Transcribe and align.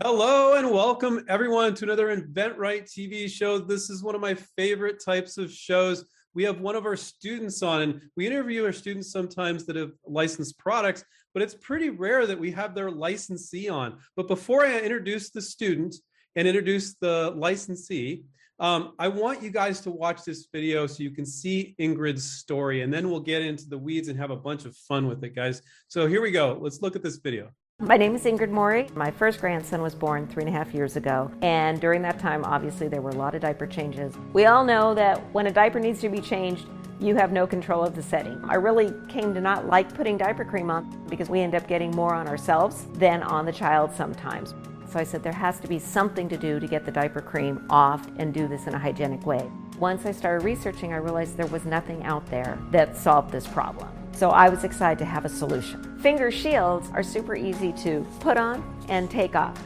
Hello 0.00 0.54
and 0.54 0.70
welcome 0.70 1.24
everyone 1.26 1.74
to 1.74 1.84
another 1.84 2.16
InventRight 2.16 2.84
TV 2.84 3.28
show. 3.28 3.58
This 3.58 3.90
is 3.90 4.00
one 4.00 4.14
of 4.14 4.20
my 4.20 4.34
favorite 4.34 5.02
types 5.04 5.38
of 5.38 5.52
shows. 5.52 6.04
We 6.34 6.44
have 6.44 6.60
one 6.60 6.76
of 6.76 6.86
our 6.86 6.94
students 6.94 7.64
on, 7.64 7.82
and 7.82 8.00
we 8.16 8.24
interview 8.24 8.64
our 8.64 8.72
students 8.72 9.10
sometimes 9.10 9.66
that 9.66 9.74
have 9.74 9.90
licensed 10.06 10.56
products, 10.56 11.02
but 11.34 11.42
it's 11.42 11.56
pretty 11.56 11.90
rare 11.90 12.28
that 12.28 12.38
we 12.38 12.52
have 12.52 12.76
their 12.76 12.92
licensee 12.92 13.68
on. 13.68 13.98
But 14.14 14.28
before 14.28 14.64
I 14.64 14.78
introduce 14.78 15.30
the 15.30 15.42
student 15.42 15.96
and 16.36 16.46
introduce 16.46 16.94
the 16.94 17.32
licensee, 17.34 18.22
um, 18.60 18.92
I 19.00 19.08
want 19.08 19.42
you 19.42 19.50
guys 19.50 19.80
to 19.80 19.90
watch 19.90 20.22
this 20.22 20.46
video 20.52 20.86
so 20.86 21.02
you 21.02 21.10
can 21.10 21.26
see 21.26 21.74
Ingrid's 21.80 22.22
story, 22.22 22.82
and 22.82 22.94
then 22.94 23.10
we'll 23.10 23.18
get 23.18 23.42
into 23.42 23.68
the 23.68 23.78
weeds 23.78 24.06
and 24.06 24.16
have 24.16 24.30
a 24.30 24.36
bunch 24.36 24.64
of 24.64 24.76
fun 24.76 25.08
with 25.08 25.24
it, 25.24 25.34
guys. 25.34 25.60
So 25.88 26.06
here 26.06 26.22
we 26.22 26.30
go. 26.30 26.56
Let's 26.60 26.82
look 26.82 26.94
at 26.94 27.02
this 27.02 27.16
video. 27.16 27.50
My 27.80 27.96
name 27.96 28.16
is 28.16 28.24
Ingrid 28.24 28.50
Mourey. 28.50 28.88
My 28.96 29.08
first 29.08 29.40
grandson 29.40 29.80
was 29.80 29.94
born 29.94 30.26
three 30.26 30.42
and 30.42 30.52
a 30.52 30.52
half 30.52 30.74
years 30.74 30.96
ago, 30.96 31.30
and 31.42 31.80
during 31.80 32.02
that 32.02 32.18
time, 32.18 32.44
obviously, 32.44 32.88
there 32.88 33.00
were 33.00 33.10
a 33.10 33.14
lot 33.14 33.36
of 33.36 33.42
diaper 33.42 33.68
changes. 33.68 34.12
We 34.32 34.46
all 34.46 34.64
know 34.64 34.94
that 34.94 35.22
when 35.32 35.46
a 35.46 35.52
diaper 35.52 35.78
needs 35.78 36.00
to 36.00 36.08
be 36.08 36.20
changed, 36.20 36.66
you 36.98 37.14
have 37.14 37.30
no 37.30 37.46
control 37.46 37.84
of 37.84 37.94
the 37.94 38.02
setting. 38.02 38.36
I 38.48 38.56
really 38.56 38.92
came 39.06 39.32
to 39.32 39.40
not 39.40 39.68
like 39.68 39.94
putting 39.94 40.18
diaper 40.18 40.44
cream 40.44 40.72
on 40.72 41.06
because 41.08 41.30
we 41.30 41.38
end 41.38 41.54
up 41.54 41.68
getting 41.68 41.92
more 41.92 42.14
on 42.14 42.26
ourselves 42.26 42.86
than 42.94 43.22
on 43.22 43.46
the 43.46 43.52
child 43.52 43.94
sometimes. 43.94 44.54
So 44.90 44.98
I 44.98 45.04
said 45.04 45.22
there 45.22 45.32
has 45.32 45.60
to 45.60 45.68
be 45.68 45.78
something 45.78 46.28
to 46.30 46.36
do 46.36 46.58
to 46.58 46.66
get 46.66 46.84
the 46.84 46.90
diaper 46.90 47.20
cream 47.20 47.64
off 47.70 48.08
and 48.16 48.34
do 48.34 48.48
this 48.48 48.66
in 48.66 48.74
a 48.74 48.78
hygienic 48.78 49.24
way. 49.24 49.48
Once 49.78 50.04
I 50.04 50.10
started 50.10 50.44
researching, 50.44 50.92
I 50.92 50.96
realized 50.96 51.36
there 51.36 51.46
was 51.46 51.64
nothing 51.64 52.02
out 52.02 52.26
there 52.26 52.58
that 52.72 52.96
solved 52.96 53.30
this 53.30 53.46
problem. 53.46 53.88
So 54.18 54.30
I 54.30 54.48
was 54.48 54.64
excited 54.64 54.98
to 54.98 55.04
have 55.04 55.24
a 55.24 55.28
solution. 55.28 55.96
Finger 56.00 56.32
shields 56.32 56.90
are 56.92 57.04
super 57.04 57.36
easy 57.36 57.72
to 57.84 58.04
put 58.18 58.36
on 58.36 58.64
and 58.88 59.08
take 59.08 59.36
off. 59.36 59.56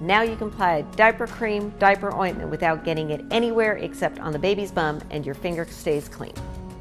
Now 0.00 0.22
you 0.22 0.34
can 0.34 0.48
apply 0.48 0.82
diaper 0.96 1.28
cream, 1.28 1.72
diaper 1.78 2.12
ointment 2.12 2.50
without 2.50 2.84
getting 2.84 3.10
it 3.10 3.24
anywhere 3.30 3.76
except 3.76 4.18
on 4.18 4.32
the 4.32 4.40
baby's 4.40 4.72
bum 4.72 5.00
and 5.10 5.24
your 5.24 5.36
finger 5.36 5.64
stays 5.66 6.08
clean. 6.08 6.34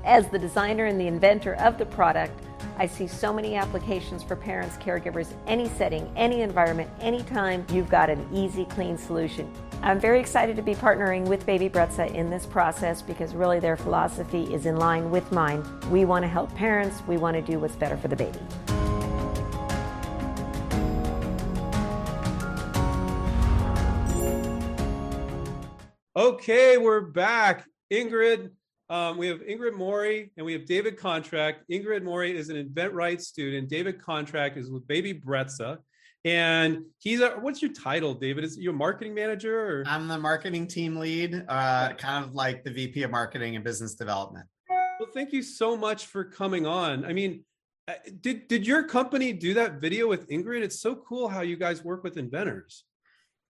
As 0.03 0.28
the 0.30 0.39
designer 0.39 0.86
and 0.86 1.00
the 1.00 1.06
inventor 1.06 1.53
of 1.58 1.78
the 1.78 1.86
product, 1.86 2.42
I 2.78 2.88
see 2.88 3.08
so 3.08 3.31
many 3.31 3.56
applications 3.56 4.22
for 4.22 4.36
parents, 4.36 4.76
caregivers, 4.78 5.34
any 5.48 5.70
setting, 5.70 6.12
any 6.18 6.42
environment, 6.42 6.90
anytime 7.00 7.66
you've 7.72 7.90
got 7.90 8.09
an 8.09 8.28
easy, 8.34 8.66
clean 8.66 8.98
solution. 8.98 9.50
I'm 9.81 10.00
very 10.00 10.20
excited 10.20 10.58
to 10.58 10.62
be 10.62 10.76
partnering 10.76 11.26
with 11.26 11.46
Baby 11.46 11.70
Brezza 11.70 12.14
in 12.14 12.30
this 12.30 12.46
process 12.46 13.02
because 13.02 13.34
really 13.34 13.59
their 13.59 13.78
philosophy 13.78 14.53
is 14.53 14.66
in 14.66 14.78
line 14.78 15.09
with 15.09 15.31
mine. 15.31 15.64
We 15.90 16.03
want 16.03 16.23
to 16.23 16.28
help 16.28 16.53
parents, 16.56 17.02
we 17.08 17.16
want 17.18 17.36
to 17.36 17.42
do 17.42 17.59
what's 17.59 17.76
better 17.76 17.96
for 17.96 18.09
the 18.09 18.16
baby. 18.16 18.40
Okay, 26.18 26.78
we're 26.78 27.02
back. 27.02 27.66
Ingrid, 27.92 28.52
um, 28.89 29.17
we 29.17 29.28
have 29.28 29.39
Ingrid 29.41 29.73
Mourey 29.73 30.31
and 30.38 30.45
we 30.45 30.53
have 30.53 30.66
David 30.66 30.97
Contract. 30.97 31.64
Ingrid 31.72 32.03
Mourey 32.03 32.38
is 32.38 32.50
an 32.50 32.64
InventRight 32.64 33.22
student. 33.22 33.69
David 33.69 34.02
Contract 34.02 34.58
is 34.58 34.69
with 34.69 34.88
Baby 34.88 35.14
Brezza. 35.14 35.78
And 36.23 36.86
he's 36.97 37.22
a, 37.22 37.31
what's 37.31 37.61
your 37.61 37.72
title, 37.72 38.16
David? 38.16 38.44
Is 38.44 38.58
you 38.58 38.72
a 38.72 38.73
marketing 38.73 39.13
manager? 39.13 39.59
Or? 39.59 39.83
I'm 39.86 40.08
the 40.08 40.17
marketing 40.17 40.67
team 40.67 40.97
lead, 40.97 41.45
uh, 41.47 41.94
kind 41.94 42.25
of 42.25 42.33
like 42.33 42.63
the 42.63 42.72
VP 42.72 43.03
of 43.03 43.11
marketing 43.11 43.56
and 43.56 43.63
business 43.63 43.94
development. 43.94 44.47
Well, 45.00 45.09
thank 45.13 45.33
you 45.33 45.44
so 45.44 45.78
much 45.78 46.08
for 46.08 46.23
coming 46.23 46.66
on. 46.66 47.06
I 47.06 47.13
mean, 47.13 47.44
uh, 47.88 47.94
did 48.22 48.47
did 48.47 48.66
your 48.66 48.83
company 48.83 49.33
do 49.33 49.53
that 49.53 49.80
video 49.80 50.08
with 50.08 50.28
Ingrid? 50.30 50.63
It's 50.63 50.80
so 50.80 50.95
cool 50.95 51.28
how 51.28 51.41
you 51.41 51.58
guys 51.58 51.83
work 51.83 52.03
with 52.03 52.17
inventors. 52.17 52.86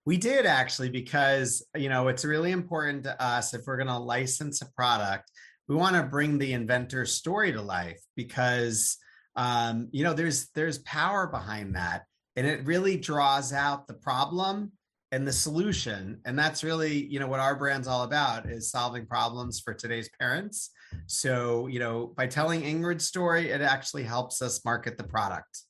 We 0.06 0.16
did 0.16 0.46
actually, 0.46 0.88
because 0.88 1.66
you 1.74 1.88
know 1.88 2.06
it's 2.06 2.24
really 2.24 2.52
important 2.52 3.02
to 3.04 3.22
us 3.22 3.52
if 3.52 3.62
we're 3.66 3.76
going 3.76 3.88
to 3.88 3.98
license 3.98 4.62
a 4.62 4.72
product, 4.72 5.30
we 5.68 5.74
want 5.74 5.96
to 5.96 6.04
bring 6.04 6.38
the 6.38 6.52
inventor's 6.52 7.12
story 7.12 7.52
to 7.52 7.60
life 7.60 8.00
because 8.14 8.98
um, 9.34 9.88
you 9.90 10.04
know 10.04 10.14
there's 10.14 10.48
there's 10.54 10.78
power 10.78 11.26
behind 11.26 11.74
that, 11.74 12.04
and 12.36 12.46
it 12.46 12.64
really 12.64 12.96
draws 12.96 13.52
out 13.52 13.88
the 13.88 13.94
problem 13.94 14.70
and 15.10 15.26
the 15.26 15.32
solution, 15.32 16.20
and 16.24 16.38
that's 16.38 16.62
really 16.62 17.04
you 17.06 17.18
know 17.18 17.26
what 17.26 17.40
our 17.40 17.56
brand's 17.56 17.88
all 17.88 18.04
about 18.04 18.48
is 18.48 18.70
solving 18.70 19.06
problems 19.06 19.58
for 19.58 19.74
today's 19.74 20.08
parents. 20.20 20.70
So 21.06 21.66
you 21.66 21.80
know 21.80 22.14
by 22.16 22.28
telling 22.28 22.62
Ingrid's 22.62 23.08
story, 23.08 23.50
it 23.50 23.60
actually 23.60 24.04
helps 24.04 24.40
us 24.40 24.64
market 24.64 24.98
the 24.98 25.04
product. 25.04 25.62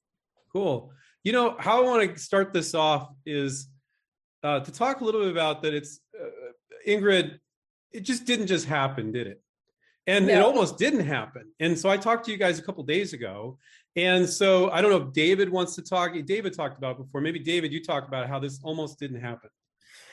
Cool. 0.53 0.93
You 1.25 1.33
know 1.33 1.57
how 1.59 1.83
I 1.83 1.87
want 1.87 2.15
to 2.15 2.21
start 2.21 2.53
this 2.53 2.75
off 2.75 3.09
is 3.25 3.69
uh, 4.47 4.61
to 4.61 4.71
talk 4.71 5.01
a 5.01 5.05
little 5.05 5.23
bit 5.23 5.31
about 5.31 5.63
that. 5.63 5.75
It's 5.75 5.99
uh, 6.19 6.29
Ingrid. 6.87 7.39
It 7.93 8.01
just 8.01 8.25
didn't 8.27 8.47
just 8.47 8.67
happen, 8.67 9.11
did 9.11 9.27
it? 9.27 9.43
And 10.07 10.29
no. 10.29 10.35
it 10.35 10.41
almost 10.41 10.79
didn't 10.79 11.05
happen. 11.05 11.51
And 11.59 11.77
so 11.77 11.89
I 11.89 11.97
talked 11.97 12.27
to 12.27 12.31
you 12.31 12.37
guys 12.37 12.59
a 12.61 12.63
couple 12.63 12.85
days 12.85 13.13
ago. 13.13 13.59
And 13.97 14.29
so 14.29 14.71
I 14.71 14.81
don't 14.81 14.91
know 14.93 15.09
if 15.09 15.13
David 15.13 15.51
wants 15.51 15.75
to 15.77 15.83
talk. 15.83 16.13
David 16.27 16.55
talked 16.55 16.79
about 16.79 16.97
before. 16.97 17.21
Maybe 17.21 17.41
David, 17.41 17.73
you 17.73 17.83
talk 17.83 18.07
about 18.07 18.29
how 18.29 18.39
this 18.39 18.61
almost 18.63 19.01
didn't 19.01 19.21
happen. 19.21 19.51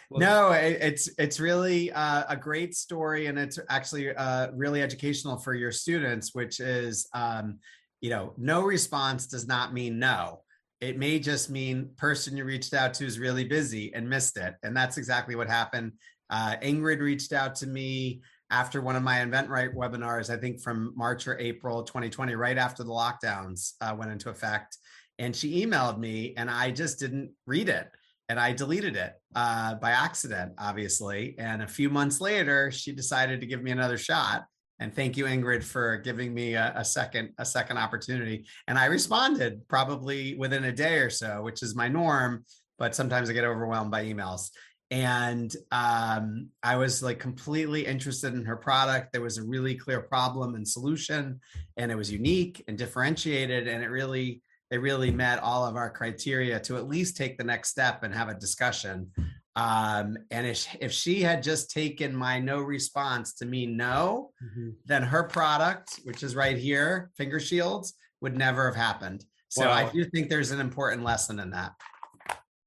no, 0.10 0.52
it's 0.52 1.10
it's 1.20 1.40
really 1.40 1.92
uh, 1.92 2.24
a 2.28 2.36
great 2.36 2.76
story, 2.76 3.28
and 3.28 3.38
it's 3.38 3.60
actually 3.70 4.16
uh, 4.16 4.48
really 4.54 4.82
educational 4.82 5.38
for 5.38 5.54
your 5.54 5.72
students. 5.72 6.34
Which 6.34 6.60
is, 6.60 7.08
um, 7.14 7.60
you 8.02 8.10
know, 8.10 8.34
no 8.38 8.62
response 8.62 9.28
does 9.28 9.48
not 9.48 9.74
mean 9.74 10.00
no 10.00 10.42
it 10.84 10.98
may 10.98 11.18
just 11.18 11.50
mean 11.50 11.90
person 11.96 12.36
you 12.36 12.44
reached 12.44 12.74
out 12.74 12.94
to 12.96 13.06
is 13.06 13.18
really 13.18 13.46
busy 13.46 13.94
and 13.94 14.10
missed 14.10 14.36
it. 14.36 14.56
And 14.64 14.76
that's 14.76 14.98
exactly 14.98 15.34
what 15.34 15.48
happened. 15.48 15.94
Uh, 16.30 16.58
ingrid 16.62 17.00
reached 17.00 17.32
out 17.32 17.56
to 17.56 17.68
me 17.68 18.22
after 18.50 18.82
one 18.82 18.98
of 18.98 19.02
my 19.02 19.20
InventRight 19.20 19.74
webinars 19.74 20.30
i 20.30 20.38
think 20.38 20.62
from 20.62 20.94
march 20.96 21.28
or 21.28 21.40
april 21.40 21.84
2020 21.84 22.36
right 22.36 22.58
after 22.58 22.84
the 22.84 22.90
lockdowns 22.90 23.74
uh, 23.80 23.96
went 23.98 24.12
into 24.12 24.30
effect. 24.30 24.78
And 25.20 25.34
she 25.34 25.66
emailed 25.66 26.00
me 26.00 26.34
and 26.36 26.52
i 26.52 26.70
just 26.70 27.00
didn't 27.00 27.32
read 27.48 27.70
it 27.70 27.88
and 28.28 28.38
i 28.38 28.52
deleted 28.52 28.98
it 28.98 29.14
uh, 29.36 29.76
by 29.76 29.92
accident 29.92 30.54
obviously. 30.58 31.36
And 31.38 31.62
a 31.62 31.68
few 31.68 31.90
months 31.90 32.20
later 32.20 32.72
she 32.72 32.92
decided 32.92 33.40
to 33.40 33.48
give 33.48 33.64
me 33.64 33.72
another 33.72 33.98
shot 33.98 34.44
and 34.84 34.94
thank 34.94 35.16
you 35.16 35.24
ingrid 35.24 35.64
for 35.64 35.96
giving 35.96 36.34
me 36.34 36.56
a, 36.56 36.74
a, 36.76 36.84
second 36.84 37.30
a 37.38 37.46
second 37.46 37.78
opportunity. 37.78 38.46
And 38.68 38.78
i 38.78 38.86
responded 38.86 39.66
probably 39.70 40.36
within 40.36 40.66
a 40.66 40.74
day 40.74 40.98
or 40.98 41.10
so 41.10 41.42
which 41.42 41.64
is 41.64 41.74
my 41.74 41.88
norm 41.88 42.46
but 42.78 42.94
sometimes 42.94 43.30
i 43.30 43.34
get 43.34 43.46
overwhelmed 43.46 43.92
by 43.92 44.04
emails. 44.04 44.50
And 44.92 45.56
um, 45.72 46.50
i 46.62 46.76
was 46.76 47.02
like 47.02 47.18
completely 47.18 47.86
interested 47.86 48.34
in 48.34 48.44
her 48.44 48.58
product. 48.58 49.14
There 49.14 49.22
was 49.22 49.38
a 49.38 49.44
really 49.44 49.76
clear 49.76 50.02
problem 50.02 50.54
and 50.56 50.68
solution 50.68 51.40
and 51.78 51.90
it 51.90 51.96
was 51.96 52.12
unique 52.12 52.62
and 52.68 52.78
differentiated 52.78 53.70
and 53.70 53.82
it 53.84 53.90
really 53.90 54.42
it 54.70 54.82
really 54.82 55.12
met 55.12 55.40
all 55.40 55.66
of 55.66 55.78
our 55.78 55.90
criteria 55.90 56.60
to 56.60 56.76
at 56.76 56.90
least 56.90 57.16
take 57.16 57.38
the 57.38 57.44
next 57.44 57.70
step 57.70 58.04
and 58.04 58.14
have 58.14 58.28
a 58.28 58.34
discussion 58.34 59.12
um, 59.56 60.18
and 60.31 60.47
if, 60.47 60.68
if 60.80 60.91
she 60.91 61.22
had 61.22 61.44
just 61.44 61.69
taken 61.69 62.16
my 62.16 62.40
no 62.40 62.59
response 62.59 63.34
to 63.36 63.46
mean 63.46 63.78
no, 63.78 64.31
mm-hmm. 64.44 64.69
then 64.86 65.03
her 65.03 65.24
product, 65.24 66.00
which 66.06 66.24
is 66.24 66.36
right 66.36 66.58
here, 66.58 67.12
finger 67.18 67.40
shields, 67.40 67.94
would 68.22 68.36
never 68.36 68.66
have 68.66 68.75
happened. 68.75 69.24
So 69.50 69.68
wow. 69.68 69.74
I 69.74 69.90
do 69.92 70.06
think 70.06 70.30
there's 70.30 70.52
an 70.52 70.59
important 70.59 71.03
lesson 71.03 71.40
in 71.40 71.52
that. 71.52 71.74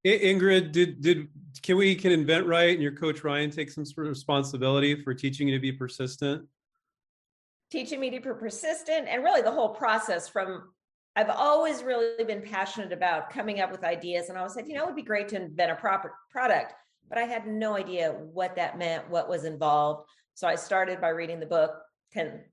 Ingrid, 0.05 0.71
did 0.71 1.01
did 1.01 1.27
can 1.61 1.75
we 1.75 1.95
can 1.95 2.13
invent 2.13 2.45
right 2.45 2.69
and 2.69 2.81
your 2.81 2.93
coach 2.93 3.25
Ryan 3.25 3.49
take 3.49 3.69
some 3.69 3.83
sort 3.83 4.07
of 4.07 4.11
responsibility 4.11 5.03
for 5.03 5.13
teaching 5.13 5.49
you 5.49 5.55
to 5.55 5.61
be 5.61 5.73
persistent? 5.73 6.47
Teaching 7.69 7.99
me 7.99 8.09
to 8.11 8.21
be 8.21 8.29
persistent 8.29 9.07
and 9.09 9.23
really 9.23 9.41
the 9.41 9.51
whole 9.51 9.69
process 9.69 10.29
from 10.29 10.69
I've 11.17 11.31
always 11.31 11.81
really 11.81 12.23
been 12.25 12.43
passionate 12.43 12.93
about 12.93 13.31
coming 13.31 13.59
up 13.59 13.71
with 13.71 13.83
ideas. 13.83 14.29
And 14.29 14.37
I 14.37 14.41
always 14.41 14.53
said, 14.53 14.67
you 14.67 14.75
know, 14.75 14.83
it 14.83 14.85
would 14.85 14.95
be 14.95 15.01
great 15.01 15.27
to 15.29 15.41
invent 15.41 15.71
a 15.71 15.75
proper 15.75 16.13
product, 16.29 16.75
but 17.09 17.17
I 17.17 17.23
had 17.23 17.47
no 17.47 17.75
idea 17.75 18.11
what 18.11 18.55
that 18.55 18.77
meant, 18.77 19.09
what 19.09 19.27
was 19.27 19.43
involved. 19.43 20.07
So 20.35 20.47
I 20.47 20.53
started 20.53 21.01
by 21.01 21.09
reading 21.09 21.39
the 21.39 21.47
book, 21.47 21.73
10, 22.13 22.43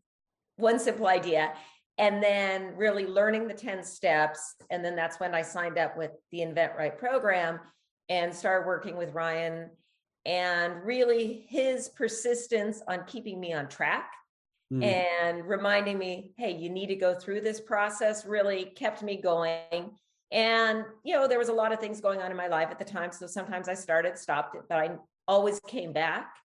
One 0.56 0.79
Simple 0.79 1.09
Idea, 1.09 1.53
and 1.99 2.23
then 2.23 2.75
really 2.75 3.06
learning 3.06 3.49
the 3.49 3.55
10 3.55 3.85
steps. 3.85 4.55
And 4.71 4.83
then 4.83 4.97
that's 4.97 5.21
when 5.21 5.35
I 5.35 5.43
signed 5.43 5.77
up 5.77 5.94
with 5.99 6.12
the 6.33 6.41
Invent 6.41 6.73
Right 6.79 6.97
program 6.97 7.61
and 8.09 8.35
started 8.35 8.67
working 8.67 8.97
with 8.97 9.12
Ryan. 9.12 9.69
And 10.25 10.83
really 10.83 11.44
his 11.50 11.91
persistence 11.91 12.81
on 12.88 13.05
keeping 13.05 13.38
me 13.38 13.53
on 13.53 13.69
track 13.69 14.11
mm. 14.75 14.85
and 14.85 15.47
reminding 15.47 15.99
me, 15.99 16.32
hey, 16.37 16.53
you 16.53 16.71
need 16.71 16.87
to 16.87 16.97
go 16.97 17.15
through 17.15 17.41
this 17.41 17.61
process 17.61 18.25
really 18.26 18.67
kept 18.76 19.03
me 19.03 19.17
going. 19.17 19.91
And, 20.31 20.85
you 21.05 21.15
know, 21.15 21.29
there 21.29 21.38
was 21.38 21.49
a 21.49 21.53
lot 21.53 21.73
of 21.73 21.81
things 21.81 22.00
going 22.00 22.21
on 22.21 22.31
in 22.31 22.37
my 22.37 22.49
life 22.49 22.69
at 22.71 22.79
the 22.79 22.85
time. 22.85 23.12
So 23.12 23.26
sometimes 23.26 23.69
I 23.69 23.75
started, 23.75 24.19
stopped 24.19 24.56
it, 24.56 24.62
but 24.69 24.79
I 24.79 24.91
always 25.29 25.61
came 25.61 25.93
back 25.93 26.37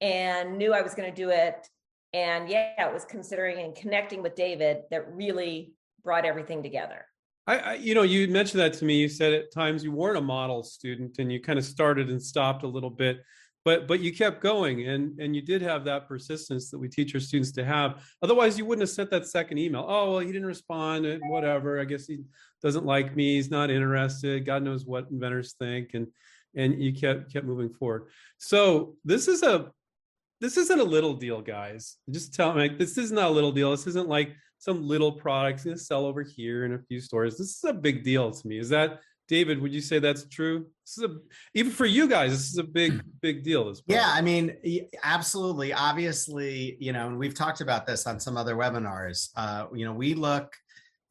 and 0.00 0.58
knew 0.58 0.74
I 0.74 0.82
was 0.82 0.94
going 0.94 1.12
to 1.12 1.14
do 1.14 1.30
it. 1.30 1.66
And 2.12 2.48
yeah, 2.48 2.88
it 2.88 2.92
was 2.92 3.04
considering 3.04 3.64
and 3.64 3.74
connecting 3.74 4.22
with 4.22 4.34
David 4.34 4.82
that 4.90 5.12
really 5.14 5.72
brought 6.02 6.24
everything 6.24 6.62
together. 6.62 7.04
I, 7.46 7.58
I, 7.58 7.74
you 7.74 7.94
know, 7.94 8.02
you 8.02 8.28
mentioned 8.28 8.60
that 8.60 8.74
to 8.74 8.84
me. 8.84 8.98
You 8.98 9.08
said 9.08 9.32
at 9.32 9.52
times 9.52 9.82
you 9.82 9.92
weren't 9.92 10.18
a 10.18 10.20
model 10.22 10.62
student, 10.62 11.18
and 11.18 11.32
you 11.32 11.40
kind 11.40 11.58
of 11.58 11.64
started 11.64 12.10
and 12.10 12.22
stopped 12.22 12.62
a 12.62 12.68
little 12.68 12.90
bit, 12.90 13.20
but 13.64 13.86
but 13.86 14.00
you 14.00 14.14
kept 14.14 14.40
going, 14.40 14.88
and 14.88 15.18
and 15.20 15.34
you 15.34 15.42
did 15.42 15.62
have 15.62 15.84
that 15.84 16.08
persistence 16.08 16.70
that 16.70 16.78
we 16.78 16.88
teach 16.88 17.14
our 17.14 17.20
students 17.20 17.52
to 17.52 17.64
have. 17.64 18.02
Otherwise, 18.22 18.58
you 18.58 18.64
wouldn't 18.64 18.82
have 18.82 18.94
sent 18.94 19.10
that 19.10 19.26
second 19.26 19.58
email. 19.58 19.84
Oh 19.88 20.12
well, 20.12 20.18
he 20.20 20.32
didn't 20.32 20.46
respond. 20.46 21.06
Whatever. 21.28 21.80
I 21.80 21.84
guess 21.84 22.06
he 22.06 22.20
doesn't 22.62 22.86
like 22.86 23.16
me. 23.16 23.36
He's 23.36 23.50
not 23.50 23.70
interested. 23.70 24.46
God 24.46 24.62
knows 24.62 24.86
what 24.86 25.10
inventors 25.10 25.54
think, 25.58 25.94
and 25.94 26.06
and 26.54 26.82
you 26.82 26.92
kept 26.92 27.32
kept 27.32 27.46
moving 27.46 27.70
forward. 27.70 28.08
So 28.38 28.96
this 29.04 29.28
is 29.28 29.42
a 29.42 29.70
this 30.40 30.56
isn't 30.56 30.80
a 30.80 30.84
little 30.84 31.14
deal, 31.14 31.42
guys. 31.42 31.96
Just 32.10 32.34
tell 32.34 32.54
me 32.54 32.68
this 32.68 32.96
is 32.96 33.12
not 33.12 33.30
a 33.30 33.34
little 33.34 33.52
deal. 33.52 33.70
This 33.70 33.86
isn't 33.86 34.08
like 34.08 34.34
some 34.58 34.86
little 34.86 35.12
products 35.12 35.64
going 35.64 35.76
to 35.76 35.82
sell 35.82 36.04
over 36.04 36.22
here 36.22 36.64
in 36.64 36.74
a 36.74 36.78
few 36.78 37.00
stores. 37.00 37.36
This 37.36 37.56
is 37.56 37.64
a 37.64 37.72
big 37.72 38.04
deal 38.04 38.30
to 38.30 38.46
me. 38.46 38.58
Is 38.58 38.68
that 38.70 39.00
David? 39.30 39.62
Would 39.62 39.72
you 39.72 39.80
say 39.80 40.00
that's 40.00 40.24
true? 40.24 40.66
This 40.84 40.98
is 40.98 41.04
a 41.04 41.16
even 41.54 41.70
for 41.70 41.86
you 41.86 42.08
guys. 42.08 42.32
This 42.32 42.50
is 42.50 42.58
a 42.58 42.64
big 42.64 43.00
big 43.22 43.44
deal. 43.44 43.72
Yeah, 43.86 44.10
I 44.12 44.20
mean, 44.20 44.56
absolutely. 45.04 45.72
Obviously, 45.72 46.76
you 46.80 46.92
know, 46.92 47.06
and 47.06 47.16
we've 47.16 47.34
talked 47.34 47.60
about 47.60 47.86
this 47.86 48.06
on 48.08 48.18
some 48.18 48.36
other 48.36 48.56
webinars. 48.56 49.30
Uh, 49.36 49.66
you 49.72 49.84
know, 49.84 49.92
we 49.92 50.14
look 50.14 50.52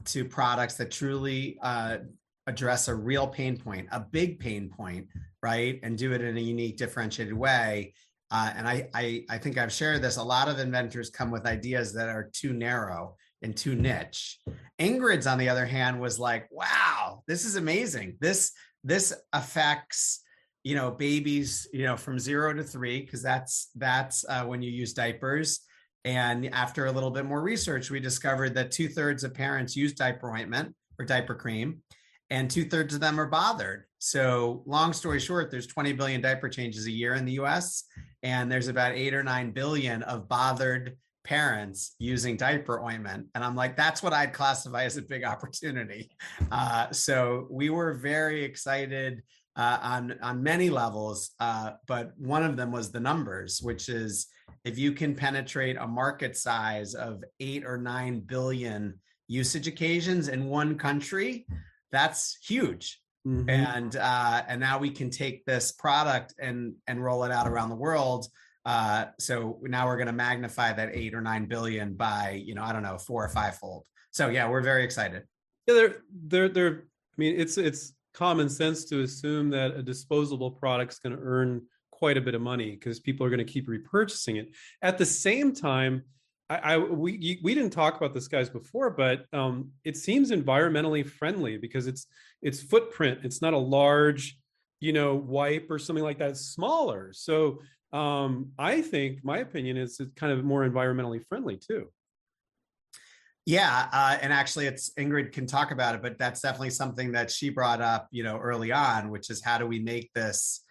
to 0.05 0.25
products 0.25 0.75
that 0.75 0.91
truly 0.91 1.57
uh, 1.63 1.99
address 2.45 2.89
a 2.89 2.95
real 2.95 3.25
pain 3.25 3.57
point, 3.57 3.87
a 3.91 4.01
big 4.01 4.39
pain 4.39 4.69
point, 4.69 5.07
right, 5.41 5.79
and 5.81 5.97
do 5.97 6.11
it 6.11 6.21
in 6.21 6.37
a 6.37 6.41
unique, 6.41 6.75
differentiated 6.77 7.33
way. 7.33 7.93
Uh, 8.31 8.51
and 8.55 8.67
I, 8.67 8.89
I, 8.93 9.23
I 9.29 9.37
think 9.37 9.57
I've 9.57 9.71
shared 9.71 10.01
this. 10.01 10.17
A 10.17 10.23
lot 10.23 10.49
of 10.49 10.59
inventors 10.59 11.09
come 11.09 11.31
with 11.31 11.45
ideas 11.47 11.93
that 11.93 12.09
are 12.09 12.29
too 12.31 12.53
narrow 12.53 13.15
and 13.41 13.55
too 13.55 13.75
niche. 13.75 14.39
Ingrid's, 14.79 15.27
on 15.27 15.37
the 15.37 15.49
other 15.49 15.65
hand, 15.65 15.99
was 15.99 16.19
like, 16.19 16.47
"Wow, 16.51 17.23
this 17.27 17.45
is 17.45 17.55
amazing. 17.55 18.17
This 18.19 18.51
this 18.83 19.13
affects." 19.33 20.23
you 20.63 20.75
know 20.75 20.91
babies 20.91 21.67
you 21.71 21.85
know 21.85 21.95
from 21.95 22.19
zero 22.19 22.53
to 22.53 22.63
three 22.63 23.01
because 23.01 23.21
that's 23.21 23.69
that's 23.75 24.25
uh, 24.27 24.43
when 24.43 24.61
you 24.61 24.69
use 24.69 24.93
diapers 24.93 25.61
and 26.05 26.53
after 26.53 26.85
a 26.85 26.91
little 26.91 27.11
bit 27.11 27.25
more 27.25 27.41
research 27.41 27.89
we 27.89 27.99
discovered 27.99 28.53
that 28.53 28.71
two-thirds 28.71 29.23
of 29.23 29.33
parents 29.33 29.75
use 29.75 29.93
diaper 29.93 30.31
ointment 30.31 30.73
or 30.97 31.05
diaper 31.05 31.35
cream 31.35 31.79
and 32.29 32.49
two-thirds 32.49 32.93
of 32.93 32.99
them 32.99 33.19
are 33.19 33.27
bothered 33.27 33.85
so 33.99 34.63
long 34.65 34.91
story 34.91 35.19
short 35.19 35.49
there's 35.49 35.67
20 35.67 35.93
billion 35.93 36.21
diaper 36.21 36.49
changes 36.49 36.85
a 36.85 36.91
year 36.91 37.15
in 37.15 37.25
the 37.25 37.33
us 37.33 37.85
and 38.23 38.51
there's 38.51 38.67
about 38.67 38.93
eight 38.93 39.13
or 39.13 39.23
nine 39.23 39.51
billion 39.51 40.03
of 40.03 40.27
bothered 40.27 40.97
parents 41.29 41.95
using 41.99 42.35
diaper 42.35 42.81
ointment. 42.81 43.27
And 43.35 43.43
i'm 43.43 43.55
like 43.55 43.77
that's 43.77 44.01
what 44.01 44.13
i'd 44.13 44.33
classify 44.33 44.83
as 44.83 44.97
a 44.97 45.03
big 45.03 45.23
opportunity. 45.23 46.09
Uh, 46.51 46.91
so 46.91 47.47
we 47.51 47.69
were 47.69 47.93
very 47.93 48.43
excited 48.43 49.21
uh, 49.55 49.77
on 49.81 50.15
on 50.23 50.41
many 50.41 50.69
levels 50.71 51.31
uh, 51.39 51.71
but 51.85 52.13
one 52.17 52.43
of 52.43 52.57
them 52.57 52.71
was 52.71 52.91
the 52.91 52.99
numbers 52.99 53.61
which 53.61 53.89
is 53.89 54.27
if 54.65 54.79
you 54.79 54.91
can 54.91 55.13
penetrate 55.13 55.77
a 55.77 55.87
market 55.87 56.35
size 56.35 56.95
of 56.95 57.23
eight 57.39 57.63
or 57.63 57.77
nine 57.77 58.21
billion 58.21 58.99
usage 59.27 59.67
occasions 59.67 60.29
in 60.29 60.47
one 60.47 60.77
country 60.77 61.45
that's 61.91 62.37
huge. 62.47 62.99
Mm-hmm. 63.27 63.49
and 63.49 63.95
uh, 63.97 64.41
and 64.47 64.61
now 64.61 64.79
we 64.79 64.89
can 64.89 65.09
take 65.09 65.45
this 65.45 65.73
product 65.73 66.33
and 66.39 66.73
and 66.87 67.03
roll 67.03 67.25
it 67.25 67.31
out 67.31 67.47
around 67.47 67.69
the 67.69 67.75
world 67.75 68.25
uh, 68.69 69.05
so 69.17 69.57
now 69.63 69.87
we're 69.87 69.97
going 69.97 70.05
to 70.05 70.13
magnify 70.13 70.71
that 70.71 70.91
eight 70.93 71.15
or 71.15 71.21
nine 71.21 71.45
billion 71.45 71.95
by, 71.95 72.39
you 72.45 72.53
know, 72.53 72.61
I 72.61 72.71
don't 72.71 72.83
know, 72.83 72.99
four 72.99 73.25
or 73.25 73.29
five 73.29 73.57
fold. 73.57 73.87
So 74.11 74.29
yeah, 74.29 74.47
we're 74.47 74.61
very 74.61 74.83
excited. 74.83 75.23
Yeah, 75.65 75.73
they're 75.73 75.95
they're 76.27 76.49
they're. 76.49 76.83
I 76.83 77.17
mean, 77.17 77.39
it's 77.39 77.57
it's 77.57 77.93
common 78.13 78.47
sense 78.47 78.85
to 78.85 79.01
assume 79.01 79.49
that 79.49 79.71
a 79.71 79.81
disposable 79.81 80.51
product's 80.51 80.99
going 80.99 81.15
to 81.15 81.21
earn 81.23 81.63
quite 81.89 82.15
a 82.15 82.21
bit 82.21 82.35
of 82.35 82.41
money 82.41 82.71
because 82.71 82.99
people 82.99 83.25
are 83.25 83.31
going 83.31 83.43
to 83.43 83.53
keep 83.53 83.67
repurchasing 83.67 84.39
it. 84.39 84.49
At 84.83 84.99
the 84.99 85.05
same 85.05 85.55
time, 85.55 86.03
I, 86.47 86.57
I 86.57 86.77
we 86.77 87.39
we 87.43 87.55
didn't 87.55 87.71
talk 87.71 87.97
about 87.97 88.13
this 88.13 88.27
guys 88.27 88.51
before, 88.51 88.91
but 88.91 89.25
um, 89.33 89.71
it 89.83 89.97
seems 89.97 90.29
environmentally 90.29 91.03
friendly 91.03 91.57
because 91.57 91.87
it's 91.87 92.05
it's 92.43 92.61
footprint. 92.61 93.21
It's 93.23 93.41
not 93.41 93.53
a 93.55 93.57
large, 93.57 94.38
you 94.79 94.93
know, 94.93 95.15
wipe 95.15 95.67
or 95.69 95.79
something 95.79 96.03
like 96.03 96.19
that. 96.19 96.37
Smaller, 96.37 97.11
so 97.13 97.61
um, 97.91 98.51
I 98.57 98.81
think 98.81 99.23
my 99.23 99.39
opinion 99.39 99.77
is 99.77 99.99
it's 99.99 100.13
kind 100.15 100.31
of 100.31 100.43
more 100.43 100.67
environmentally 100.67 101.25
friendly 101.27 101.57
too. 101.57 101.87
Yeah, 103.45 103.87
uh, 103.91 104.17
and 104.21 104.31
actually, 104.31 104.67
it's 104.67 104.91
Ingrid 104.99 105.31
can 105.31 105.47
talk 105.47 105.71
about 105.71 105.95
it, 105.95 106.03
but 106.03 106.19
that's 106.19 106.41
definitely 106.41 106.69
something 106.69 107.13
that 107.13 107.31
she 107.31 107.49
brought 107.49 107.81
up, 107.81 108.07
you 108.11 108.23
know, 108.23 108.37
early 108.37 108.71
on, 108.71 109.09
which 109.09 109.31
is 109.31 109.43
how 109.43 109.57
do 109.57 109.65
we 109.65 109.79
make 109.79 110.13
this 110.13 110.63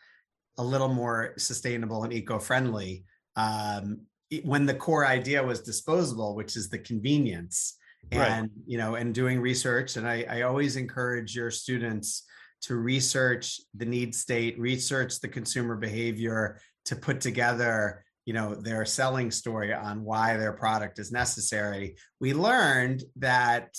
a 0.59 0.63
little 0.63 0.89
more 0.89 1.35
sustainable 1.39 2.05
and 2.05 2.13
eco-friendly? 2.13 3.05
Um, 3.35 4.03
when 4.45 4.67
the 4.67 4.75
core 4.75 5.07
idea 5.07 5.43
was 5.43 5.63
disposable, 5.63 6.37
which 6.37 6.57
is 6.57 6.69
the 6.69 6.79
convenience, 6.79 7.77
and 8.13 8.43
right. 8.43 8.51
you 8.67 8.79
know, 8.79 8.95
and 8.95 9.13
doing 9.13 9.41
research, 9.41 9.97
and 9.97 10.07
I, 10.07 10.25
I 10.29 10.43
always 10.43 10.77
encourage 10.77 11.35
your 11.35 11.51
students 11.51 12.25
to 12.63 12.77
research 12.77 13.61
the 13.75 13.85
need 13.85 14.15
state, 14.15 14.59
research 14.59 15.21
the 15.21 15.29
consumer 15.29 15.77
behavior, 15.77 16.61
to 16.87 16.97
put 16.97 17.21
together 17.21 18.05
you 18.25 18.35
know 18.35 18.55
their 18.55 18.85
selling 18.85 19.31
story 19.31 19.73
on 19.73 20.05
why 20.05 20.37
their 20.37 20.53
product 20.53 20.99
is 20.99 21.11
necessary. 21.11 21.97
We 22.21 22.35
learned 22.35 23.03
that 23.17 23.75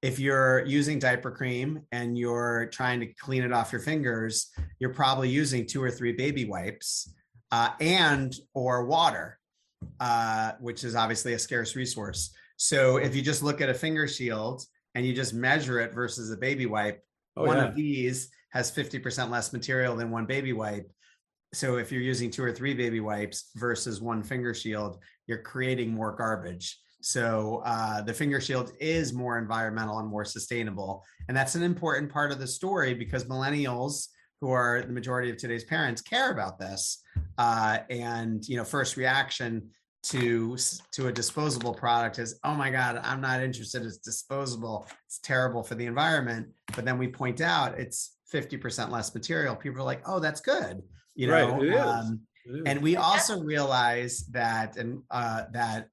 if 0.00 0.18
you're 0.18 0.64
using 0.64 0.98
diaper 0.98 1.30
cream 1.30 1.82
and 1.92 2.16
you're 2.16 2.70
trying 2.72 3.00
to 3.00 3.06
clean 3.06 3.42
it 3.42 3.52
off 3.52 3.70
your 3.70 3.82
fingers 3.82 4.50
you're 4.78 4.94
probably 4.94 5.28
using 5.28 5.66
two 5.66 5.82
or 5.82 5.90
three 5.90 6.12
baby 6.12 6.46
wipes 6.46 7.12
uh, 7.52 7.68
and 7.80 8.34
or 8.54 8.86
water 8.86 9.38
uh, 9.98 10.52
which 10.60 10.84
is 10.84 10.94
obviously 10.94 11.34
a 11.34 11.38
scarce 11.38 11.76
resource. 11.76 12.30
So 12.56 12.96
if 12.96 13.14
you 13.14 13.22
just 13.22 13.42
look 13.42 13.60
at 13.60 13.68
a 13.68 13.74
finger 13.74 14.06
shield 14.06 14.62
and 14.94 15.06
you 15.06 15.14
just 15.14 15.32
measure 15.32 15.80
it 15.80 15.94
versus 15.94 16.30
a 16.30 16.36
baby 16.36 16.66
wipe 16.66 17.02
oh, 17.36 17.44
one 17.44 17.56
yeah. 17.56 17.64
of 17.64 17.74
these 17.74 18.30
has 18.50 18.70
50% 18.70 19.30
less 19.30 19.52
material 19.52 19.96
than 19.96 20.10
one 20.10 20.26
baby 20.26 20.52
wipe. 20.52 20.90
So 21.52 21.78
if 21.78 21.90
you're 21.90 22.02
using 22.02 22.30
two 22.30 22.44
or 22.44 22.52
three 22.52 22.74
baby 22.74 23.00
wipes 23.00 23.50
versus 23.56 24.00
one 24.00 24.22
finger 24.22 24.54
shield 24.54 24.98
you're 25.30 25.38
creating 25.38 25.94
more 25.94 26.10
garbage. 26.16 26.76
So 27.02 27.62
uh, 27.64 28.02
the 28.02 28.12
finger 28.12 28.40
shield 28.40 28.72
is 28.80 29.12
more 29.12 29.38
environmental 29.38 30.00
and 30.00 30.08
more 30.08 30.24
sustainable. 30.24 31.04
And 31.28 31.36
that's 31.36 31.54
an 31.54 31.62
important 31.62 32.12
part 32.12 32.32
of 32.32 32.40
the 32.40 32.48
story 32.48 32.94
because 32.94 33.24
millennials 33.26 34.08
who 34.40 34.50
are 34.50 34.82
the 34.82 34.92
majority 34.92 35.30
of 35.30 35.36
today's 35.36 35.62
parents 35.64 36.02
care 36.02 36.32
about 36.32 36.58
this 36.58 37.00
uh, 37.38 37.78
and 37.90 38.46
you 38.48 38.56
know 38.56 38.64
first 38.64 38.96
reaction 38.96 39.68
to 40.02 40.56
to 40.92 41.08
a 41.08 41.12
disposable 41.12 41.74
product 41.74 42.18
is 42.18 42.38
oh 42.44 42.54
my 42.54 42.70
god 42.70 42.98
i'm 43.04 43.20
not 43.20 43.42
interested 43.42 43.82
it's 43.82 43.98
disposable 43.98 44.86
it's 45.06 45.18
terrible 45.18 45.62
for 45.62 45.74
the 45.74 45.86
environment. 45.86 46.48
But 46.74 46.84
then 46.84 46.98
we 46.98 47.08
point 47.08 47.40
out 47.40 47.78
it's 47.78 48.16
50% 48.32 48.90
less 48.90 49.14
material 49.14 49.56
people 49.56 49.80
are 49.80 49.84
like 49.84 50.02
oh 50.06 50.20
that's 50.20 50.40
good 50.40 50.82
you 51.14 51.26
know 51.26 51.58
right, 51.58 51.78
um, 51.78 52.20
and 52.66 52.80
we 52.80 52.96
also 52.96 53.42
realize 53.42 54.24
that 54.30 54.76
and 54.76 55.02
uh, 55.10 55.44
that 55.52 55.88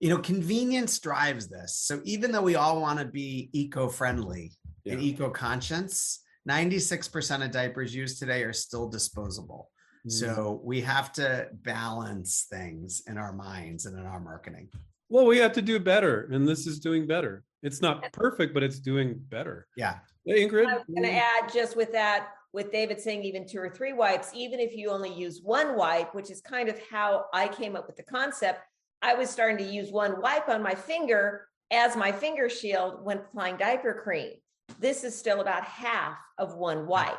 you 0.00 0.08
know 0.08 0.18
convenience 0.18 0.98
drives 0.98 1.48
this. 1.48 1.78
So 1.78 2.00
even 2.04 2.32
though 2.32 2.42
we 2.42 2.56
all 2.56 2.80
want 2.80 2.98
to 2.98 3.04
be 3.04 3.48
eco-friendly 3.52 4.52
yeah. 4.84 4.94
and 4.94 5.02
eco-conscious 5.02 6.20
96% 6.48 7.44
of 7.44 7.50
diapers 7.50 7.94
used 7.94 8.18
today 8.18 8.42
are 8.44 8.52
still 8.52 8.88
disposable 8.88 9.70
mm. 10.06 10.10
so 10.10 10.60
we 10.64 10.80
have 10.80 11.12
to 11.12 11.48
balance 11.62 12.46
things 12.50 13.02
in 13.06 13.18
our 13.18 13.32
minds 13.32 13.86
and 13.86 13.98
in 13.98 14.04
our 14.04 14.20
marketing 14.20 14.68
well 15.08 15.26
we 15.26 15.38
have 15.38 15.52
to 15.52 15.62
do 15.62 15.78
better 15.78 16.28
and 16.32 16.46
this 16.46 16.66
is 16.66 16.78
doing 16.78 17.06
better 17.06 17.44
it's 17.62 17.82
not 17.82 18.12
perfect 18.12 18.54
but 18.54 18.62
it's 18.62 18.78
doing 18.78 19.20
better 19.28 19.66
yeah 19.76 19.98
ingrid 20.28 20.66
i'm 20.66 20.94
going 20.94 21.02
to 21.02 21.12
add 21.12 21.52
just 21.52 21.76
with 21.76 21.92
that 21.92 22.28
with 22.56 22.72
David 22.72 22.98
saying 22.98 23.22
even 23.22 23.46
two 23.46 23.58
or 23.58 23.68
three 23.68 23.92
wipes, 23.92 24.30
even 24.34 24.58
if 24.58 24.74
you 24.74 24.88
only 24.88 25.12
use 25.12 25.42
one 25.42 25.76
wipe, 25.76 26.14
which 26.14 26.30
is 26.30 26.40
kind 26.40 26.70
of 26.70 26.80
how 26.90 27.26
I 27.34 27.48
came 27.48 27.76
up 27.76 27.86
with 27.86 27.96
the 27.96 28.02
concept, 28.02 28.60
I 29.02 29.12
was 29.12 29.28
starting 29.28 29.58
to 29.58 29.70
use 29.70 29.92
one 29.92 30.22
wipe 30.22 30.48
on 30.48 30.62
my 30.62 30.74
finger 30.74 31.48
as 31.70 31.96
my 31.96 32.10
finger 32.10 32.48
shield 32.48 33.04
when 33.04 33.18
applying 33.18 33.58
diaper 33.58 34.00
cream. 34.02 34.32
This 34.80 35.04
is 35.04 35.16
still 35.16 35.42
about 35.42 35.64
half 35.64 36.16
of 36.38 36.56
one 36.56 36.86
wipe. 36.86 37.18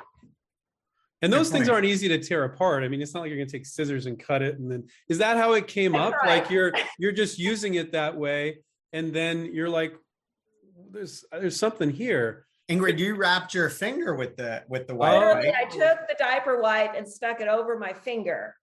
And 1.22 1.34
those 1.34 1.50
things 1.50 1.68
aren't 1.68 1.86
easy 1.86 2.08
to 2.10 2.20
tear 2.20 2.44
apart. 2.44 2.84
I 2.84 2.88
mean, 2.88 3.02
it's 3.02 3.16
not 3.16 3.22
like 3.22 3.30
you're 3.30 3.38
going 3.38 3.48
to 3.48 3.52
take 3.52 3.66
scissors 3.66 4.06
and 4.06 4.20
cut 4.20 4.44
it 4.44 4.60
and 4.60 4.72
then 4.72 4.88
is 5.10 5.18
that 5.18 5.38
how 5.38 5.54
it 5.54 5.68
came 5.68 5.94
That's 5.94 6.14
up? 6.14 6.22
Right. 6.22 6.42
Like 6.42 6.52
you're 6.52 6.72
you're 7.00 7.12
just 7.12 7.40
using 7.40 7.76
it 7.76 7.92
that 7.94 8.16
way 8.16 8.60
and 8.94 9.14
then 9.14 9.50
you're 9.54 9.70
like 9.70 9.96
there's 10.92 11.26
there's 11.32 11.60
something 11.60 11.90
here 11.90 12.48
Ingrid, 12.70 13.00
you 13.00 13.16
wrapped 13.16 13.54
your 13.54 13.70
finger 13.70 14.14
with 14.16 14.36
the 14.36 14.64
with 14.68 14.88
the 14.88 14.94
oh. 14.94 14.98
wipe. 14.98 15.36
Right? 15.36 15.54
I 15.56 15.64
took 15.66 16.08
the 16.08 16.16
diaper 16.20 16.62
wipe 16.62 16.96
and 16.96 17.08
stuck 17.08 17.40
it 17.40 17.48
over 17.48 17.78
my 17.78 17.94
finger 17.94 18.56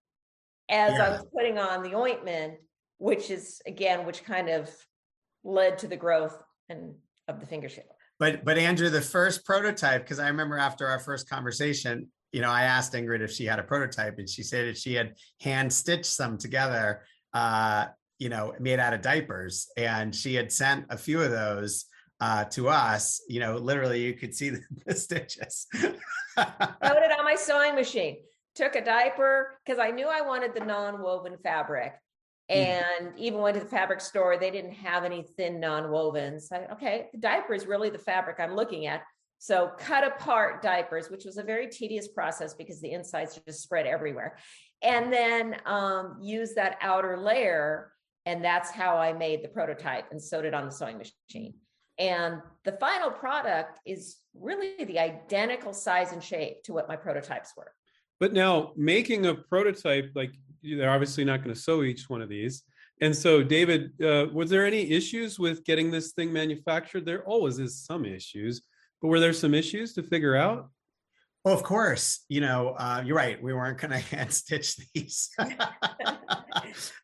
as 0.69 0.93
yeah. 0.93 1.05
I 1.05 1.09
was 1.09 1.25
putting 1.33 1.57
on 1.57 1.81
the 1.81 1.95
ointment, 1.95 2.55
which 2.97 3.31
is 3.31 3.61
again, 3.65 4.05
which 4.05 4.23
kind 4.23 4.49
of 4.49 4.69
led 5.43 5.79
to 5.79 5.87
the 5.87 5.97
growth 5.97 6.37
and 6.69 6.93
of 7.27 7.39
the 7.39 7.47
finger 7.47 7.67
shield. 7.67 7.87
but 8.19 8.45
but 8.45 8.59
Andrew, 8.59 8.89
the 8.89 9.01
first 9.01 9.43
prototype, 9.43 10.03
because 10.03 10.19
I 10.19 10.27
remember 10.27 10.59
after 10.59 10.85
our 10.85 10.99
first 10.99 11.27
conversation, 11.27 12.09
you 12.35 12.41
know, 12.41 12.51
I 12.51 12.63
asked 12.63 12.91
Ingrid 12.91 13.21
if 13.21 13.31
she 13.31 13.45
had 13.45 13.59
a 13.59 13.63
prototype, 13.63 14.19
and 14.19 14.29
she 14.29 14.43
said 14.43 14.67
that 14.67 14.77
she 14.77 14.93
had 14.93 15.15
hand 15.39 15.71
stitched 15.71 16.05
some 16.05 16.37
together, 16.37 17.03
uh, 17.33 17.85
you 18.19 18.27
know, 18.27 18.53
made 18.59 18.77
out 18.77 18.93
of 18.93 19.01
diapers, 19.01 19.69
and 19.77 20.13
she 20.13 20.35
had 20.35 20.51
sent 20.51 20.85
a 20.89 20.97
few 20.97 21.21
of 21.21 21.31
those 21.31 21.85
uh, 22.19 22.43
to 22.43 22.67
us. 22.67 23.21
You 23.29 23.39
know, 23.39 23.55
literally, 23.55 24.03
you 24.03 24.15
could 24.15 24.35
see 24.35 24.49
the, 24.55 24.61
the 24.85 24.93
stitches. 24.93 25.67
Put 25.73 25.93
it 26.35 27.17
on 27.17 27.23
my 27.23 27.35
sewing 27.37 27.73
machine. 27.73 28.17
Took 28.55 28.75
a 28.75 28.83
diaper 28.83 29.57
because 29.65 29.79
I 29.79 29.91
knew 29.91 30.09
I 30.09 30.19
wanted 30.19 30.53
the 30.53 30.65
non-woven 30.65 31.37
fabric. 31.41 31.93
Mhm. 32.51 32.83
And 33.01 33.17
even 33.17 33.39
went 33.39 33.55
to 33.55 33.63
the 33.63 33.69
fabric 33.69 34.01
store, 34.01 34.37
they 34.37 34.51
didn't 34.51 34.73
have 34.73 35.05
any 35.05 35.23
thin 35.23 35.61
non-wovens. 35.61 36.51
I, 36.51 36.65
okay, 36.73 37.07
the 37.13 37.19
diaper 37.19 37.53
is 37.53 37.65
really 37.65 37.89
the 37.89 37.97
fabric 37.97 38.41
I'm 38.41 38.57
looking 38.57 38.87
at. 38.87 39.03
So 39.39 39.71
cut 39.77 40.05
apart 40.05 40.61
diapers, 40.61 41.09
which 41.09 41.25
was 41.25 41.37
a 41.37 41.43
very 41.43 41.67
tedious 41.67 42.07
process 42.07 42.53
because 42.53 42.81
the 42.81 42.91
insides 42.91 43.39
just 43.45 43.61
spread 43.61 43.85
everywhere. 43.85 44.37
And 44.81 45.11
then 45.11 45.57
um, 45.65 46.17
use 46.21 46.53
that 46.55 46.77
outer 46.81 47.17
layer. 47.17 47.91
And 48.25 48.43
that's 48.43 48.71
how 48.71 48.97
I 48.97 49.13
made 49.13 49.43
the 49.43 49.49
prototype 49.49 50.11
and 50.11 50.21
sewed 50.21 50.45
it 50.45 50.53
on 50.53 50.65
the 50.65 50.71
sewing 50.71 50.97
machine. 50.97 51.53
And 51.97 52.41
the 52.63 52.73
final 52.73 53.09
product 53.09 53.79
is 53.85 54.17
really 54.33 54.83
the 54.83 54.99
identical 54.99 55.73
size 55.73 56.11
and 56.11 56.23
shape 56.23 56.63
to 56.63 56.73
what 56.73 56.87
my 56.87 56.95
prototypes 56.95 57.53
were. 57.55 57.71
But 58.19 58.33
now 58.33 58.73
making 58.75 59.25
a 59.27 59.35
prototype, 59.35 60.11
like 60.15 60.33
they're 60.63 60.89
obviously 60.89 61.23
not 61.23 61.43
going 61.43 61.53
to 61.53 61.59
sew 61.59 61.83
each 61.83 62.09
one 62.09 62.21
of 62.21 62.29
these. 62.29 62.63
And 63.01 63.15
so, 63.15 63.43
David, 63.43 63.91
uh, 64.01 64.27
was 64.33 64.49
there 64.49 64.65
any 64.65 64.91
issues 64.91 65.37
with 65.37 65.65
getting 65.65 65.91
this 65.91 66.13
thing 66.13 66.31
manufactured? 66.31 67.05
There 67.05 67.23
always 67.25 67.59
is 67.59 67.83
some 67.83 68.05
issues, 68.05 68.61
but 69.01 69.07
were 69.09 69.19
there 69.19 69.33
some 69.33 69.53
issues 69.53 69.93
to 69.93 70.03
figure 70.03 70.35
out? 70.35 70.69
Well, 71.43 71.53
of 71.53 71.61
course, 71.61 72.25
you 72.27 72.41
know, 72.41 72.69
uh, 72.69 73.03
you're 73.05 73.15
right. 73.15 73.41
We 73.41 73.53
weren't 73.53 73.77
going 73.77 73.91
to 73.91 73.99
hand 73.99 74.33
stitch 74.33 74.77
these. 74.93 75.29
Doesn't 75.37 75.57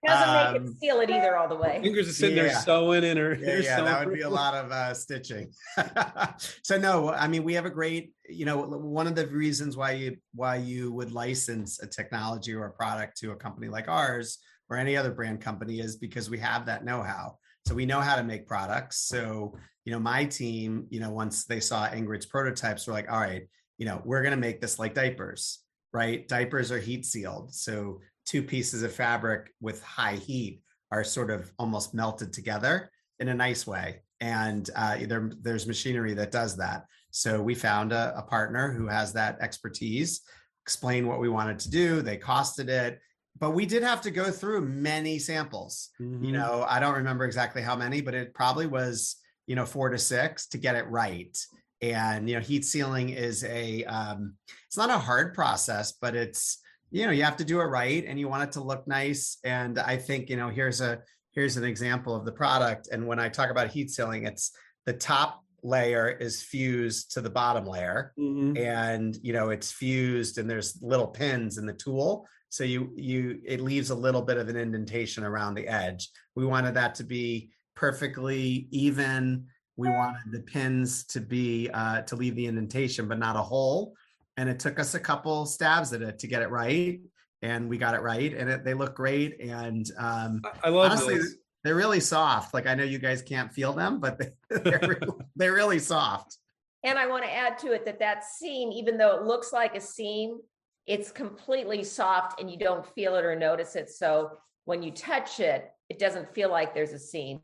make 0.04 0.10
Um, 0.10 0.56
it 0.56 0.78
seal 0.80 1.00
it 1.02 1.10
either 1.12 1.38
all 1.38 1.48
the 1.48 1.56
way. 1.56 1.80
Fingers 1.84 2.10
are 2.10 2.14
sitting 2.14 2.36
there 2.38 2.54
sewing 2.56 3.04
in 3.04 3.18
her. 3.18 3.36
yeah, 3.36 3.52
her 3.52 3.60
yeah, 3.60 3.82
that 3.82 4.06
would 4.06 4.16
be 4.16 4.22
a 4.22 4.30
lot 4.30 4.56
of 4.56 4.72
uh, 4.72 4.94
stitching. 4.96 5.52
so 6.64 6.78
no, 6.78 7.10
I 7.10 7.28
mean 7.28 7.44
we 7.44 7.54
have 7.54 7.66
a 7.66 7.70
great, 7.70 8.14
you 8.28 8.46
know, 8.46 8.58
one 8.58 9.06
of 9.06 9.16
the 9.16 9.28
reasons 9.28 9.78
why 9.78 9.92
you 9.92 10.18
why 10.34 10.56
you 10.56 10.92
would 10.92 11.12
license 11.12 11.80
a 11.82 11.88
technology 11.88 12.54
or 12.54 12.66
a 12.66 12.72
product 12.72 13.18
to 13.18 13.32
a 13.32 13.36
company 13.36 13.68
like 13.68 13.88
ours 13.88 14.40
or 14.70 14.78
any 14.78 14.98
other 14.98 15.12
brand 15.12 15.42
company 15.42 15.80
is 15.82 15.98
because 15.98 16.30
we 16.30 16.40
have 16.40 16.66
that 16.66 16.84
know-how. 16.84 17.38
So 17.68 17.76
we 17.76 17.86
know 17.86 18.00
how 18.00 18.16
to 18.16 18.24
make 18.24 18.48
products. 18.48 19.02
So 19.08 19.56
you 19.86 19.92
know, 19.92 20.00
my 20.00 20.26
team, 20.26 20.88
you 20.90 21.00
know, 21.00 21.10
once 21.10 21.46
they 21.46 21.60
saw 21.60 21.88
Ingrid's 21.88 22.26
prototypes, 22.26 22.88
were 22.88 22.94
like, 22.94 23.12
all 23.12 23.20
right, 23.20 23.48
you 23.78 23.86
know, 23.86 24.02
we're 24.06 24.22
going 24.22 24.32
to 24.34 24.38
make 24.38 24.62
this 24.62 24.78
like 24.78 24.94
diapers, 24.94 25.60
right? 25.92 26.28
Diapers 26.28 26.72
are 26.72 26.80
heat 26.80 27.06
sealed, 27.06 27.54
so 27.54 28.00
two 28.26 28.44
pieces 28.44 28.84
of 28.84 28.94
fabric 28.94 29.52
with 29.60 29.84
high 29.84 30.16
heat 30.16 30.62
are 30.92 31.04
sort 31.04 31.32
of 31.32 31.52
almost 31.58 31.94
melted 31.94 32.32
together 32.32 32.92
in 33.20 33.30
a 33.30 33.34
nice 33.34 33.66
way. 33.66 34.02
And 34.20 34.70
uh, 34.76 34.98
there, 35.08 35.32
there's 35.42 35.66
machinery 35.66 36.14
that 36.14 36.32
does 36.32 36.58
that. 36.58 36.86
So 37.10 37.42
we 37.42 37.56
found 37.56 37.92
a, 37.92 38.14
a 38.16 38.22
partner 38.22 38.72
who 38.72 38.88
has 38.88 39.14
that 39.14 39.40
expertise, 39.42 40.22
explain 40.64 41.08
what 41.08 41.20
we 41.20 41.28
wanted 41.28 41.58
to 41.60 41.72
do. 41.72 42.02
They 42.02 42.18
costed 42.18 42.68
it, 42.70 43.00
but 43.40 43.52
we 43.52 43.66
did 43.66 43.82
have 43.82 44.02
to 44.02 44.12
go 44.12 44.30
through 44.30 44.62
many 44.62 45.18
samples. 45.18 45.90
You 46.00 46.06
Mhm. 46.06 46.32
know, 46.34 46.66
I 46.70 46.80
don't 46.80 46.96
remember 46.96 47.26
exactly 47.26 47.64
how 47.64 47.76
many, 47.76 48.02
but 48.02 48.14
it 48.14 48.34
probably 48.36 48.68
was, 48.68 49.16
you 49.48 49.56
know, 49.56 49.66
four 49.66 49.90
to 49.90 49.98
six 49.98 50.48
to 50.48 50.58
get 50.58 50.76
it 50.76 50.88
right. 50.88 51.38
And, 51.82 52.30
you 52.30 52.36
know, 52.36 52.42
heat 52.42 52.64
sealing 52.66 53.10
is 53.10 53.44
a, 53.44 53.84
um, 53.86 54.36
it's 54.68 54.78
not 54.78 54.90
a 54.90 54.98
hard 55.00 55.34
process, 55.34 55.94
but 55.94 56.16
it's, 56.16 56.60
you 56.92 57.06
know, 57.06 57.12
you 57.12 57.24
have 57.24 57.38
to 57.38 57.46
do 57.46 57.60
it 57.60 57.66
right 57.66 58.04
and 58.06 58.20
you 58.20 58.28
want 58.28 58.44
it 58.44 58.52
to 58.54 58.62
look 58.64 58.88
nice. 58.88 59.38
And 59.44 59.80
I 59.80 59.98
think, 59.98 60.30
you 60.30 60.38
know, 60.38 60.50
here's 60.50 60.82
a, 60.82 61.00
here's 61.32 61.58
an 61.58 61.64
example 61.64 62.16
of 62.16 62.26
the 62.26 62.32
product. 62.32 62.90
And 62.92 63.08
when 63.08 63.20
I 63.20 63.30
talk 63.30 63.50
about 63.50 63.70
heat 63.72 63.90
sealing, 63.90 64.26
it's 64.26 64.52
the 64.86 64.94
top 64.94 65.44
layer 65.64 66.10
is 66.10 66.42
fused 66.44 67.12
to 67.14 67.22
the 67.22 67.30
bottom 67.30 67.66
layer 67.66 68.14
Mhm. 68.18 68.58
and 68.58 69.16
you 69.22 69.32
know 69.32 69.52
it's 69.52 69.72
fused 69.72 70.40
and 70.40 70.50
there's 70.50 70.82
little 70.82 71.06
pins 71.08 71.60
in 71.60 71.68
the 71.68 71.74
tool 71.74 72.28
so 72.50 72.64
you 72.64 72.92
you 72.96 73.40
it 73.46 73.62
leaves 73.62 73.92
a 73.92 73.96
little 73.96 74.24
bit 74.24 74.38
of 74.38 74.50
an 74.50 74.56
indentation 74.56 75.24
around 75.24 75.54
the 75.54 75.68
edge 75.68 76.10
we 76.36 76.48
wanted 76.48 76.74
that 76.74 76.96
to 76.96 77.04
be 77.04 77.52
perfectly 77.76 78.68
even 78.72 79.46
we 79.78 79.90
wanted 79.90 80.32
the 80.32 80.42
pins 80.42 81.04
to 81.06 81.20
be 81.20 81.70
uh 81.74 82.02
to 82.02 82.16
leave 82.16 82.36
the 82.36 82.46
indentation 82.46 83.08
but 83.08 83.18
not 83.18 83.36
a 83.36 83.42
hole 83.42 83.96
and 84.38 84.50
it 84.50 84.60
took 84.60 84.80
us 84.80 84.94
a 84.94 85.00
couple 85.00 85.46
stabs 85.46 85.94
at 85.94 86.02
it 86.02 86.20
to 86.20 86.28
get 86.28 86.42
it 86.42 86.50
right 86.50 87.00
and 87.42 87.68
we 87.70 87.78
got 87.78 87.96
it 87.96 88.02
right 88.02 88.34
and 88.34 88.50
it, 88.50 88.64
they 88.64 88.74
look 88.74 88.96
great 88.96 89.40
and 89.42 89.90
um 89.98 90.42
I- 90.46 90.68
I 90.68 90.70
love 90.70 90.92
honestly 90.92 91.18
this. 91.18 91.36
they're 91.64 91.76
really 91.76 92.00
soft 92.00 92.54
like 92.54 92.68
i 92.68 92.76
know 92.76 92.84
you 92.84 93.00
guys 93.00 93.22
can't 93.22 93.52
feel 93.52 93.74
them 93.74 94.00
but 94.00 94.20
they, 94.20 94.30
they're, 94.50 94.80
really, 95.02 95.18
they're 95.36 95.54
really 95.54 95.80
soft 95.80 96.38
And 96.84 96.98
I 97.00 97.06
want 97.08 97.24
to 97.24 97.32
add 97.32 97.58
to 97.60 97.72
it 97.74 97.86
that 97.86 98.00
that 98.00 98.24
seam, 98.24 98.72
even 98.72 98.98
though 98.98 99.16
it 99.16 99.24
looks 99.24 99.54
like 99.54 99.76
a 99.76 99.82
seam, 99.82 100.40
it's 100.88 101.12
completely 101.12 101.84
soft 101.84 102.40
and 102.42 102.50
you 102.50 102.58
don't 102.58 102.86
feel 102.96 103.16
it 103.16 103.24
or 103.24 103.36
notice 103.36 103.76
it. 103.76 103.90
So 103.92 104.32
when 104.66 104.82
you 104.82 104.90
touch 104.92 105.40
it, 105.40 105.70
it 105.92 106.00
doesn't 106.00 106.34
feel 106.34 106.50
like 106.50 106.74
there's 106.74 106.94
a 106.94 107.00
seam. 107.00 107.42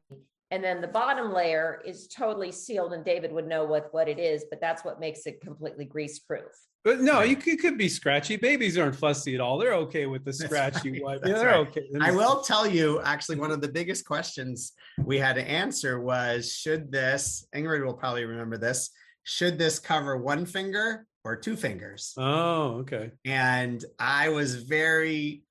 And 0.51 0.63
then 0.63 0.79
the 0.79 0.87
bottom 0.87 1.33
layer 1.33 1.81
is 1.85 2.07
totally 2.07 2.53
sealed 2.53 2.93
and 2.93 3.03
David 3.03 3.33
would 3.33 3.45
know 3.45 3.65
what, 3.65 3.89
what 3.93 4.07
it 4.07 4.19
is, 4.19 4.45
but 4.49 4.61
that's 4.61 4.85
what 4.85 5.01
makes 5.01 5.25
it 5.25 5.41
completely 5.41 5.83
grease 5.83 6.19
proof. 6.19 6.53
But 6.85 7.01
no, 7.01 7.23
you 7.23 7.35
could, 7.35 7.59
could 7.59 7.77
be 7.77 7.89
scratchy. 7.89 8.37
Babies 8.37 8.77
aren't 8.77 8.95
fussy 8.95 9.35
at 9.35 9.41
all. 9.41 9.57
They're 9.57 9.73
okay 9.73 10.05
with 10.05 10.23
the 10.23 10.31
scratchy 10.31 10.91
right. 10.93 11.03
wipe. 11.03 11.25
Yeah, 11.25 11.33
they're 11.33 11.47
right. 11.47 11.67
okay. 11.67 11.89
I 11.99 12.11
will 12.11 12.39
tell 12.39 12.65
you, 12.65 13.01
actually, 13.01 13.35
one 13.35 13.51
of 13.51 13.59
the 13.59 13.67
biggest 13.67 14.05
questions 14.05 14.71
we 15.03 15.19
had 15.19 15.33
to 15.33 15.45
answer 15.45 15.99
was 15.99 16.53
should 16.53 16.89
this, 16.89 17.45
Ingrid 17.53 17.85
will 17.85 17.95
probably 17.95 18.23
remember 18.23 18.57
this, 18.57 18.91
should 19.23 19.59
this 19.59 19.77
cover 19.77 20.15
one 20.15 20.45
finger 20.45 21.05
or 21.25 21.35
two 21.35 21.57
fingers? 21.57 22.13
Oh, 22.15 22.77
okay. 22.79 23.11
And 23.25 23.83
I 23.99 24.29
was 24.29 24.55
very, 24.55 25.43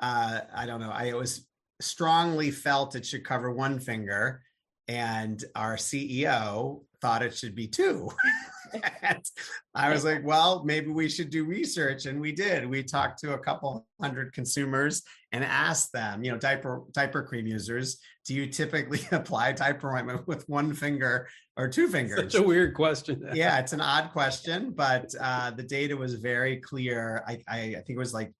uh, 0.00 0.42
I 0.54 0.66
don't 0.66 0.78
know, 0.78 0.92
I 0.92 1.14
was 1.14 1.44
strongly 1.80 2.50
felt 2.50 2.94
it 2.94 3.06
should 3.06 3.24
cover 3.24 3.50
one 3.50 3.78
finger. 3.78 4.42
And 4.86 5.42
our 5.54 5.76
CEO 5.76 6.82
thought 7.00 7.22
it 7.22 7.36
should 7.36 7.54
be 7.54 7.66
two. 7.66 8.10
And 9.02 9.22
I 9.74 9.90
was 9.90 10.04
like, 10.04 10.24
well, 10.24 10.62
maybe 10.64 10.88
we 10.88 11.08
should 11.08 11.30
do 11.30 11.44
research. 11.44 12.06
And 12.06 12.20
we 12.20 12.32
did. 12.32 12.68
We 12.68 12.82
talked 12.82 13.18
to 13.20 13.34
a 13.34 13.38
couple 13.38 13.86
hundred 14.00 14.32
consumers 14.32 15.02
and 15.32 15.44
asked 15.44 15.92
them, 15.92 16.22
you 16.22 16.30
know, 16.30 16.38
diaper 16.38 16.82
diaper 16.92 17.22
cream 17.22 17.46
users, 17.46 17.98
do 18.26 18.34
you 18.34 18.46
typically 18.46 19.00
apply 19.12 19.52
diaper 19.52 19.94
ointment 19.94 20.26
with 20.26 20.48
one 20.48 20.72
finger 20.72 21.28
or 21.56 21.68
two 21.68 21.88
fingers? 21.88 22.32
Such 22.32 22.42
a 22.42 22.42
weird 22.42 22.74
question. 22.74 23.28
yeah, 23.34 23.58
it's 23.58 23.72
an 23.72 23.80
odd 23.80 24.10
question, 24.12 24.70
but 24.70 25.14
uh, 25.20 25.50
the 25.50 25.62
data 25.62 25.96
was 25.96 26.14
very 26.14 26.58
clear. 26.58 27.22
I, 27.26 27.38
I, 27.48 27.58
I 27.58 27.72
think 27.74 27.90
it 27.90 27.98
was 27.98 28.14
like, 28.14 28.32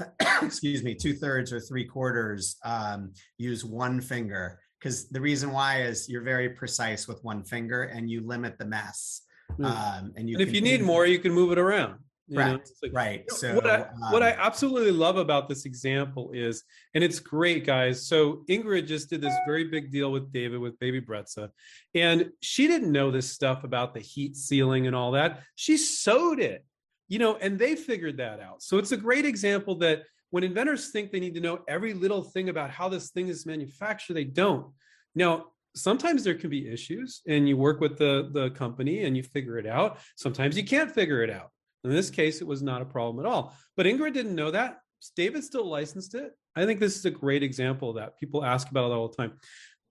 excuse 0.42 0.82
me, 0.82 0.94
two 0.94 1.14
thirds 1.14 1.52
or 1.52 1.60
three 1.60 1.84
quarters 1.84 2.56
um, 2.64 3.12
use 3.38 3.64
one 3.64 4.00
finger 4.00 4.58
because 4.78 5.08
the 5.08 5.20
reason 5.20 5.52
why 5.52 5.82
is 5.82 6.08
you're 6.08 6.22
very 6.22 6.50
precise 6.50 7.06
with 7.06 7.22
one 7.22 7.44
finger 7.44 7.84
and 7.84 8.10
you 8.10 8.26
limit 8.26 8.58
the 8.58 8.64
mess. 8.64 9.22
Mm. 9.58 9.64
Um, 9.64 10.12
and 10.16 10.28
you 10.28 10.36
and 10.36 10.42
if 10.42 10.54
you 10.54 10.60
need 10.60 10.82
more, 10.82 11.06
you 11.06 11.18
can 11.18 11.32
move 11.32 11.52
it 11.52 11.58
around. 11.58 11.98
you 12.26 12.38
know? 12.38 12.44
Correct. 12.44 12.70
It's 12.70 12.82
like- 12.82 12.92
right? 12.92 13.30
So 13.30 13.54
what 13.54 13.66
I 13.66 13.86
what 14.10 14.22
I 14.22 14.32
um, 14.32 14.38
absolutely 14.40 14.92
love 14.92 15.18
about 15.18 15.48
this 15.48 15.66
example 15.66 16.30
is, 16.32 16.64
and 16.94 17.04
it's 17.04 17.20
great, 17.20 17.64
guys. 17.66 18.06
So 18.06 18.44
Ingrid 18.48 18.86
just 18.86 19.10
did 19.10 19.20
this 19.20 19.34
very 19.46 19.64
big 19.64 19.92
deal 19.92 20.10
with 20.10 20.32
David 20.32 20.58
with 20.58 20.78
Baby 20.80 21.00
Brezza, 21.00 21.50
and 21.94 22.30
she 22.40 22.66
didn't 22.66 22.90
know 22.90 23.10
this 23.10 23.30
stuff 23.30 23.64
about 23.64 23.94
the 23.94 24.00
heat 24.00 24.36
sealing 24.36 24.86
and 24.86 24.96
all 24.96 25.12
that. 25.12 25.42
She 25.54 25.76
sewed 25.76 26.40
it, 26.40 26.64
you 27.08 27.18
know, 27.18 27.36
and 27.36 27.58
they 27.58 27.76
figured 27.76 28.16
that 28.18 28.40
out. 28.40 28.62
So 28.62 28.78
it's 28.78 28.92
a 28.92 28.96
great 28.96 29.24
example 29.24 29.76
that 29.76 30.02
when 30.30 30.44
inventors 30.44 30.90
think 30.90 31.10
they 31.10 31.20
need 31.20 31.34
to 31.34 31.40
know 31.40 31.60
every 31.68 31.92
little 31.92 32.22
thing 32.22 32.48
about 32.48 32.70
how 32.70 32.88
this 32.88 33.10
thing 33.10 33.28
is 33.28 33.44
manufactured, 33.44 34.14
they 34.14 34.24
don't. 34.24 34.66
Now, 35.14 35.46
sometimes 35.74 36.24
there 36.24 36.34
can 36.34 36.50
be 36.50 36.68
issues, 36.68 37.20
and 37.26 37.48
you 37.48 37.56
work 37.56 37.80
with 37.80 37.98
the 37.98 38.30
the 38.32 38.50
company 38.50 39.04
and 39.04 39.16
you 39.16 39.22
figure 39.22 39.58
it 39.58 39.66
out. 39.66 39.98
Sometimes 40.16 40.56
you 40.56 40.64
can't 40.64 40.90
figure 40.90 41.22
it 41.22 41.30
out. 41.30 41.50
In 41.84 41.90
this 41.90 42.10
case, 42.10 42.40
it 42.40 42.46
was 42.46 42.62
not 42.62 42.82
a 42.82 42.86
problem 42.86 43.24
at 43.24 43.30
all. 43.30 43.54
But 43.76 43.86
Ingrid 43.86 44.14
didn't 44.14 44.34
know 44.34 44.50
that. 44.50 44.78
David 45.16 45.42
still 45.42 45.66
licensed 45.66 46.14
it. 46.14 46.32
I 46.54 46.64
think 46.64 46.78
this 46.78 46.96
is 46.96 47.04
a 47.04 47.10
great 47.10 47.42
example 47.42 47.94
that. 47.94 48.18
People 48.18 48.44
ask 48.44 48.70
about 48.70 48.90
it 48.90 48.94
all 48.94 49.08
the 49.08 49.16
time. 49.16 49.32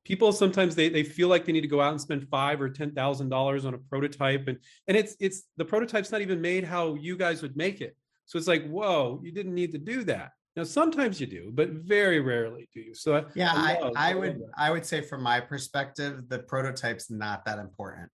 People 0.03 0.31
sometimes 0.31 0.75
they, 0.75 0.89
they 0.89 1.03
feel 1.03 1.27
like 1.27 1.46
they 1.46 1.51
need 1.51 1.62
to 1.62 1.67
go 1.67 1.81
out 1.81 1.91
and 1.91 2.01
spend 2.01 2.27
five 2.29 2.60
or 2.62 2.70
ten 2.70 2.91
thousand 2.93 3.29
dollars 3.29 3.65
on 3.65 3.74
a 3.74 3.77
prototype, 3.77 4.48
and 4.48 4.58
and 4.88 4.98
it's 4.98 5.15
it's 5.20 5.43
the 5.58 5.65
prototype's 5.65 6.12
not 6.12 6.22
even 6.22 6.41
made 6.41 6.63
how 6.63 6.96
you 6.96 7.15
guys 7.17 7.41
would 7.41 7.55
make 7.55 7.81
it. 7.81 7.96
So 8.25 8.38
it's 8.38 8.48
like, 8.48 8.65
whoa, 8.67 9.20
you 9.24 9.31
didn't 9.31 9.53
need 9.53 9.72
to 9.74 9.77
do 9.77 10.03
that. 10.05 10.31
Now 10.55 10.63
sometimes 10.63 11.22
you 11.22 11.27
do, 11.27 11.51
but 11.53 11.70
very 11.70 12.20
rarely 12.20 12.67
do 12.74 12.81
you. 12.81 12.93
So 12.96 13.25
yeah, 13.36 13.53
I, 13.55 13.79
love- 13.79 13.93
I 13.96 14.13
love 14.13 14.20
would 14.22 14.36
that. 14.39 14.50
I 14.58 14.72
would 14.72 14.86
say 14.86 15.01
from 15.01 15.22
my 15.24 15.39
perspective, 15.39 16.27
the 16.29 16.39
prototype's 16.39 17.10
not 17.10 17.46
that 17.46 17.60
important. 17.60 18.10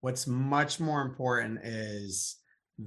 what's 0.00 0.26
much 0.26 0.80
more 0.80 1.02
important 1.02 1.60
is 1.64 2.36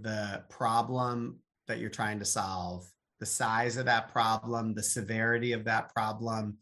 the 0.02 0.44
problem 0.50 1.40
that 1.68 1.80
you're 1.80 1.90
trying 1.90 2.20
to 2.20 2.26
solve 2.26 2.86
the 3.20 3.26
size 3.26 3.78
of 3.78 3.86
that 3.86 4.12
problem 4.12 4.74
the 4.74 4.84
severity 4.84 5.52
of 5.54 5.64
that 5.66 5.94
problem 5.94 6.58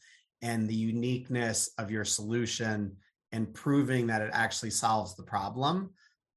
and 0.45 0.69
the 0.69 0.75
uniqueness 0.75 1.71
of 1.79 1.89
your 1.89 2.05
solution 2.05 2.95
and 3.31 3.51
proving 3.55 4.05
that 4.05 4.21
it 4.21 4.29
actually 4.31 4.69
solves 4.69 5.15
the 5.15 5.23
problem. 5.23 5.89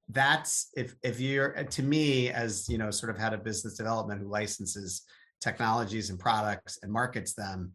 That's 0.08 0.70
if 0.74 0.94
if 1.02 1.20
you're 1.20 1.58
uh, 1.58 1.64
to 1.64 1.82
me 1.82 2.30
as 2.30 2.66
you 2.70 2.78
know 2.78 2.90
sort 2.90 3.10
of 3.10 3.18
head 3.18 3.34
of 3.34 3.44
business 3.44 3.76
development 3.76 4.22
who 4.22 4.28
licenses 4.28 5.02
technologies 5.42 6.08
and 6.08 6.18
products 6.18 6.78
and 6.82 6.90
markets 6.90 7.34
them 7.34 7.72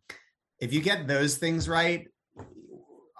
if 0.59 0.73
you 0.73 0.81
get 0.81 1.07
those 1.07 1.37
things 1.37 1.69
right 1.69 2.07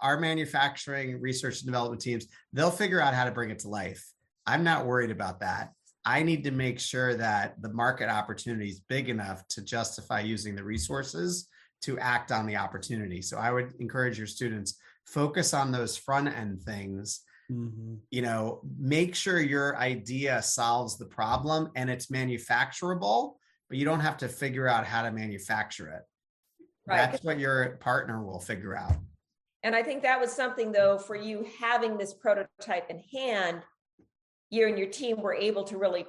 our 0.02 0.20
manufacturing 0.20 1.22
research 1.22 1.60
and 1.60 1.68
development 1.68 2.02
teams 2.02 2.26
they'll 2.52 2.72
figure 2.72 3.00
out 3.00 3.14
how 3.14 3.24
to 3.24 3.32
bring 3.32 3.52
it 3.52 3.60
to 3.60 3.70
life. 3.70 4.04
I'm 4.48 4.64
not 4.64 4.88
worried 4.88 5.12
about 5.12 5.40
that. 5.42 5.72
I 6.04 6.24
need 6.24 6.44
to 6.46 6.52
make 6.52 6.80
sure 6.80 7.16
that 7.16 7.62
the 7.62 7.72
market 7.72 8.10
opportunity 8.10 8.70
is 8.70 8.82
big 8.90 9.08
enough 9.10 9.48
to 9.50 9.64
justify 9.64 10.22
using 10.22 10.56
the 10.56 10.64
resources 10.64 11.48
to 11.84 12.00
act 12.00 12.32
on 12.32 12.46
the 12.46 12.56
opportunity 12.56 13.22
so 13.22 13.38
i 13.38 13.52
would 13.52 13.74
encourage 13.80 14.18
your 14.18 14.28
students 14.28 14.78
focus 15.06 15.54
on 15.54 15.72
those 15.72 15.98
front 15.98 16.28
end 16.28 16.62
things 16.62 17.22
mm-hmm. 17.52 17.96
you 18.10 18.22
know 18.22 18.62
make 18.78 19.14
sure 19.16 19.40
your 19.40 19.78
idea 19.78 20.42
solves 20.42 20.98
the 20.98 21.06
problem 21.06 21.70
and 21.76 21.90
it's 21.90 22.08
manufacturable 22.08 23.34
but 23.70 23.78
you 23.78 23.86
don't 23.86 24.00
have 24.00 24.18
to 24.18 24.28
figure 24.28 24.68
out 24.68 24.86
how 24.86 25.04
to 25.04 25.12
manufacture 25.12 25.90
it 25.90 26.02
right. 26.88 26.98
that's 26.98 27.24
what 27.24 27.40
your 27.40 27.78
partner 27.82 28.24
will 28.24 28.40
figure 28.40 28.76
out 28.76 28.96
and 29.64 29.76
i 29.76 29.84
think 29.84 30.02
that 30.02 30.20
was 30.20 30.32
something 30.32 30.72
though 30.72 30.98
for 30.98 31.16
you 31.16 31.46
having 31.60 31.98
this 31.98 32.14
prototype 32.14 32.90
in 32.90 33.00
hand 33.12 33.62
you 34.50 34.68
and 34.68 34.78
your 34.78 34.90
team 34.90 35.22
were 35.22 35.34
able 35.34 35.64
to 35.64 35.78
really 35.78 36.06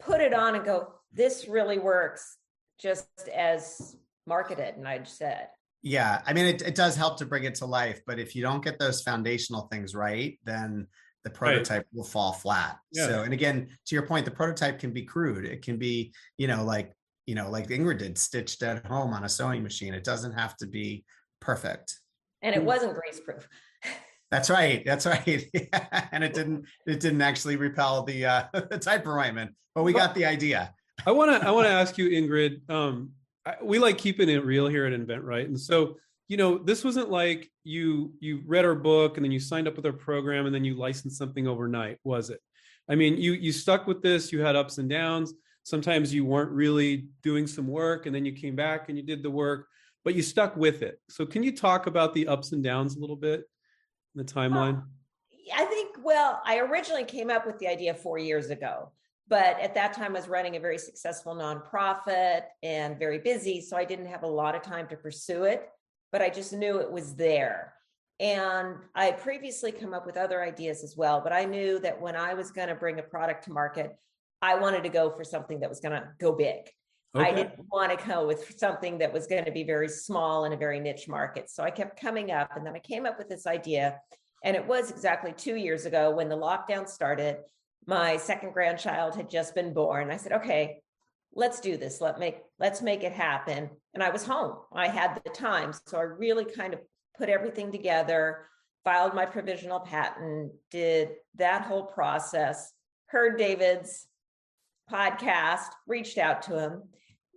put 0.00 0.20
it 0.20 0.34
on 0.34 0.54
and 0.54 0.64
go 0.64 0.88
this 1.12 1.46
really 1.46 1.78
works 1.78 2.38
just 2.80 3.06
as 3.32 3.96
marketed 4.26 4.74
and 4.76 4.88
i'd 4.88 5.06
said 5.06 5.48
yeah, 5.86 6.22
I 6.26 6.32
mean, 6.32 6.46
it, 6.46 6.62
it 6.62 6.74
does 6.74 6.96
help 6.96 7.18
to 7.18 7.26
bring 7.26 7.44
it 7.44 7.56
to 7.56 7.66
life, 7.66 8.00
but 8.06 8.18
if 8.18 8.34
you 8.34 8.40
don't 8.40 8.64
get 8.64 8.78
those 8.78 9.02
foundational 9.02 9.68
things 9.70 9.94
right, 9.94 10.38
then 10.42 10.86
the 11.24 11.30
prototype 11.30 11.82
right. 11.82 11.86
will 11.92 12.04
fall 12.04 12.32
flat. 12.32 12.78
Yeah. 12.90 13.06
So, 13.06 13.22
and 13.22 13.34
again, 13.34 13.68
to 13.86 13.94
your 13.94 14.06
point, 14.06 14.24
the 14.24 14.30
prototype 14.30 14.78
can 14.78 14.92
be 14.92 15.02
crude. 15.02 15.44
It 15.44 15.60
can 15.60 15.76
be, 15.76 16.14
you 16.38 16.46
know, 16.46 16.64
like, 16.64 16.94
you 17.26 17.34
know, 17.34 17.50
like 17.50 17.68
Ingrid 17.68 17.98
did, 17.98 18.16
stitched 18.16 18.62
at 18.62 18.86
home 18.86 19.12
on 19.12 19.24
a 19.24 19.28
sewing 19.28 19.62
machine. 19.62 19.92
It 19.92 20.04
doesn't 20.04 20.32
have 20.32 20.56
to 20.56 20.66
be 20.66 21.04
perfect. 21.40 21.98
And 22.40 22.56
it 22.56 22.64
wasn't 22.64 22.94
grease 22.94 23.20
proof. 23.20 23.46
That's 24.30 24.48
right. 24.48 24.82
That's 24.86 25.04
right. 25.04 25.50
and 26.12 26.24
it 26.24 26.32
didn't. 26.32 26.64
It 26.86 26.98
didn't 26.98 27.22
actually 27.22 27.56
repel 27.56 28.02
the 28.02 28.24
uh, 28.24 28.44
the 28.52 28.78
type 28.78 29.06
ointment, 29.06 29.52
but 29.74 29.84
we 29.84 29.92
got 29.92 30.14
the 30.14 30.24
idea. 30.24 30.74
I 31.06 31.12
want 31.12 31.30
to. 31.30 31.46
I 31.46 31.52
want 31.52 31.66
to 31.66 31.72
ask 31.72 31.96
you, 31.98 32.08
Ingrid. 32.08 32.68
Um, 32.68 33.12
we 33.62 33.78
like 33.78 33.98
keeping 33.98 34.28
it 34.28 34.44
real 34.44 34.66
here 34.66 34.86
at 34.86 34.92
Invent 34.92 35.22
Right, 35.22 35.46
and 35.46 35.58
so 35.58 35.96
you 36.28 36.36
know 36.36 36.58
this 36.58 36.84
wasn't 36.84 37.10
like 37.10 37.50
you 37.64 38.12
you 38.20 38.42
read 38.46 38.64
our 38.64 38.74
book 38.74 39.16
and 39.16 39.24
then 39.24 39.32
you 39.32 39.40
signed 39.40 39.68
up 39.68 39.76
with 39.76 39.86
our 39.86 39.92
program 39.92 40.46
and 40.46 40.54
then 40.54 40.64
you 40.64 40.74
licensed 40.74 41.18
something 41.18 41.46
overnight, 41.46 41.98
was 42.04 42.30
it? 42.30 42.40
I 42.88 42.94
mean, 42.94 43.16
you 43.16 43.32
you 43.32 43.52
stuck 43.52 43.86
with 43.86 44.02
this. 44.02 44.32
You 44.32 44.40
had 44.40 44.56
ups 44.56 44.78
and 44.78 44.88
downs. 44.88 45.34
Sometimes 45.62 46.12
you 46.12 46.24
weren't 46.24 46.50
really 46.50 47.08
doing 47.22 47.46
some 47.46 47.66
work, 47.66 48.06
and 48.06 48.14
then 48.14 48.24
you 48.24 48.32
came 48.32 48.56
back 48.56 48.88
and 48.88 48.98
you 48.98 49.04
did 49.04 49.22
the 49.22 49.30
work, 49.30 49.66
but 50.04 50.14
you 50.14 50.22
stuck 50.22 50.56
with 50.56 50.82
it. 50.82 51.00
So, 51.08 51.24
can 51.24 51.42
you 51.42 51.56
talk 51.56 51.86
about 51.86 52.14
the 52.14 52.28
ups 52.28 52.52
and 52.52 52.62
downs 52.62 52.96
a 52.96 53.00
little 53.00 53.16
bit, 53.16 53.44
the 54.14 54.24
timeline? 54.24 54.82
I 55.54 55.64
think. 55.66 55.96
Well, 56.02 56.42
I 56.44 56.58
originally 56.58 57.04
came 57.04 57.30
up 57.30 57.46
with 57.46 57.58
the 57.58 57.66
idea 57.66 57.94
four 57.94 58.18
years 58.18 58.50
ago 58.50 58.92
but 59.28 59.58
at 59.60 59.74
that 59.74 59.92
time 59.92 60.14
I 60.14 60.18
was 60.20 60.28
running 60.28 60.56
a 60.56 60.60
very 60.60 60.78
successful 60.78 61.34
nonprofit 61.34 62.42
and 62.62 62.98
very 62.98 63.18
busy. 63.18 63.60
So 63.60 63.76
I 63.76 63.84
didn't 63.84 64.06
have 64.06 64.22
a 64.22 64.28
lot 64.28 64.54
of 64.54 64.62
time 64.62 64.86
to 64.88 64.96
pursue 64.96 65.44
it, 65.44 65.68
but 66.12 66.22
I 66.22 66.28
just 66.28 66.52
knew 66.52 66.78
it 66.78 66.90
was 66.90 67.14
there. 67.14 67.74
And 68.20 68.76
I 68.94 69.06
had 69.06 69.18
previously 69.18 69.72
come 69.72 69.92
up 69.92 70.06
with 70.06 70.16
other 70.16 70.42
ideas 70.42 70.84
as 70.84 70.96
well, 70.96 71.20
but 71.20 71.32
I 71.32 71.44
knew 71.44 71.78
that 71.80 72.00
when 72.00 72.14
I 72.14 72.34
was 72.34 72.50
going 72.50 72.68
to 72.68 72.74
bring 72.74 72.98
a 72.98 73.02
product 73.02 73.44
to 73.44 73.52
market, 73.52 73.96
I 74.40 74.56
wanted 74.56 74.82
to 74.84 74.88
go 74.88 75.10
for 75.10 75.24
something 75.24 75.60
that 75.60 75.68
was 75.68 75.80
going 75.80 76.00
to 76.00 76.08
go 76.20 76.32
big. 76.32 76.68
Okay. 77.16 77.28
I 77.28 77.32
didn't 77.32 77.60
want 77.70 77.96
to 77.96 78.06
go 78.06 78.26
with 78.26 78.54
something 78.58 78.98
that 78.98 79.12
was 79.12 79.26
going 79.26 79.44
to 79.44 79.52
be 79.52 79.64
very 79.64 79.88
small 79.88 80.44
in 80.44 80.52
a 80.52 80.56
very 80.56 80.80
niche 80.80 81.08
market. 81.08 81.48
So 81.48 81.62
I 81.62 81.70
kept 81.70 82.00
coming 82.00 82.30
up, 82.30 82.50
and 82.56 82.66
then 82.66 82.74
I 82.74 82.80
came 82.80 83.06
up 83.06 83.18
with 83.18 83.28
this 83.28 83.46
idea. 83.46 84.00
And 84.42 84.56
it 84.56 84.66
was 84.66 84.90
exactly 84.90 85.32
two 85.32 85.54
years 85.54 85.86
ago 85.86 86.10
when 86.10 86.28
the 86.28 86.36
lockdown 86.36 86.88
started 86.88 87.38
my 87.86 88.16
second 88.16 88.52
grandchild 88.52 89.14
had 89.14 89.28
just 89.28 89.54
been 89.54 89.72
born. 89.72 90.10
I 90.10 90.16
said, 90.16 90.32
okay, 90.32 90.82
let's 91.34 91.60
do 91.60 91.76
this. 91.76 92.00
Let 92.00 92.18
make 92.18 92.38
let's 92.58 92.82
make 92.82 93.02
it 93.02 93.12
happen. 93.12 93.70
And 93.92 94.02
I 94.02 94.10
was 94.10 94.24
home. 94.24 94.56
I 94.72 94.88
had 94.88 95.20
the 95.22 95.30
time. 95.30 95.72
So 95.86 95.98
I 95.98 96.02
really 96.02 96.44
kind 96.44 96.74
of 96.74 96.80
put 97.16 97.28
everything 97.28 97.70
together, 97.70 98.46
filed 98.84 99.14
my 99.14 99.26
provisional 99.26 99.80
patent, 99.80 100.52
did 100.70 101.10
that 101.36 101.62
whole 101.62 101.84
process, 101.84 102.72
heard 103.06 103.38
David's 103.38 104.06
podcast, 104.90 105.68
reached 105.86 106.18
out 106.18 106.42
to 106.42 106.58
him. 106.58 106.82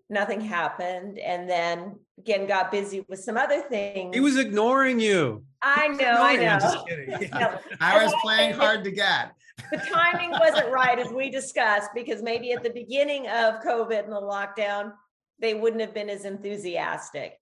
Nothing 0.10 0.40
happened. 0.40 1.20
And 1.20 1.50
then 1.50 2.00
again 2.18 2.48
got 2.48 2.72
busy 2.72 3.06
with 3.10 3.20
some 3.20 3.38
other 3.38 3.62
things. 3.62 4.16
He 4.16 4.22
was 4.22 4.38
ignoring 4.38 5.00
you. 5.00 5.44
I 5.62 5.88
know, 5.90 6.22
I 6.22 6.36
know. 6.36 6.48
I'm 6.48 6.60
just 6.60 6.88
kidding. 6.88 7.30
I 7.82 8.04
was 8.04 8.14
playing 8.24 8.54
hard 8.54 8.84
to 8.86 8.92
get 8.92 9.32
the 9.72 9.78
timing 9.78 10.32
wasn't 10.32 10.72
right 10.72 11.00
as 11.00 11.12
we 11.12 11.30
discussed 11.30 11.90
because 11.96 12.22
maybe 12.22 12.52
at 12.52 12.64
the 12.64 12.70
beginning 12.70 13.28
of 13.28 13.62
COVID 13.62 14.04
and 14.04 14.12
the 14.12 14.22
lockdown, 14.22 14.92
they 15.40 15.54
wouldn't 15.54 15.82
have 15.82 15.94
been 15.94 16.10
as 16.10 16.26
enthusiastic. 16.26 17.34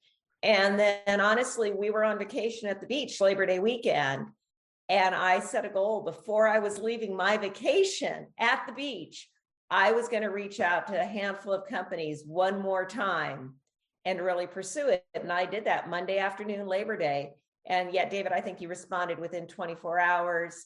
And 0.43 0.79
then 0.79 1.19
honestly, 1.21 1.71
we 1.71 1.89
were 1.89 2.03
on 2.03 2.19
vacation 2.19 2.69
at 2.69 2.79
the 2.79 2.87
beach 2.87 3.19
Labor 3.19 3.45
Day 3.45 3.59
weekend. 3.59 4.27
And 4.89 5.15
I 5.15 5.39
set 5.39 5.65
a 5.65 5.69
goal 5.69 6.03
before 6.03 6.47
I 6.47 6.59
was 6.59 6.77
leaving 6.77 7.15
my 7.15 7.37
vacation 7.37 8.27
at 8.37 8.63
the 8.67 8.73
beach. 8.73 9.27
I 9.71 9.91
was 9.91 10.07
going 10.07 10.21
to 10.21 10.29
reach 10.29 10.59
out 10.59 10.87
to 10.87 11.01
a 11.01 11.05
handful 11.05 11.53
of 11.53 11.67
companies 11.67 12.23
one 12.25 12.61
more 12.61 12.85
time 12.85 13.55
and 14.05 14.21
really 14.21 14.45
pursue 14.45 14.89
it. 14.89 15.03
And 15.15 15.31
I 15.31 15.45
did 15.45 15.65
that 15.65 15.89
Monday 15.89 16.19
afternoon, 16.19 16.67
Labor 16.67 16.97
Day. 16.97 17.31
And 17.65 17.91
yet, 17.91 18.11
David, 18.11 18.31
I 18.31 18.41
think 18.41 18.61
you 18.61 18.67
responded 18.67 19.17
within 19.17 19.47
24 19.47 19.99
hours. 19.99 20.65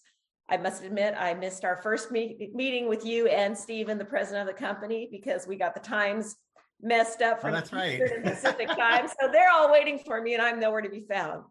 I 0.51 0.57
must 0.57 0.83
admit, 0.83 1.13
I 1.17 1.33
missed 1.33 1.63
our 1.63 1.77
first 1.77 2.11
meet, 2.11 2.55
meeting 2.55 2.87
with 2.89 3.05
you 3.05 3.27
and 3.27 3.57
Stephen, 3.57 3.97
the 3.97 4.05
president 4.05 4.49
of 4.49 4.55
the 4.55 4.59
company, 4.59 5.07
because 5.11 5.47
we 5.47 5.55
got 5.55 5.73
the 5.75 5.79
times 5.79 6.35
messed 6.81 7.21
up 7.21 7.37
oh, 7.37 7.41
from 7.41 7.51
oh, 7.51 7.53
that's 7.55 7.71
right. 7.71 8.01
Pacific 8.23 8.67
time. 8.67 9.07
So 9.07 9.29
they're 9.31 9.51
all 9.51 9.71
waiting 9.71 9.99
for 9.99 10.21
me, 10.21 10.33
and 10.33 10.41
I'm 10.41 10.59
nowhere 10.59 10.81
to 10.81 10.89
be 10.89 11.01
found. 11.01 11.43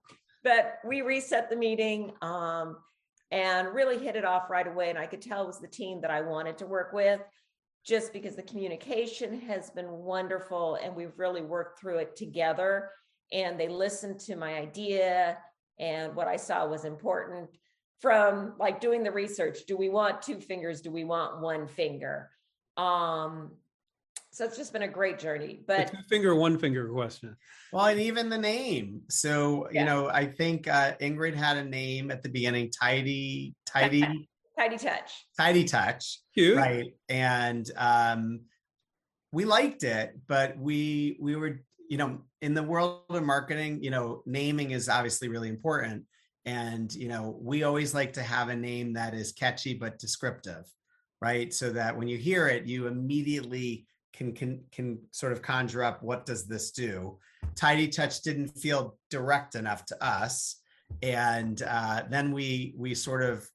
But 0.43 0.79
we 0.87 1.03
reset 1.03 1.51
the 1.51 1.57
meeting 1.57 2.13
um, 2.23 2.77
and 3.31 3.69
really 3.75 3.99
hit 3.99 4.17
it 4.17 4.25
off 4.25 4.51
right 4.51 4.67
away. 4.67 4.91
And 4.91 4.99
I 4.99 5.07
could 5.07 5.23
tell 5.23 5.45
it 5.45 5.47
was 5.47 5.61
the 5.61 5.69
team 5.69 6.01
that 6.01 6.11
I 6.11 6.21
wanted 6.23 6.59
to 6.59 6.67
work 6.67 6.93
with, 6.93 7.21
just 7.87 8.13
because 8.13 8.35
the 8.35 8.43
communication 8.43 9.41
has 9.43 9.71
been 9.71 9.91
wonderful, 9.91 10.79
and 10.83 10.97
we've 10.97 11.17
really 11.17 11.43
worked 11.43 11.79
through 11.79 11.99
it 11.99 12.17
together. 12.17 12.91
And 13.33 13.61
they 13.61 13.69
listened 13.69 14.19
to 14.21 14.37
my 14.37 14.55
idea, 14.55 15.39
and 15.79 16.17
what 16.17 16.27
I 16.27 16.37
saw 16.37 16.67
was 16.67 16.85
important 16.85 17.51
from 18.01 18.55
like 18.59 18.81
doing 18.81 19.03
the 19.03 19.11
research 19.11 19.67
do 19.67 19.77
we 19.77 19.89
want 19.89 20.23
two 20.23 20.41
fingers? 20.41 20.81
Do 20.81 20.91
we 20.91 21.05
want 21.05 21.41
one 21.41 21.67
finger? 21.67 22.31
Um 22.77 23.53
so 24.31 24.45
it's 24.45 24.57
just 24.57 24.73
been 24.73 24.83
a 24.83 24.89
great 24.89 25.19
journey 25.19 25.61
but 25.67 25.91
two 25.91 25.99
finger 26.09 26.35
one 26.35 26.59
finger 26.59 26.89
question. 26.89 27.37
Well 27.73 27.87
and 27.87 28.01
even 28.01 28.29
the 28.29 28.39
name. 28.39 29.03
So 29.11 29.69
yeah. 29.73 29.81
you 29.81 29.87
know 29.87 30.09
i 30.09 30.27
think 30.27 30.69
uh 30.69 30.93
ingrid 31.01 31.35
had 31.35 31.57
a 31.57 31.65
name 31.65 32.11
at 32.11 32.23
the 32.23 32.29
beginning 32.29 32.71
tidy 32.71 33.55
tidy 33.67 34.29
tidy 34.57 34.79
touch. 34.79 35.27
Tidy 35.37 35.65
touch. 35.65 36.21
Cute. 36.35 36.57
right. 36.57 36.93
And 37.09 37.69
um 37.77 38.41
we 39.33 39.45
liked 39.45 39.83
it 39.83 40.19
but 40.27 40.57
we 40.59 41.17
we 41.21 41.37
were 41.37 41.61
you 41.89 41.99
know 41.99 42.21
in 42.41 42.55
the 42.55 42.63
world 42.63 43.03
of 43.11 43.23
marketing 43.23 43.83
you 43.83 43.91
know 43.91 44.23
naming 44.27 44.71
is 44.71 44.89
obviously 44.89 45.29
really 45.29 45.49
important 45.49 46.05
and 46.49 46.95
you 46.95 47.09
know 47.09 47.37
we 47.43 47.63
always 47.63 47.93
like 47.93 48.15
to 48.15 48.23
have 48.23 48.49
a 48.49 48.57
name 48.57 48.95
that 48.95 49.13
is 49.13 49.33
catchy 49.33 49.75
but 49.75 49.99
descriptive 49.99 50.65
right 51.21 51.53
so 51.53 51.71
that 51.71 51.95
when 51.95 52.09
you 52.09 52.17
hear 52.17 52.49
it 52.49 52.65
you 52.65 52.87
immediately 52.87 53.87
can 54.15 54.33
can 54.33 54.65
can 54.73 54.99
sort 55.11 55.33
of 55.33 55.43
conjure 55.43 55.83
up 55.83 56.03
what 56.03 56.25
does 56.25 56.47
this 56.47 56.71
do 56.71 57.19
tidy 57.55 57.87
touch 57.87 58.23
didn't 58.23 58.49
feel 58.49 58.97
direct 59.11 59.57
enough 59.57 59.85
to 59.85 60.03
us 60.03 60.63
and 61.03 61.63
uh, 61.69 62.03
then 62.09 62.33
we 62.33 62.75
we 62.79 62.95
sort 62.95 63.23
of 63.23 63.47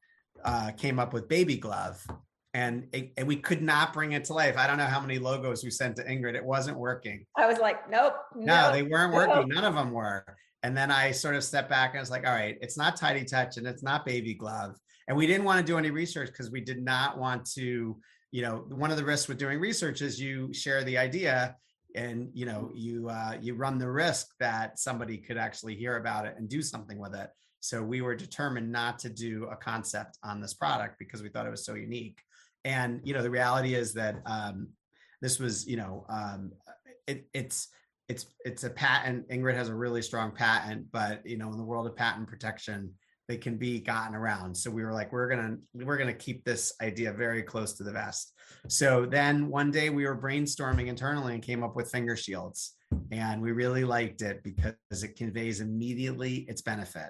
uh, 0.45 0.69
came 0.77 0.99
up 0.99 1.13
with 1.13 1.27
baby 1.27 1.57
glove 1.57 2.05
and 2.53 2.87
it, 2.93 3.11
and 3.17 3.27
we 3.27 3.37
could 3.37 3.63
not 3.63 3.93
bring 3.93 4.11
it 4.11 4.25
to 4.25 4.33
life. 4.33 4.57
I 4.57 4.67
don't 4.67 4.77
know 4.77 4.85
how 4.85 4.99
many 4.99 5.17
logos 5.17 5.63
we 5.63 5.71
sent 5.71 5.95
to 5.95 6.03
Ingrid. 6.03 6.35
It 6.35 6.45
wasn't 6.45 6.77
working. 6.77 7.25
I 7.35 7.47
was 7.47 7.57
like, 7.57 7.89
nope. 7.89 8.13
No, 8.35 8.71
they 8.71 8.83
weren't 8.83 9.11
working. 9.11 9.49
None 9.49 9.63
of 9.63 9.73
them 9.73 9.91
were. 9.91 10.23
And 10.63 10.75
then 10.75 10.89
I 10.89 11.11
sort 11.11 11.35
of 11.35 11.43
stepped 11.43 11.69
back 11.69 11.91
and 11.91 11.99
I 11.99 12.01
was 12.01 12.09
like, 12.09 12.25
all 12.25 12.33
right, 12.33 12.57
it's 12.61 12.77
not 12.77 12.95
tidy 12.95 13.25
touch 13.25 13.57
and 13.57 13.67
it's 13.67 13.83
not 13.83 14.05
baby 14.05 14.33
glove. 14.33 14.75
and 15.07 15.17
we 15.17 15.27
didn't 15.27 15.43
want 15.43 15.59
to 15.59 15.71
do 15.71 15.77
any 15.77 15.91
research 15.91 16.29
because 16.29 16.49
we 16.49 16.61
did 16.61 16.81
not 16.81 17.17
want 17.17 17.45
to 17.51 17.97
you 18.33 18.41
know 18.41 18.65
one 18.69 18.91
of 18.91 18.97
the 18.97 19.05
risks 19.05 19.29
with 19.29 19.37
doing 19.37 19.59
research 19.59 20.01
is 20.01 20.19
you 20.19 20.51
share 20.53 20.83
the 20.83 20.97
idea 20.97 21.55
and 21.95 22.29
you 22.33 22.45
know 22.45 22.71
you 22.73 23.07
uh, 23.07 23.37
you 23.39 23.53
run 23.53 23.77
the 23.77 23.89
risk 23.89 24.27
that 24.39 24.79
somebody 24.79 25.17
could 25.17 25.37
actually 25.37 25.75
hear 25.75 25.97
about 25.97 26.25
it 26.25 26.35
and 26.37 26.49
do 26.49 26.61
something 26.61 26.97
with 26.97 27.13
it 27.13 27.29
so 27.59 27.81
we 27.81 28.01
were 28.01 28.15
determined 28.15 28.69
not 28.69 28.99
to 28.99 29.09
do 29.09 29.47
a 29.51 29.55
concept 29.55 30.17
on 30.23 30.41
this 30.41 30.53
product 30.53 30.97
because 30.99 31.21
we 31.21 31.29
thought 31.29 31.45
it 31.45 31.51
was 31.51 31.65
so 31.65 31.75
unique 31.75 32.19
and 32.65 32.99
you 33.03 33.13
know 33.13 33.21
the 33.21 33.29
reality 33.29 33.75
is 33.75 33.93
that 33.93 34.15
um, 34.25 34.67
this 35.21 35.39
was 35.39 35.67
you 35.67 35.77
know 35.77 36.03
um, 36.09 36.51
it, 37.07 37.27
it's 37.33 37.67
it's 38.13 38.25
it's 38.45 38.63
a 38.63 38.69
patent 38.69 39.27
ingrid 39.29 39.55
has 39.55 39.69
a 39.69 39.75
really 39.75 40.01
strong 40.01 40.31
patent 40.31 40.85
but 40.91 41.25
you 41.25 41.37
know 41.37 41.51
in 41.51 41.57
the 41.57 41.63
world 41.63 41.87
of 41.87 41.95
patent 41.95 42.27
protection 42.27 42.93
they 43.27 43.37
can 43.37 43.57
be 43.57 43.79
gotten 43.79 44.15
around. 44.15 44.55
So 44.55 44.69
we 44.69 44.83
were 44.83 44.91
like 44.91 45.11
we're 45.11 45.29
gonna 45.29 45.57
we're 45.73 45.97
gonna 45.97 46.13
keep 46.13 46.43
this 46.43 46.73
idea 46.81 47.13
very 47.13 47.41
close 47.41 47.73
to 47.73 47.83
the 47.83 47.91
vest. 47.91 48.33
So 48.67 49.05
then 49.05 49.47
one 49.47 49.71
day 49.71 49.89
we 49.89 50.05
were 50.05 50.17
brainstorming 50.17 50.87
internally 50.87 51.33
and 51.33 51.41
came 51.41 51.63
up 51.63 51.75
with 51.75 51.89
finger 51.89 52.15
shields 52.15 52.75
and 53.11 53.41
we 53.41 53.51
really 53.51 53.85
liked 53.85 54.21
it 54.21 54.43
because 54.43 55.03
it 55.03 55.15
conveys 55.15 55.61
immediately 55.61 56.45
its 56.49 56.61
benefit. 56.61 57.09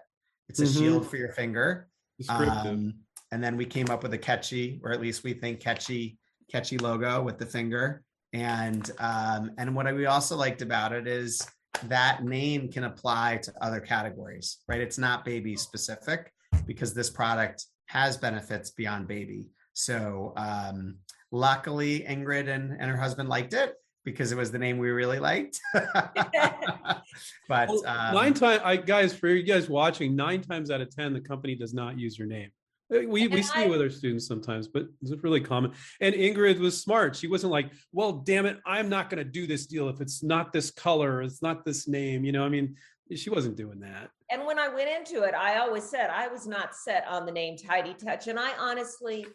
It's 0.50 0.60
a 0.60 0.64
mm-hmm. 0.64 0.80
shield 0.80 1.10
for 1.10 1.18
your 1.18 1.32
finger 1.34 1.88
um, 2.30 2.94
and 3.32 3.44
then 3.44 3.58
we 3.58 3.66
came 3.66 3.90
up 3.90 4.04
with 4.04 4.14
a 4.14 4.18
catchy 4.18 4.80
or 4.84 4.92
at 4.92 5.02
least 5.02 5.24
we 5.24 5.34
think 5.34 5.60
catchy 5.60 6.18
catchy 6.52 6.78
logo 6.78 7.24
with 7.24 7.40
the 7.40 7.46
finger 7.46 8.04
and 8.34 8.90
um, 9.00 9.52
and 9.58 9.76
what 9.76 9.94
we 9.96 10.08
also 10.08 10.36
liked 10.36 10.62
about 10.62 10.92
it 10.92 11.08
is 11.08 11.48
that 11.88 12.24
name 12.24 12.72
can 12.72 12.84
apply 12.86 13.38
to 13.44 13.54
other 13.62 13.80
categories, 13.80 14.58
right? 14.68 14.82
It's 14.82 14.98
not 14.98 15.24
baby 15.24 15.56
specific 15.56 16.32
because 16.66 16.94
this 16.94 17.10
product 17.10 17.66
has 17.88 18.18
benefits 18.18 18.72
beyond 18.72 19.08
baby. 19.08 19.50
So 19.74 20.34
um, 20.36 20.96
luckily, 21.32 22.06
Ingrid 22.08 22.48
and, 22.48 22.72
and 22.72 22.90
her 22.90 22.98
husband 22.98 23.30
liked 23.30 23.54
it 23.54 23.76
because 24.04 24.32
it 24.32 24.38
was 24.38 24.52
the 24.52 24.60
name 24.60 24.78
we 24.78 24.90
really 24.90 25.20
liked. 25.20 25.60
but 25.74 27.70
well, 27.70 27.86
um, 27.88 28.14
nine 28.14 28.34
times, 28.34 28.62
I 28.64 28.78
guys, 28.78 29.14
for 29.16 29.28
you 29.28 29.44
guys 29.44 29.70
watching, 29.70 30.16
nine 30.16 30.42
times 30.42 30.72
out 30.72 30.82
of 30.82 30.94
ten, 30.94 31.14
the 31.14 31.22
company 31.22 31.56
does 31.56 31.74
not 31.74 32.00
use 32.00 32.18
your 32.18 32.28
name. 32.28 32.52
Uh, 32.94 33.08
we, 33.08 33.28
we 33.28 33.42
see 33.42 33.64
I, 33.64 33.68
with 33.68 33.82
our 33.82 33.90
students 33.90 34.28
sometimes, 34.28 34.68
but 34.68 34.88
it's 35.02 35.12
really 35.24 35.42
common. 35.42 35.72
And 36.02 36.14
Ingrid 36.14 36.60
was 36.60 36.82
smart. 36.82 37.16
She 37.16 37.28
wasn't 37.28 37.52
like, 37.52 37.72
well, 37.92 38.12
damn 38.12 38.46
it, 38.46 38.60
I'm 38.66 38.90
not 38.90 39.10
going 39.10 39.24
to 39.24 39.30
do 39.30 39.48
this 39.48 39.66
deal 39.66 39.90
if 39.90 40.02
it's 40.02 40.24
not 40.24 40.54
this 40.54 40.72
color, 40.72 41.22
it's 41.22 41.42
not 41.42 41.66
this 41.66 41.88
name. 41.88 42.24
You 42.26 42.32
know, 42.32 42.44
I 42.44 42.50
mean, 42.50 42.76
she 43.16 43.30
wasn't 43.30 43.58
doing 43.58 43.80
that. 43.82 44.10
And 44.30 44.46
when 44.46 44.60
I 44.60 44.68
went 44.68 44.90
into 44.90 45.24
it, 45.24 45.34
I 45.34 45.60
always 45.60 45.84
said 45.84 46.10
I 46.10 46.28
was 46.28 46.48
not 46.48 46.76
set 46.76 47.06
on 47.08 47.26
the 47.26 47.32
name 47.32 47.58
Tidy 47.58 47.94
Touch. 47.94 48.28
And 48.28 48.40
I 48.40 48.52
honestly 48.58 49.26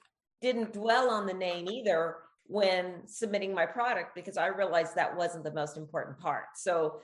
didn't 0.41 0.73
dwell 0.73 1.11
on 1.11 1.27
the 1.27 1.35
name 1.35 1.69
either 1.69 2.17
when 2.45 3.07
submitting 3.07 3.55
my 3.55 3.67
product 3.67 4.15
because 4.15 4.37
I 4.37 4.47
realized 4.47 4.95
that 4.95 5.17
wasn't 5.17 5.45
the 5.45 5.53
most 5.53 5.77
important 5.77 6.19
part. 6.19 6.47
So 6.57 7.01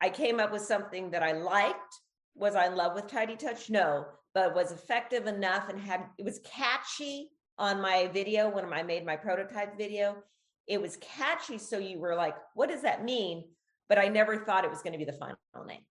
I 0.00 0.08
came 0.08 0.40
up 0.40 0.52
with 0.52 0.62
something 0.62 1.10
that 1.10 1.22
I 1.22 1.32
liked. 1.32 1.94
Was 2.36 2.54
I 2.54 2.66
in 2.66 2.76
love 2.76 2.94
with 2.94 3.08
Tidy 3.08 3.36
Touch? 3.36 3.68
No 3.68 4.06
but 4.34 4.54
was 4.54 4.72
effective 4.72 5.26
enough 5.26 5.68
and 5.68 5.78
had 5.78 6.04
it 6.18 6.24
was 6.24 6.40
catchy 6.44 7.30
on 7.58 7.80
my 7.80 8.08
video 8.12 8.48
when 8.48 8.72
I 8.72 8.82
made 8.82 9.04
my 9.04 9.16
prototype 9.16 9.76
video. 9.76 10.16
It 10.66 10.80
was 10.80 10.96
catchy, 11.00 11.58
so 11.58 11.78
you 11.78 11.98
were 11.98 12.14
like, 12.14 12.36
"What 12.54 12.68
does 12.68 12.82
that 12.82 13.04
mean?" 13.04 13.44
But 13.88 13.98
I 13.98 14.08
never 14.08 14.38
thought 14.44 14.64
it 14.64 14.70
was 14.70 14.82
going 14.82 14.92
to 14.92 14.98
be 14.98 15.04
the 15.04 15.12
final 15.12 15.36
name. 15.66 15.84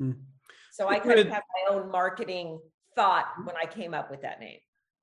Mm. 0.00 0.16
So 0.72 0.88
I 0.88 0.98
kind 0.98 1.18
of 1.18 1.28
have 1.28 1.42
my 1.68 1.74
own 1.74 1.90
marketing 1.90 2.60
thought 2.94 3.26
when 3.44 3.56
I 3.56 3.66
came 3.66 3.94
up 3.94 4.10
with 4.10 4.22
that 4.22 4.40
name. 4.40 4.58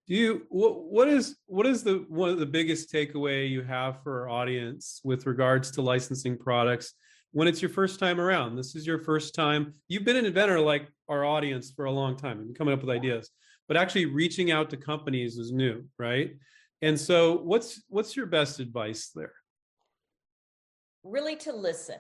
Do 0.07 0.15
you 0.15 0.45
what 0.49 0.83
what 0.83 1.07
is 1.07 1.37
what 1.45 1.65
is 1.65 1.83
the 1.83 2.05
one 2.09 2.29
of 2.29 2.37
the 2.37 2.45
biggest 2.45 2.91
takeaway 2.91 3.49
you 3.49 3.63
have 3.63 4.03
for 4.03 4.23
our 4.23 4.29
audience 4.29 4.99
with 5.03 5.25
regards 5.25 5.71
to 5.71 5.81
licensing 5.81 6.37
products 6.37 6.93
when 7.31 7.47
it's 7.47 7.61
your 7.61 7.69
first 7.69 7.99
time 7.99 8.19
around. 8.19 8.55
This 8.55 8.75
is 8.75 8.85
your 8.85 8.99
first 8.99 9.33
time. 9.33 9.73
You've 9.87 10.05
been 10.05 10.15
an 10.15 10.25
inventor 10.25 10.59
like 10.59 10.87
our 11.09 11.25
audience 11.25 11.71
for 11.75 11.85
a 11.85 11.91
long 11.91 12.15
time 12.15 12.39
and 12.39 12.57
coming 12.57 12.73
up 12.73 12.81
with 12.81 12.89
ideas, 12.89 13.29
but 13.67 13.77
actually 13.77 14.05
reaching 14.05 14.51
out 14.51 14.69
to 14.69 14.77
companies 14.77 15.37
is 15.37 15.51
new, 15.51 15.83
right? 15.97 16.35
And 16.81 16.99
so 16.99 17.37
what's 17.37 17.81
what's 17.87 18.15
your 18.15 18.25
best 18.25 18.59
advice 18.59 19.11
there? 19.15 19.33
Really 21.03 21.35
to 21.37 21.53
listen. 21.53 21.97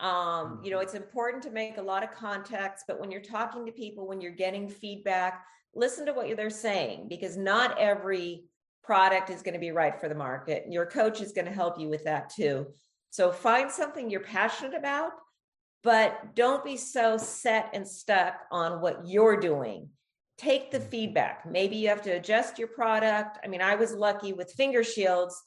Um, 0.00 0.60
you 0.62 0.70
know, 0.70 0.78
it's 0.78 0.94
important 0.94 1.42
to 1.42 1.50
make 1.50 1.78
a 1.78 1.82
lot 1.82 2.04
of 2.04 2.12
contacts, 2.12 2.84
but 2.86 3.00
when 3.00 3.10
you're 3.10 3.20
talking 3.20 3.66
to 3.66 3.72
people, 3.72 4.06
when 4.06 4.20
you're 4.20 4.30
getting 4.30 4.68
feedback, 4.68 5.44
listen 5.74 6.06
to 6.06 6.12
what 6.12 6.36
they're 6.36 6.50
saying 6.50 7.06
because 7.08 7.36
not 7.36 7.76
every 7.78 8.44
product 8.84 9.28
is 9.28 9.42
going 9.42 9.54
to 9.54 9.60
be 9.60 9.70
right 9.70 10.00
for 10.00 10.08
the 10.08 10.14
market. 10.14 10.66
Your 10.70 10.86
coach 10.86 11.20
is 11.20 11.32
going 11.32 11.46
to 11.46 11.52
help 11.52 11.80
you 11.80 11.88
with 11.88 12.04
that 12.04 12.30
too. 12.30 12.66
So 13.10 13.32
find 13.32 13.70
something 13.70 14.08
you're 14.08 14.20
passionate 14.20 14.74
about, 14.74 15.12
but 15.82 16.34
don't 16.34 16.64
be 16.64 16.76
so 16.76 17.16
set 17.16 17.70
and 17.72 17.86
stuck 17.86 18.34
on 18.50 18.80
what 18.80 19.06
you're 19.06 19.38
doing. 19.38 19.88
Take 20.36 20.70
the 20.70 20.78
mm-hmm. 20.78 20.88
feedback. 20.88 21.46
Maybe 21.46 21.76
you 21.76 21.88
have 21.88 22.02
to 22.02 22.10
adjust 22.10 22.58
your 22.58 22.68
product. 22.68 23.38
I 23.44 23.48
mean, 23.48 23.62
I 23.62 23.74
was 23.74 23.92
lucky 23.92 24.32
with 24.32 24.52
finger 24.52 24.82
shields 24.82 25.40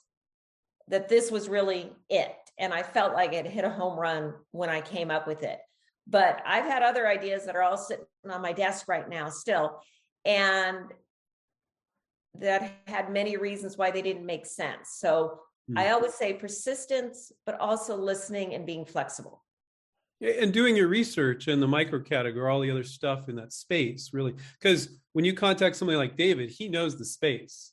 that 0.87 1.09
this 1.09 1.31
was 1.31 1.49
really 1.49 1.91
it. 2.09 2.35
And 2.57 2.73
I 2.73 2.83
felt 2.83 3.13
like 3.13 3.33
it 3.33 3.45
hit 3.45 3.63
a 3.63 3.69
home 3.69 3.97
run 3.97 4.33
when 4.51 4.69
I 4.69 4.81
came 4.81 5.09
up 5.09 5.27
with 5.27 5.43
it. 5.43 5.59
But 6.07 6.41
I've 6.45 6.65
had 6.65 6.83
other 6.83 7.07
ideas 7.07 7.45
that 7.45 7.55
are 7.55 7.63
all 7.63 7.77
sitting 7.77 8.05
on 8.29 8.41
my 8.41 8.51
desk 8.51 8.87
right 8.87 9.07
now 9.07 9.29
still. 9.29 9.79
And 10.25 10.91
that 12.39 12.71
had 12.87 13.11
many 13.11 13.37
reasons 13.37 13.77
why 13.77 13.91
they 13.91 14.01
didn't 14.01 14.25
make 14.25 14.45
sense. 14.45 14.95
So 14.97 15.39
I 15.75 15.85
hmm. 15.85 15.93
always 15.93 16.13
say 16.13 16.33
persistence, 16.33 17.31
but 17.45 17.59
also 17.59 17.95
listening 17.95 18.53
and 18.53 18.65
being 18.65 18.85
flexible. 18.85 19.43
And 20.21 20.53
doing 20.53 20.75
your 20.75 20.87
research 20.87 21.47
and 21.47 21.61
the 21.61 21.67
micro 21.67 21.99
category, 21.99 22.49
all 22.49 22.59
the 22.59 22.69
other 22.69 22.83
stuff 22.83 23.27
in 23.27 23.35
that 23.37 23.51
space, 23.51 24.11
really. 24.13 24.35
Because 24.59 24.89
when 25.13 25.25
you 25.25 25.33
contact 25.33 25.75
somebody 25.75 25.97
like 25.97 26.15
David, 26.15 26.51
he 26.51 26.69
knows 26.69 26.95
the 26.97 27.05
space, 27.05 27.71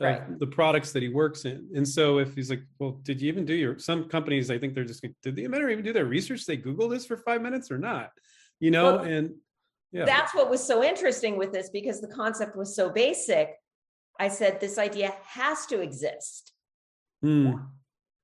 right. 0.00 0.38
the 0.38 0.46
products 0.46 0.92
that 0.92 1.02
he 1.02 1.10
works 1.10 1.44
in. 1.44 1.68
And 1.74 1.86
so 1.86 2.18
if 2.18 2.34
he's 2.34 2.48
like, 2.48 2.62
well, 2.78 3.00
did 3.02 3.20
you 3.20 3.28
even 3.28 3.44
do 3.44 3.54
your, 3.54 3.78
some 3.78 4.04
companies, 4.04 4.50
I 4.50 4.58
think 4.58 4.74
they're 4.74 4.84
just, 4.84 5.04
did 5.22 5.36
the 5.36 5.44
inventor 5.44 5.68
even 5.68 5.84
do 5.84 5.92
their 5.92 6.06
research? 6.06 6.46
They 6.46 6.56
Google 6.56 6.88
this 6.88 7.04
for 7.04 7.18
five 7.18 7.42
minutes 7.42 7.70
or 7.70 7.76
not? 7.76 8.10
You 8.60 8.70
know, 8.70 8.96
well, 8.96 9.04
and 9.04 9.34
yeah. 9.92 10.06
That's 10.06 10.34
what 10.34 10.50
was 10.50 10.66
so 10.66 10.82
interesting 10.82 11.36
with 11.36 11.52
this 11.52 11.70
because 11.70 12.00
the 12.00 12.08
concept 12.08 12.56
was 12.56 12.74
so 12.74 12.90
basic. 12.90 13.50
I 14.18 14.28
said, 14.28 14.58
this 14.58 14.78
idea 14.78 15.14
has 15.22 15.66
to 15.66 15.80
exist. 15.80 16.52
Mm. 17.24 17.62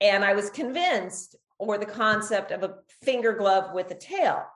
And 0.00 0.24
I 0.24 0.32
was 0.32 0.50
convinced, 0.50 1.36
or 1.60 1.76
the 1.76 1.86
concept 1.86 2.50
of 2.50 2.62
a 2.62 2.76
finger 3.02 3.34
glove 3.34 3.74
with 3.74 3.90
a 3.90 3.94
tail, 3.94 4.46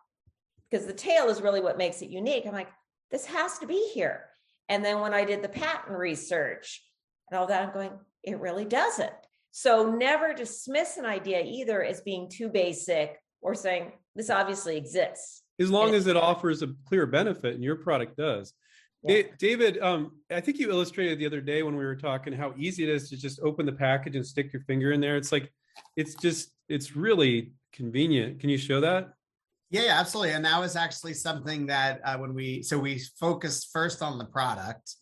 because 0.69 0.87
the 0.87 0.93
tail 0.93 1.29
is 1.29 1.43
really 1.43 1.61
what 1.61 1.77
makes 1.77 2.01
it 2.01 2.09
unique. 2.09 2.47
I'm 2.47 2.55
like, 2.55 2.73
this 3.11 3.27
has 3.27 3.59
to 3.59 3.67
be 3.67 3.91
here. 3.93 4.25
And 4.71 4.83
then 4.83 5.01
when 5.01 5.13
I 5.13 5.27
did 5.27 5.43
the 5.43 5.49
patent 5.51 5.99
research 5.99 6.83
and 7.31 7.39
all 7.39 7.47
that, 7.47 7.63
I'm 7.63 7.75
going, 7.75 7.91
it 8.23 8.41
really 8.41 8.65
doesn't. 8.65 9.13
So 9.51 9.91
never 9.91 10.33
dismiss 10.33 10.97
an 10.97 11.05
idea 11.05 11.43
either 11.45 11.85
as 11.85 12.01
being 12.01 12.31
too 12.31 12.49
basic 12.49 13.21
or 13.43 13.55
saying 13.55 13.93
this 14.17 14.31
obviously 14.31 14.79
exists. 14.79 15.43
As 15.61 15.71
long 15.71 15.95
as 15.95 16.07
it 16.07 16.17
offers 16.17 16.63
a 16.63 16.69
clear 16.89 17.07
benefit, 17.07 17.55
and 17.55 17.63
your 17.63 17.77
product 17.77 18.17
does. 18.17 18.55
Yeah. 19.03 19.25
David, 19.39 19.79
um, 19.83 20.13
I 20.31 20.41
think 20.41 20.59
you 20.59 20.71
illustrated 20.71 21.19
the 21.19 21.27
other 21.27 21.43
day 21.43 21.63
when 21.63 21.77
we 21.77 21.85
were 21.85 21.97
talking 21.97 22.33
how 22.33 22.55
easy 22.57 22.83
it 22.83 22.89
is 22.89 23.11
to 23.11 23.19
just 23.19 23.39
open 23.41 23.67
the 23.67 23.73
package 23.73 24.17
and 24.17 24.27
stick 24.27 24.51
your 24.55 24.63
finger 24.63 24.93
in 24.93 25.03
there. 25.03 25.19
It's 25.19 25.31
like, 25.31 25.53
it's 25.95 26.15
just, 26.15 26.49
it's 26.69 26.97
really 26.97 27.53
convenient. 27.73 28.41
Can 28.41 28.51
you 28.51 28.59
show 28.59 28.81
that? 28.81 29.15
Yeah, 29.71 29.99
absolutely. 29.99 30.33
And 30.33 30.45
that 30.45 30.61
was 30.61 30.77
actually 30.77 31.15
something 31.15 31.67
that 31.67 32.01
uh, 32.05 32.17
when 32.17 32.35
we, 32.35 32.63
so 32.63 32.79
we 32.79 33.01
focused 33.19 33.71
first 33.73 34.03
on 34.03 34.19
the 34.19 34.25
product. 34.25 34.95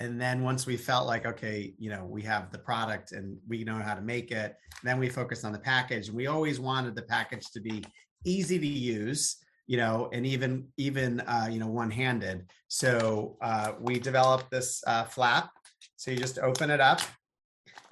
And 0.00 0.20
then 0.20 0.42
once 0.42 0.66
we 0.66 0.76
felt 0.76 1.06
like, 1.06 1.26
okay, 1.26 1.74
you 1.78 1.90
know, 1.90 2.04
we 2.04 2.22
have 2.22 2.50
the 2.50 2.58
product 2.58 3.12
and 3.12 3.36
we 3.48 3.64
know 3.64 3.76
how 3.76 3.94
to 3.94 4.00
make 4.00 4.30
it, 4.30 4.56
then 4.82 4.98
we 4.98 5.08
focused 5.08 5.44
on 5.44 5.52
the 5.52 5.58
package. 5.58 6.08
And 6.08 6.16
We 6.16 6.26
always 6.26 6.60
wanted 6.60 6.94
the 6.94 7.02
package 7.02 7.50
to 7.52 7.60
be 7.60 7.84
easy 8.24 8.58
to 8.58 8.66
use 8.66 9.36
you 9.68 9.76
know, 9.76 10.08
and 10.12 10.26
even 10.26 10.66
even 10.78 11.20
uh, 11.20 11.46
you 11.48 11.60
know 11.60 11.68
one-handed. 11.68 12.46
So 12.66 13.36
uh, 13.40 13.72
we 13.78 14.00
developed 14.00 14.50
this 14.50 14.82
uh, 14.86 15.04
flap. 15.04 15.50
So 15.96 16.10
you 16.10 16.16
just 16.16 16.38
open 16.38 16.70
it 16.70 16.80
up, 16.80 17.02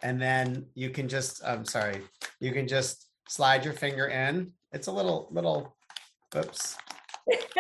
and 0.03 0.21
then 0.21 0.67
you 0.75 0.91
can 0.91 1.07
just 1.07 1.45
I'm 1.45 1.67
sorry, 1.67 2.01
you 2.41 2.51
can 2.51 2.67
just 2.67 3.06
slide 3.29 3.65
your 3.65 3.75
finger 3.75 4.07
in. 4.07 4.53
It's 4.73 4.87
a 4.87 4.93
little 4.93 5.29
little. 5.31 5.77
Oops. 6.37 6.77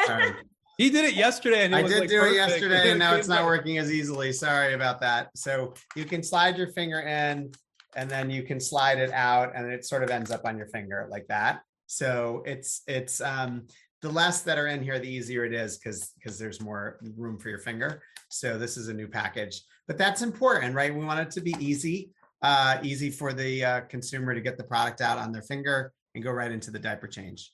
Sorry. 0.04 0.32
He 0.78 0.90
did 0.90 1.06
it 1.06 1.14
yesterday, 1.14 1.64
and 1.64 1.74
I 1.74 1.80
did 1.80 2.00
like 2.00 2.08
do 2.10 2.18
perfect. 2.18 2.34
it 2.34 2.36
yesterday, 2.36 2.90
and 2.90 2.98
now 2.98 3.14
it's 3.16 3.28
not 3.28 3.46
working 3.46 3.78
as 3.78 3.90
easily. 3.90 4.30
Sorry 4.30 4.74
about 4.74 5.00
that. 5.00 5.30
So 5.34 5.72
you 5.94 6.04
can 6.04 6.22
slide 6.22 6.58
your 6.58 6.66
finger 6.66 7.00
in, 7.00 7.52
and 7.96 8.10
then 8.10 8.28
you 8.28 8.42
can 8.42 8.60
slide 8.60 8.98
it 8.98 9.10
out, 9.10 9.52
and 9.56 9.72
it 9.72 9.86
sort 9.86 10.02
of 10.02 10.10
ends 10.10 10.30
up 10.30 10.44
on 10.44 10.58
your 10.58 10.66
finger 10.66 11.08
like 11.10 11.26
that. 11.28 11.62
So 11.86 12.42
it's 12.44 12.82
it's 12.86 13.22
um 13.22 13.68
the 14.02 14.10
less 14.10 14.42
that 14.42 14.58
are 14.58 14.66
in 14.66 14.82
here, 14.82 14.98
the 14.98 15.08
easier 15.08 15.44
it 15.44 15.54
is 15.54 15.78
because 15.78 16.12
because 16.18 16.38
there's 16.38 16.60
more 16.60 16.98
room 17.16 17.38
for 17.38 17.48
your 17.48 17.58
finger. 17.58 18.02
So 18.28 18.58
this 18.58 18.76
is 18.76 18.88
a 18.88 18.94
new 18.94 19.08
package, 19.08 19.62
but 19.86 19.96
that's 19.96 20.20
important, 20.20 20.74
right? 20.74 20.94
We 20.94 21.04
want 21.04 21.20
it 21.20 21.30
to 21.32 21.40
be 21.40 21.56
easy, 21.58 22.12
uh, 22.42 22.78
easy 22.82 23.10
for 23.10 23.32
the 23.32 23.64
uh, 23.64 23.80
consumer 23.82 24.34
to 24.34 24.40
get 24.40 24.56
the 24.56 24.64
product 24.64 25.00
out 25.00 25.18
on 25.18 25.32
their 25.32 25.42
finger 25.42 25.92
and 26.14 26.22
go 26.22 26.30
right 26.30 26.52
into 26.52 26.70
the 26.70 26.78
diaper 26.78 27.06
change. 27.06 27.52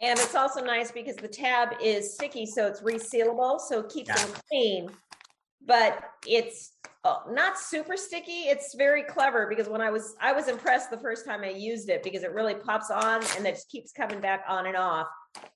And 0.00 0.18
it's 0.18 0.34
also 0.34 0.62
nice 0.62 0.90
because 0.90 1.16
the 1.16 1.28
tab 1.28 1.70
is 1.82 2.14
sticky, 2.14 2.46
so 2.46 2.66
it's 2.66 2.82
resealable, 2.82 3.58
so 3.60 3.80
it 3.80 3.88
keeps 3.88 4.08
Yeah. 4.08 4.16
them 4.26 4.34
clean. 4.50 4.90
But 5.64 6.10
it's 6.26 6.72
uh, 7.02 7.20
not 7.30 7.58
super 7.58 7.96
sticky. 7.96 8.48
It's 8.48 8.74
very 8.74 9.02
clever 9.02 9.46
because 9.46 9.68
when 9.68 9.80
I 9.80 9.90
was 9.90 10.14
I 10.20 10.32
was 10.32 10.48
impressed 10.48 10.90
the 10.90 10.98
first 10.98 11.24
time 11.24 11.42
I 11.42 11.50
used 11.50 11.88
it 11.88 12.02
because 12.02 12.22
it 12.24 12.32
really 12.32 12.54
pops 12.54 12.90
on 12.90 13.22
and 13.36 13.46
it 13.46 13.54
just 13.54 13.68
keeps 13.70 13.92
coming 13.92 14.20
back 14.20 14.44
on 14.48 14.66
and 14.66 14.76
off, 14.76 15.06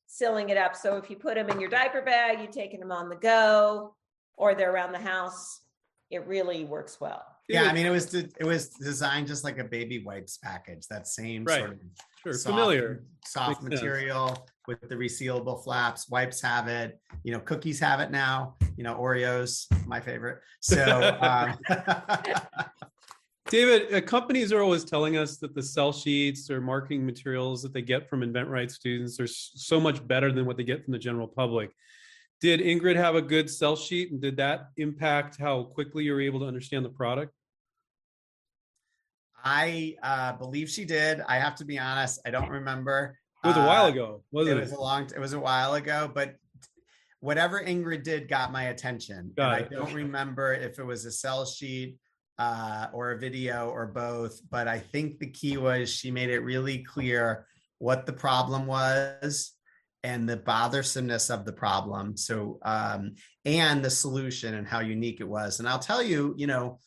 sealing 0.06 0.48
it 0.50 0.56
up. 0.56 0.74
So 0.74 0.96
if 0.96 1.10
you 1.10 1.16
put 1.16 1.34
them 1.34 1.48
in 1.50 1.60
your 1.60 1.70
diaper 1.70 2.02
bag, 2.02 2.38
you're 2.38 2.50
taking 2.50 2.80
them 2.80 2.92
on 2.92 3.08
the 3.08 3.16
go, 3.16 3.94
or 4.36 4.54
they're 4.54 4.72
around 4.72 4.92
the 4.92 4.98
house. 4.98 5.60
It 6.10 6.26
really 6.26 6.64
works 6.64 7.00
well. 7.00 7.24
Yeah, 7.50 7.64
I 7.64 7.72
mean, 7.72 7.86
it 7.86 7.90
was 7.90 8.06
de- 8.06 8.28
it 8.38 8.44
was 8.44 8.68
designed 8.70 9.26
just 9.26 9.44
like 9.44 9.58
a 9.58 9.64
baby 9.64 10.02
wipes 10.04 10.38
package. 10.38 10.86
That 10.88 11.06
same 11.06 11.44
Right. 11.44 11.58
sort 11.60 11.70
of 11.72 11.78
Sure, 12.22 12.32
soft- 12.34 12.44
familiar. 12.56 13.04
soft 13.24 13.48
Makes 13.48 13.60
sense. 13.60 13.70
material 13.82 14.46
with 14.68 14.80
the 14.88 14.94
resealable 14.94 15.62
flaps. 15.64 16.08
Wipes 16.10 16.40
have 16.42 16.68
it. 16.68 17.00
You 17.24 17.32
know, 17.32 17.40
cookies 17.40 17.80
have 17.80 18.00
it 18.00 18.10
now. 18.10 18.56
You 18.76 18.84
know, 18.84 18.94
Oreos, 18.96 19.66
my 19.86 20.00
favorite. 20.00 20.40
So, 20.60 21.16
um, 21.20 21.58
David, 23.48 23.92
uh, 23.92 24.00
companies 24.02 24.52
are 24.52 24.60
always 24.62 24.84
telling 24.84 25.16
us 25.16 25.38
that 25.38 25.54
the 25.56 25.62
sell 25.62 25.92
sheets 25.92 26.50
or 26.50 26.60
marketing 26.60 27.04
materials 27.04 27.62
that 27.62 27.72
they 27.72 27.82
get 27.82 28.08
from 28.08 28.20
InventRight 28.20 28.70
students 28.70 29.18
are 29.18 29.26
so 29.26 29.80
much 29.80 30.06
better 30.06 30.30
than 30.30 30.46
what 30.46 30.56
they 30.56 30.62
get 30.62 30.84
from 30.84 30.92
the 30.92 30.98
general 30.98 31.26
public. 31.26 31.70
Did 32.40 32.60
Ingrid 32.60 32.96
have 32.96 33.16
a 33.16 33.22
good 33.22 33.50
sell 33.50 33.74
sheet 33.76 34.12
and 34.12 34.20
did 34.20 34.36
that 34.36 34.68
impact 34.76 35.36
how 35.38 35.64
quickly 35.64 36.04
you 36.04 36.12
were 36.12 36.20
able 36.20 36.38
to 36.40 36.46
understand 36.46 36.84
the 36.84 36.90
product? 36.90 37.32
I 39.44 39.96
uh, 40.02 40.32
believe 40.34 40.68
she 40.70 40.84
did. 40.84 41.20
I 41.26 41.38
have 41.38 41.56
to 41.56 41.64
be 41.64 41.78
honest. 41.78 42.20
I 42.26 42.30
don't 42.30 42.50
remember. 42.50 43.16
It 43.44 43.48
was 43.48 43.56
a 43.56 43.60
while 43.66 43.86
Uh, 43.86 43.88
ago, 43.88 44.22
it 44.34 44.48
it? 44.48 44.60
was 44.60 44.72
a 44.72 44.80
long. 44.80 45.04
It 45.14 45.18
was 45.18 45.32
a 45.32 45.40
while 45.40 45.74
ago, 45.74 46.10
but 46.14 46.36
whatever 47.20 47.62
Ingrid 47.62 48.02
did 48.02 48.28
got 48.28 48.52
my 48.52 48.64
attention. 48.64 49.32
Got 49.36 49.52
I 49.52 49.62
don't 49.62 49.92
remember 49.94 50.52
if 50.52 50.78
it 50.78 50.84
was 50.84 51.04
a 51.04 51.12
sell 51.12 51.44
sheet 51.46 51.96
uh, 52.38 52.86
or 52.92 53.12
a 53.12 53.18
video 53.18 53.68
or 53.68 53.86
both. 53.86 54.40
But 54.50 54.68
I 54.68 54.78
think 54.78 55.18
the 55.18 55.30
key 55.30 55.56
was 55.56 55.92
she 55.92 56.10
made 56.10 56.30
it 56.30 56.40
really 56.40 56.78
clear 56.82 57.46
what 57.78 58.06
the 58.06 58.12
problem 58.12 58.66
was 58.66 59.52
and 60.02 60.28
the 60.28 60.36
bothersomeness 60.36 61.30
of 61.30 61.44
the 61.44 61.52
problem. 61.52 62.16
So 62.16 62.58
um, 62.62 63.14
and 63.44 63.84
the 63.84 63.90
solution 63.90 64.54
and 64.54 64.66
how 64.66 64.80
unique 64.80 65.20
it 65.20 65.28
was. 65.28 65.60
And 65.60 65.68
I'll 65.68 65.78
tell 65.78 66.02
you, 66.02 66.34
you 66.36 66.46
know, 66.46 66.78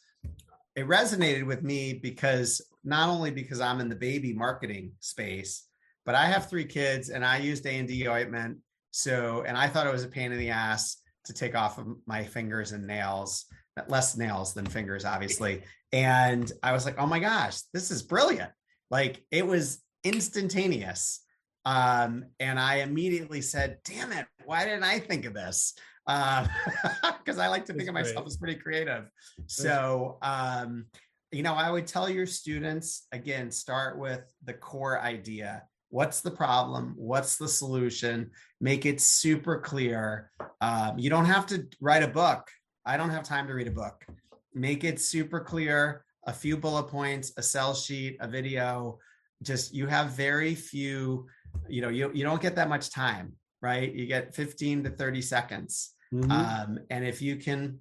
it 0.75 0.88
resonated 0.88 1.45
with 1.45 1.63
me 1.63 1.93
because 1.93 2.62
not 2.83 3.09
only 3.09 3.31
because 3.31 3.62
I'm 3.62 3.79
in 3.79 3.89
the 3.89 3.95
baby 3.95 4.33
marketing 4.33 4.93
space, 4.99 5.67
but 6.05 6.15
I 6.15 6.25
have 6.25 6.49
three 6.49 6.65
kids 6.65 7.09
and 7.09 7.23
I 7.23 7.38
used 7.38 7.65
A 7.65 7.69
and 7.69 7.88
D 7.88 8.07
ointment. 8.07 8.57
So, 8.91 9.43
and 9.47 9.57
I 9.57 9.67
thought 9.67 9.88
it 9.88 9.93
was 9.93 10.03
a 10.03 10.09
pain 10.09 10.31
in 10.31 10.38
the 10.38 10.49
ass 10.49 10.97
to 11.25 11.33
take 11.33 11.55
off 11.55 11.77
of 11.77 11.88
my 12.05 12.23
fingers 12.23 12.73
and 12.73 12.86
nails, 12.86 13.45
less 13.88 14.17
nails 14.17 14.53
than 14.53 14.65
fingers, 14.65 15.05
obviously. 15.05 15.63
And 15.91 16.51
I 16.62 16.73
was 16.73 16.86
like, 16.86 16.99
oh 16.99 17.05
my 17.05 17.19
gosh, 17.19 17.62
this 17.73 17.91
is 17.91 18.03
brilliant. 18.03 18.51
Like 18.89 19.23
it 19.31 19.47
was 19.47 19.79
instantaneous. 20.03 21.22
Um, 21.65 22.26
and 22.39 22.60
I 22.60 22.78
immediately 22.78 23.41
said, 23.41 23.78
damn 23.86 24.12
it, 24.12 24.26
why 24.45 24.65
didn't 24.65 24.84
I 24.84 24.99
think 24.99 25.26
of 25.26 25.34
this? 25.34 25.73
Because 26.08 27.39
I 27.39 27.47
like 27.47 27.65
to 27.67 27.73
think 27.73 27.86
That's 27.86 27.89
of 27.89 27.93
myself 27.93 28.15
great. 28.17 28.28
as 28.28 28.38
pretty 28.38 28.56
creative. 28.56 29.10
So, 29.47 30.17
um, 30.21 30.88
you 31.32 31.41
know, 31.41 31.54
I 31.54 31.71
would 31.71 31.88
tell 31.88 32.10
your 32.10 32.26
students 32.26 33.08
again, 33.13 33.49
start 33.49 33.97
with 33.97 34.21
the 34.43 34.54
core 34.54 34.99
idea. 34.99 35.63
What's 35.89 36.19
the 36.19 36.32
problem? 36.32 36.95
What's 36.97 37.38
the 37.38 37.47
solution? 37.47 38.32
Make 38.60 38.86
it 38.86 38.99
super 38.99 39.60
clear. 39.60 40.32
Um, 40.60 40.99
you 40.99 41.10
don't 41.10 41.26
have 41.26 41.45
to 41.47 41.65
write 41.80 42.04
a 42.04 42.08
book. 42.10 42.49
I 42.86 42.97
don't 42.97 43.12
have 43.12 43.23
time 43.23 43.47
to 43.47 43.54
read 43.54 43.67
a 43.67 43.71
book. 43.71 44.06
Make 44.54 44.84
it 44.84 44.99
super 44.99 45.39
clear. 45.39 46.04
A 46.26 46.34
few 46.34 46.58
bullet 46.58 46.88
points, 46.88 47.32
a 47.38 47.41
sell 47.41 47.73
sheet, 47.73 48.17
a 48.19 48.28
video. 48.28 48.99
Just 49.41 49.73
you 49.73 49.88
have 49.88 50.10
very 50.10 50.56
few. 50.56 51.28
You 51.68 51.82
know, 51.82 51.89
you 51.89 52.12
you 52.13 52.24
don't 52.24 52.42
get 52.42 52.56
that 52.56 52.70
much 52.70 52.92
time, 52.92 53.34
right? 53.62 53.94
You 53.94 54.06
get 54.06 54.36
15 54.36 54.84
to 54.84 54.89
30 54.89 55.22
seconds. 55.22 55.94
Mhm. 56.13 56.32
Um, 56.32 56.80
and 56.89 57.06
if 57.06 57.22
you 57.22 57.38
can 57.38 57.80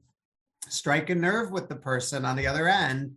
strike 0.68 1.10
a 1.10 1.14
nerve 1.14 1.50
with 1.50 1.68
the 1.68 1.76
person 1.76 2.24
on 2.24 2.36
the 2.36 2.46
other 2.46 2.68
end, 2.68 3.16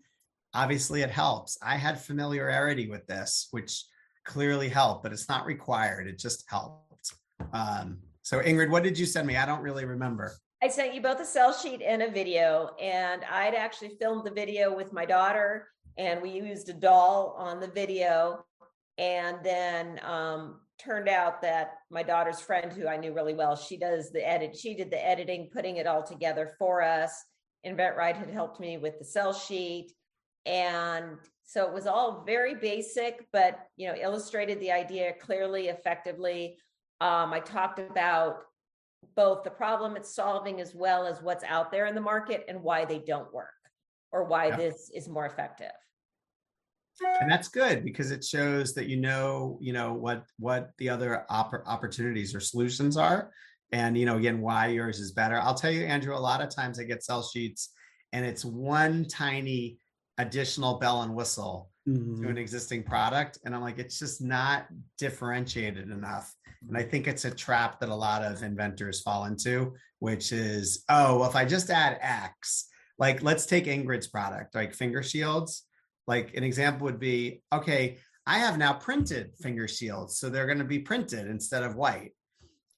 obviously 0.54 1.02
it 1.02 1.12
helps. 1.12 1.58
I 1.62 1.78
had 1.78 2.00
familiarity 2.00 2.90
with 2.90 3.06
this, 3.08 3.48
which 3.52 3.86
clearly 4.26 4.70
helped, 4.70 5.04
but 5.04 5.14
it's 5.14 5.30
not 5.30 5.46
required. 5.46 6.08
It 6.08 6.18
just 6.18 6.44
helped. 6.50 7.14
Um, 7.54 8.00
so 8.24 8.40
Ingrid, 8.40 8.70
what 8.70 8.84
did 8.84 8.98
you 8.98 9.06
send 9.06 9.28
me? 9.28 9.38
I 9.38 9.46
don't 9.46 9.62
really 9.62 9.86
remember. 9.86 10.34
I 10.64 10.68
sent 10.68 10.96
you 10.96 11.02
both 11.02 11.20
a 11.20 11.26
sell 11.26 11.54
sheet 11.54 11.82
and 11.82 12.02
a 12.02 12.10
video, 12.10 12.72
and 12.82 13.24
I'd 13.26 13.54
actually 13.54 13.98
filmed 14.02 14.26
the 14.26 14.32
video 14.32 14.76
with 14.76 14.92
my 14.94 15.06
daughter, 15.06 15.68
and 15.98 16.22
we 16.22 16.32
used 16.32 16.70
a 16.70 16.74
doll 16.74 17.36
on 17.38 17.60
the 17.60 17.68
video. 17.68 18.44
And 18.98 19.38
then 19.44 20.00
um, 20.04 20.62
turned 20.80 21.10
out 21.10 21.42
that 21.42 21.76
my 21.90 22.04
daughter's 22.04 22.40
friend, 22.40 22.72
who 22.72 22.88
I 22.88 22.98
knew 22.98 23.14
really 23.14 23.34
well, 23.34 23.56
she 23.56 23.78
does 23.78 24.12
the 24.12 24.28
edit. 24.28 24.56
She 24.56 24.74
did 24.76 24.92
the 24.92 25.06
editing, 25.06 25.50
putting 25.52 25.78
it 25.78 25.88
all 25.88 26.04
together 26.04 26.54
for 26.58 26.82
us. 26.82 27.12
InventRight 27.66 28.16
had 28.16 28.30
helped 28.30 28.60
me 28.60 28.78
with 28.78 29.00
the 29.00 29.06
sell 29.06 29.34
sheet, 29.34 29.92
and 30.46 31.18
so 31.44 31.66
it 31.68 31.74
was 31.74 31.88
all 31.88 32.24
very 32.26 32.56
basic, 32.56 33.26
but 33.34 33.60
you 33.76 33.88
know, 33.88 33.96
illustrated 34.00 34.60
the 34.60 34.72
idea 34.72 35.14
clearly, 35.20 35.68
effectively. 35.68 36.58
Um, 37.02 37.34
I 37.34 37.40
talked 37.40 37.80
about 37.80 38.38
both 39.16 39.44
the 39.44 39.50
problem 39.50 39.96
it's 39.96 40.14
solving 40.14 40.62
as 40.62 40.74
well 40.76 41.06
as 41.06 41.22
what's 41.22 41.44
out 41.44 41.72
there 41.72 41.86
in 41.88 41.96
the 41.96 42.02
market 42.02 42.46
and 42.48 42.62
why 42.62 42.86
they 42.86 43.00
don't 43.00 43.34
work 43.34 43.50
or 44.12 44.24
why 44.26 44.48
Yeah. 44.48 44.58
this 44.58 44.90
is 44.94 45.08
more 45.10 45.26
effective. 45.26 45.72
And 47.22 47.30
that's 47.32 47.48
good 47.50 47.84
because 47.84 48.12
it 48.12 48.24
shows 48.24 48.74
that 48.74 48.88
you 48.88 48.98
know, 48.98 49.58
you 49.62 49.74
know 49.74 49.94
what 49.94 50.26
what 50.40 50.72
the 50.78 50.90
other 50.90 51.26
oppor- 51.30 51.66
opportunities 51.66 52.34
or 52.34 52.40
solutions 52.40 52.96
are, 52.98 53.32
and 53.72 53.98
you 53.98 54.06
know 54.06 54.18
again 54.18 54.40
why 54.42 54.68
yours 54.68 55.00
is 55.00 55.12
better. 55.12 55.40
I'll 55.40 55.56
tell 55.56 55.72
you, 55.72 55.84
Andrew. 55.86 56.16
A 56.16 56.18
lot 56.18 56.42
of 56.42 56.50
times 56.50 56.80
I 56.80 56.84
get 56.84 57.04
sell 57.04 57.24
sheets, 57.24 57.72
and 58.14 58.26
it's 58.26 58.46
one 58.46 59.06
tiny 59.06 59.78
additional 60.18 60.80
bell 60.80 61.02
and 61.02 61.14
whistle 61.14 61.70
to 61.86 61.92
Mhm. 61.92 62.30
an 62.30 62.38
existing 62.40 62.82
product 62.82 63.38
and 63.46 63.54
i'm 63.54 63.62
like 63.62 63.78
it's 63.78 64.00
just 64.00 64.20
not 64.22 64.66
differentiated 64.98 65.92
enough 65.92 66.34
and 66.68 66.76
i 66.78 66.82
think 66.82 67.06
it's 67.08 67.26
a 67.26 67.32
trap 67.32 67.80
that 67.80 67.90
a 67.90 67.96
lot 67.96 68.24
of 68.24 68.42
inventors 68.42 69.02
fall 69.02 69.26
into 69.26 69.74
which 70.00 70.32
is 70.32 70.84
oh 70.90 71.20
well 71.20 71.30
if 71.30 71.36
i 71.36 71.46
just 71.46 71.70
add 71.70 72.00
x 72.02 72.68
like 72.98 73.22
let's 73.22 73.46
take 73.46 73.66
ingrid's 73.66 74.08
product 74.08 74.56
like 74.56 74.74
finger 74.74 75.04
shields 75.04 75.66
like 76.08 76.34
an 76.36 76.44
example 76.44 76.86
would 76.86 77.00
be 77.00 77.42
okay 77.54 77.98
i 78.26 78.38
have 78.38 78.58
now 78.58 78.74
printed 78.74 79.32
finger 79.42 79.68
shields 79.68 80.18
so 80.18 80.30
they're 80.30 80.46
going 80.48 80.58
to 80.58 80.64
be 80.64 80.80
printed 80.80 81.28
instead 81.28 81.64
of 81.64 81.76
white 81.76 82.12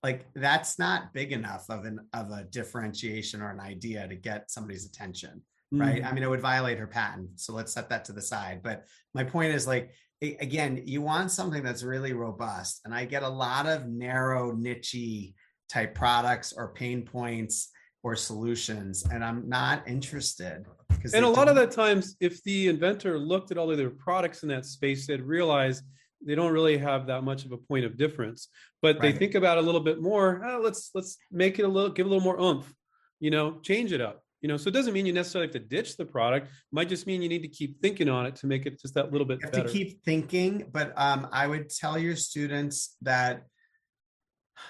like 0.04 0.26
that's 0.36 0.78
not 0.78 1.14
big 1.14 1.32
enough 1.32 1.66
of 1.70 1.86
an 1.86 2.00
of 2.14 2.32
a 2.32 2.44
differentiation 2.46 3.42
or 3.42 3.52
an 3.52 3.60
idea 3.60 4.08
to 4.08 4.16
get 4.16 4.50
somebody's 4.52 4.86
attention 4.86 5.42
right? 5.72 6.02
Mhm. 6.02 6.06
I 6.06 6.12
mean, 6.14 6.24
it 6.24 6.30
would 6.30 6.42
violate 6.42 6.80
her 6.80 6.88
patent. 6.88 7.40
So 7.40 7.54
let's 7.54 7.74
set 7.74 7.90
that 7.90 8.06
to 8.06 8.14
the 8.14 8.22
side. 8.22 8.62
But 8.64 8.86
my 9.14 9.24
point 9.24 9.54
is 9.54 9.68
like, 9.68 9.92
again, 10.22 10.82
you 10.86 11.02
want 11.02 11.32
something 11.32 11.64
that's 11.64 11.84
really 11.84 12.14
robust. 12.14 12.82
And 12.86 12.94
I 12.94 13.06
get 13.06 13.24
a 13.24 13.30
lot 13.30 13.66
of 13.66 13.88
narrow, 13.88 14.52
niche 14.52 15.34
type 15.70 15.94
products 15.94 16.54
or 16.54 16.74
pain 16.74 17.04
points 17.04 17.70
or 18.08 18.16
solutions, 18.16 19.06
and 19.12 19.22
I'm 19.24 19.50
not 19.50 19.86
interested. 19.86 20.66
because 20.88 21.14
And 21.14 21.26
a 21.26 21.30
lot 21.30 21.50
of 21.50 21.56
the 21.58 21.68
times, 21.68 22.16
if 22.22 22.42
the 22.44 22.70
inventor 22.70 23.20
looked 23.20 23.52
at 23.52 23.58
all 23.58 23.70
of 23.70 23.78
their 23.78 23.90
products 23.90 24.44
in 24.44 24.50
that 24.50 24.66
space, 24.66 25.06
they'd 25.08 25.22
realize 25.22 25.82
they 26.26 26.34
don't 26.34 26.54
really 26.54 26.78
have 26.78 27.08
that 27.08 27.24
much 27.24 27.44
of 27.46 27.52
a 27.52 27.58
point 27.58 27.84
of 27.86 27.98
difference. 27.98 28.48
But 28.82 29.02
they 29.02 29.12
think 29.12 29.36
about 29.36 29.58
a 29.58 29.62
little 29.62 29.82
bit 29.82 30.02
more. 30.02 30.42
"Oh, 30.48 30.60
let's 30.64 30.92
let's 30.96 31.18
make 31.32 31.60
it 31.60 31.64
a 31.64 31.68
little, 31.68 31.90
give 31.90 32.06
a 32.06 32.10
little 32.10 32.24
more 32.24 32.40
oomph. 32.40 32.74
You 33.20 33.30
know, 33.36 33.60
change 33.62 33.92
it 33.92 34.00
up. 34.00 34.24
You 34.42 34.48
know, 34.48 34.58
so 34.58 34.70
it 34.70 34.74
doesn't 34.78 34.94
mean 34.94 35.06
you 35.06 35.14
necessarily 35.14 35.48
have 35.48 35.54
to 35.62 35.68
ditch 35.76 35.98
the 35.98 36.06
product. 36.06 36.46
It 36.48 36.54
might 36.72 36.88
just 36.88 37.08
mean 37.08 37.22
you 37.22 37.28
need 37.36 37.42
to 37.42 37.48
keep 37.60 37.82
thinking 37.82 38.08
on 38.08 38.26
it 38.28 38.36
to 38.38 38.48
make 38.48 38.66
it 38.68 38.80
just 38.80 38.94
that 38.94 39.12
little 39.12 39.28
bit 39.28 39.40
You 39.42 39.48
have 39.48 39.54
better. 39.54 39.68
to 39.68 39.74
keep 39.74 39.90
thinking, 40.06 40.52
but 40.72 40.94
um, 40.96 41.28
I 41.42 41.46
would 41.48 41.70
tell 41.70 41.98
your 41.98 42.16
students 42.16 42.96
that 43.02 43.34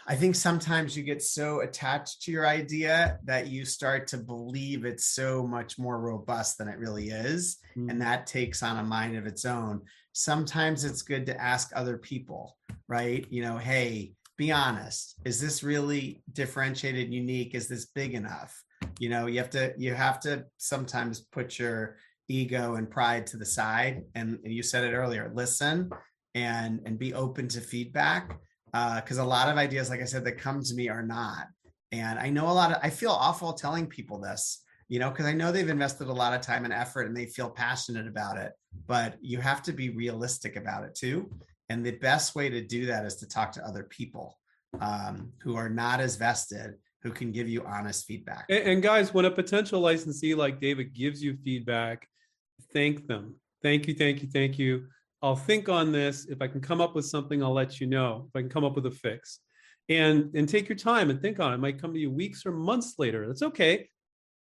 I 0.08 0.16
think 0.16 0.36
sometimes 0.36 0.96
you 0.96 1.04
get 1.04 1.22
so 1.22 1.62
attached 1.62 2.22
to 2.24 2.32
your 2.32 2.48
idea 2.48 3.20
that 3.26 3.48
you 3.48 3.66
start 3.66 4.08
to 4.08 4.18
believe 4.18 4.86
it's 4.86 5.06
so 5.06 5.46
much 5.46 5.78
more 5.78 6.00
robust 6.00 6.58
than 6.58 6.68
it 6.68 6.78
really 6.78 7.10
is. 7.10 7.58
Mm. 7.78 7.92
And 7.92 8.02
that 8.02 8.28
takes 8.28 8.64
on 8.64 8.78
a 8.78 8.84
mind 8.84 9.18
of 9.18 9.26
its 9.26 9.46
own. 9.46 9.82
Sometimes 10.14 10.84
it's 10.84 11.02
good 11.02 11.26
to 11.28 11.42
ask 11.42 11.72
other 11.76 11.98
people, 11.98 12.58
right? 12.88 13.26
You 13.30 13.44
know, 13.44 13.58
hey, 13.58 14.14
be 14.38 14.52
honest. 14.52 15.16
Is 15.26 15.42
this 15.42 15.64
really 15.64 16.24
differentiated, 16.32 17.14
unique? 17.14 17.56
Is 17.56 17.68
this 17.68 17.88
big 17.88 18.14
enough? 18.14 18.64
You 19.00 19.10
know, 19.10 19.26
you 19.28 19.40
have 19.40 19.50
to 19.52 19.74
you 19.78 19.94
have 19.94 20.20
to 20.22 20.46
sometimes 20.58 21.20
put 21.20 21.60
your 21.60 21.98
ego 22.28 22.76
and 22.76 22.90
pride 22.90 23.28
to 23.28 23.38
the 23.38 23.46
side. 23.46 24.04
And, 24.16 24.40
and 24.44 24.54
you 24.54 24.64
said 24.64 24.84
it 24.84 24.94
earlier, 24.94 25.32
listen 25.34 25.90
and 26.36 26.82
and 26.86 27.00
be 27.00 27.14
open 27.14 27.48
to 27.50 27.62
feedback. 27.62 28.40
Because 28.72 29.20
uh, 29.20 29.24
a 29.24 29.26
lot 29.26 29.50
of 29.50 29.58
ideas, 29.58 29.90
like 29.90 30.02
I 30.02 30.06
said, 30.06 30.26
that 30.26 30.38
come 30.38 30.62
to 30.62 30.74
me 30.74 30.90
are 30.90 31.04
not. 31.04 31.48
And 31.92 32.20
I 32.20 32.30
know 32.30 32.48
a 32.48 32.52
lot 32.52 32.72
of 32.72 32.78
I 32.84 32.90
feel 32.90 33.12
awful 33.12 33.54
telling 33.54 33.88
people 33.88 34.20
this, 34.20 34.64
you 34.90 35.00
know, 35.00 35.10
because 35.10 35.26
I 35.26 35.34
know 35.34 35.52
they've 35.52 35.70
invested 35.70 36.08
a 36.08 36.14
lot 36.14 36.34
of 36.34 36.42
time 36.42 36.66
and 36.66 36.74
effort 36.74 37.08
and 37.08 37.16
they 37.16 37.26
feel 37.26 37.50
passionate 37.50 38.08
about 38.08 38.38
it. 38.38 38.52
But 38.88 39.18
you 39.22 39.40
have 39.40 39.64
to 39.64 39.72
be 39.72 39.90
realistic 39.90 40.56
about 40.56 40.84
it 40.84 40.96
too. 40.96 41.32
And 41.70 41.86
the 41.86 41.92
best 41.92 42.36
way 42.36 42.50
to 42.50 42.62
do 42.62 42.86
that 42.86 43.06
is 43.06 43.16
to 43.18 43.28
talk 43.28 43.52
to 43.54 43.66
other 43.66 43.84
people 43.84 44.38
um, 44.82 45.32
who 45.42 45.56
are 45.56 45.70
not 45.70 46.00
as 46.00 46.16
vested, 46.16 46.76
who 47.04 47.12
can 47.12 47.32
give 47.32 47.48
you 47.48 47.66
honest 47.66 48.06
feedback. 48.06 48.46
And, 48.50 48.64
and 48.64 48.84
guys, 48.84 49.14
when 49.14 49.26
a 49.26 49.32
potential 49.32 49.80
licensee 49.80 50.36
like 50.36 50.60
David 50.60 50.94
gives 50.94 51.24
you 51.24 51.38
feedback, 51.44 52.08
thank 52.74 53.08
them. 53.08 53.36
Thank 53.64 53.88
you, 53.88 53.94
thank 53.94 54.22
you, 54.22 54.30
thank 54.30 54.60
you. 54.60 54.88
I'll 55.22 55.36
think 55.36 55.70
on 55.70 55.92
this. 55.92 56.26
If 56.26 56.42
I 56.42 56.48
can 56.48 56.62
come 56.62 56.82
up 56.82 56.96
with 56.96 57.06
something, 57.06 57.42
I'll 57.42 57.54
let 57.54 57.80
you 57.80 57.88
know. 57.88 58.28
If 58.28 58.36
I 58.36 58.42
can 58.42 58.50
come 58.50 58.64
up 58.64 58.76
with 58.76 58.86
a 58.86 58.92
fix. 58.92 59.40
And 59.90 60.36
and 60.36 60.50
take 60.50 60.68
your 60.68 60.78
time 60.78 61.10
and 61.10 61.22
think 61.22 61.40
on 61.40 61.52
it. 61.52 61.56
it 61.56 61.60
might 61.60 61.82
come 61.82 61.94
to 61.94 62.00
you 62.00 62.12
weeks 62.12 62.46
or 62.46 62.52
months 62.52 62.96
later. 62.98 63.26
That's 63.28 63.42
okay 63.42 63.88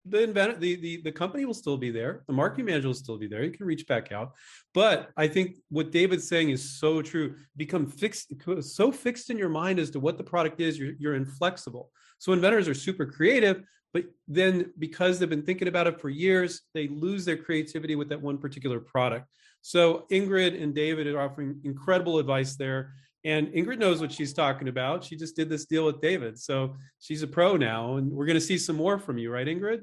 the 0.05 0.23
inventor, 0.23 0.58
the, 0.58 0.75
the 0.75 1.01
the 1.03 1.12
company 1.12 1.45
will 1.45 1.53
still 1.53 1.77
be 1.77 1.91
there. 1.91 2.23
The 2.27 2.34
marketing 2.34 2.65
manager 2.65 2.88
will 2.88 2.95
still 2.95 3.17
be 3.17 3.27
there. 3.27 3.43
You 3.43 3.51
can 3.51 3.65
reach 3.65 3.86
back 3.88 4.12
out. 4.12 4.34
But 4.73 5.10
I 5.17 5.27
think 5.27 5.58
what 5.69 5.91
David's 5.91 6.27
saying 6.27 6.49
is 6.49 6.79
so 6.79 7.01
true. 7.01 7.36
Become 7.58 7.88
fixed, 7.88 8.34
so 8.62 8.91
fixed 8.91 9.29
in 9.29 9.38
your 9.38 9.49
mind 9.49 9.79
as 9.79 9.89
to 9.91 9.99
what 9.99 10.17
the 10.17 10.23
product 10.23 10.62
is. 10.62 10.79
You're, 10.79 10.93
you're 10.99 11.15
inflexible. 11.15 11.91
So 12.17 12.34
inventors 12.34 12.67
are 12.67 12.73
super 12.73 13.05
creative, 13.05 13.63
but 13.93 14.05
then 14.27 14.73
because 14.79 15.19
they've 15.19 15.29
been 15.29 15.45
thinking 15.45 15.67
about 15.67 15.88
it 15.88 15.99
for 15.99 16.10
years, 16.10 16.62
they 16.73 16.88
lose 16.88 17.25
their 17.25 17.38
creativity 17.38 17.95
with 17.95 18.10
that 18.10 18.21
one 18.21 18.38
particular 18.38 18.79
product. 18.79 19.27
So 19.62 20.06
Ingrid 20.12 20.62
and 20.62 20.74
David 20.74 21.08
are 21.08 21.19
offering 21.19 21.60
incredible 21.63 22.19
advice 22.19 22.56
there. 22.56 22.93
And 23.26 23.48
Ingrid 23.50 23.80
knows 23.80 24.00
what 24.00 24.12
she's 24.12 24.34
talking 24.34 24.69
about. 24.69 25.04
She 25.04 25.15
just 25.15 25.36
did 25.36 25.50
this 25.50 25.65
deal 25.65 25.86
with 25.86 26.02
David. 26.02 26.39
So 26.39 26.76
she's 27.00 27.22
a 27.22 27.28
pro 27.28 27.58
now. 27.58 27.98
And 27.98 28.12
we're 28.12 28.26
going 28.26 28.36
to 28.36 28.41
see 28.41 28.58
some 28.58 28.78
more 28.78 28.98
from 28.98 29.17
you, 29.17 29.32
right, 29.32 29.45
Ingrid? 29.45 29.82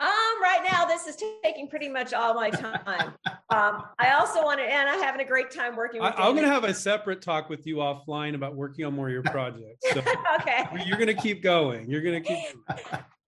Um, 0.00 0.42
right 0.42 0.60
now, 0.70 0.84
this 0.84 1.08
is 1.08 1.16
taking 1.42 1.68
pretty 1.68 1.88
much 1.88 2.12
all 2.12 2.34
my 2.34 2.50
time. 2.50 3.14
um, 3.50 3.84
I 3.98 4.12
also 4.12 4.44
want 4.44 4.60
to, 4.60 4.64
and 4.64 4.88
I'm 4.88 5.02
having 5.02 5.20
a 5.20 5.28
great 5.28 5.50
time 5.50 5.74
working 5.74 6.00
with 6.00 6.14
you. 6.16 6.22
I, 6.22 6.28
am 6.28 6.34
going 6.34 6.46
to 6.46 6.52
have 6.52 6.64
a 6.64 6.74
separate 6.74 7.20
talk 7.20 7.48
with 7.48 7.66
you 7.66 7.76
offline 7.76 8.34
about 8.34 8.54
working 8.54 8.84
on 8.84 8.94
more 8.94 9.08
of 9.08 9.12
your 9.12 9.22
projects. 9.24 9.90
So 9.92 10.00
okay. 10.40 10.66
You're 10.86 10.98
going 10.98 11.08
to 11.08 11.20
keep 11.20 11.42
going. 11.42 11.90
You're 11.90 12.02
going 12.02 12.22
to 12.22 12.28
keep. 12.28 12.56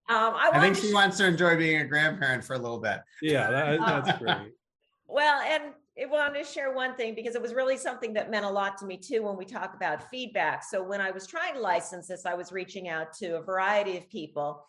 Um, 0.08 0.34
I, 0.34 0.50
I 0.52 0.60
think 0.60 0.76
she 0.76 0.92
wants 0.92 1.16
to 1.18 1.26
enjoy 1.26 1.56
being 1.56 1.80
a 1.80 1.84
grandparent 1.84 2.44
for 2.44 2.54
a 2.54 2.58
little 2.58 2.80
bit. 2.80 3.00
Yeah, 3.22 3.50
that, 3.50 3.80
that's 3.80 4.18
great. 4.18 4.52
Well, 5.10 5.40
and 5.42 5.74
I 6.00 6.06
wanted 6.06 6.38
to 6.38 6.50
share 6.50 6.72
one 6.72 6.94
thing 6.94 7.14
because 7.14 7.34
it 7.34 7.42
was 7.42 7.52
really 7.52 7.76
something 7.76 8.12
that 8.14 8.30
meant 8.30 8.44
a 8.44 8.50
lot 8.50 8.78
to 8.78 8.86
me 8.86 8.96
too 8.96 9.22
when 9.22 9.36
we 9.36 9.44
talk 9.44 9.74
about 9.74 10.08
feedback. 10.08 10.62
So 10.64 10.82
when 10.82 11.00
I 11.00 11.10
was 11.10 11.26
trying 11.26 11.54
to 11.54 11.60
license 11.60 12.06
this, 12.06 12.24
I 12.24 12.34
was 12.34 12.52
reaching 12.52 12.88
out 12.88 13.12
to 13.14 13.36
a 13.36 13.42
variety 13.42 13.96
of 13.96 14.08
people. 14.08 14.64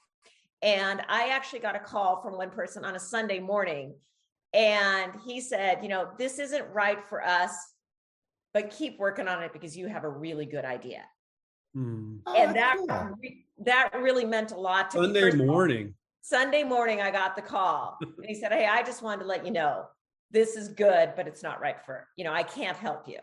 And 0.64 1.02
I 1.08 1.30
actually 1.30 1.60
got 1.60 1.76
a 1.76 1.80
call 1.80 2.22
from 2.22 2.38
one 2.38 2.50
person 2.50 2.84
on 2.84 2.96
a 2.96 3.00
Sunday 3.00 3.40
morning. 3.40 3.94
And 4.54 5.14
he 5.26 5.40
said, 5.42 5.80
you 5.84 5.90
know, 5.90 6.10
this 6.18 6.40
isn't 6.40 6.66
right 6.74 7.00
for 7.08 7.24
us, 7.24 7.54
but 8.54 8.72
keep 8.72 9.00
working 9.00 9.28
on 9.28 9.44
it 9.44 9.54
because 9.54 9.78
you 9.78 9.88
have 9.88 10.04
a 10.04 10.10
really 10.10 10.46
good 10.46 10.66
idea. 10.66 11.04
Hmm. 11.74 12.18
And 12.36 12.56
that 12.56 12.78
oh, 12.90 13.16
that 13.60 13.92
really 13.96 14.26
meant 14.26 14.52
a 14.52 14.60
lot 14.60 14.92
to 14.92 14.98
Sunday 14.98 15.24
me. 15.24 15.30
Sunday 15.30 15.46
morning. 15.46 15.94
Sunday 16.22 16.64
morning, 16.64 17.02
I 17.02 17.12
got 17.12 17.36
the 17.36 17.42
call. 17.42 17.98
and 18.02 18.26
he 18.26 18.36
said, 18.36 18.52
Hey, 18.52 18.66
I 18.66 18.84
just 18.84 19.02
wanted 19.02 19.22
to 19.22 19.28
let 19.28 19.46
you 19.46 19.52
know 19.52 19.86
this 20.32 20.56
is 20.56 20.70
good, 20.70 21.14
but 21.16 21.28
it's 21.28 21.44
not 21.44 21.62
right 21.62 21.78
for, 21.86 22.08
you 22.16 22.24
know, 22.24 22.34
I 22.34 22.44
can't 22.44 22.78
help 22.78 23.08
you. 23.08 23.20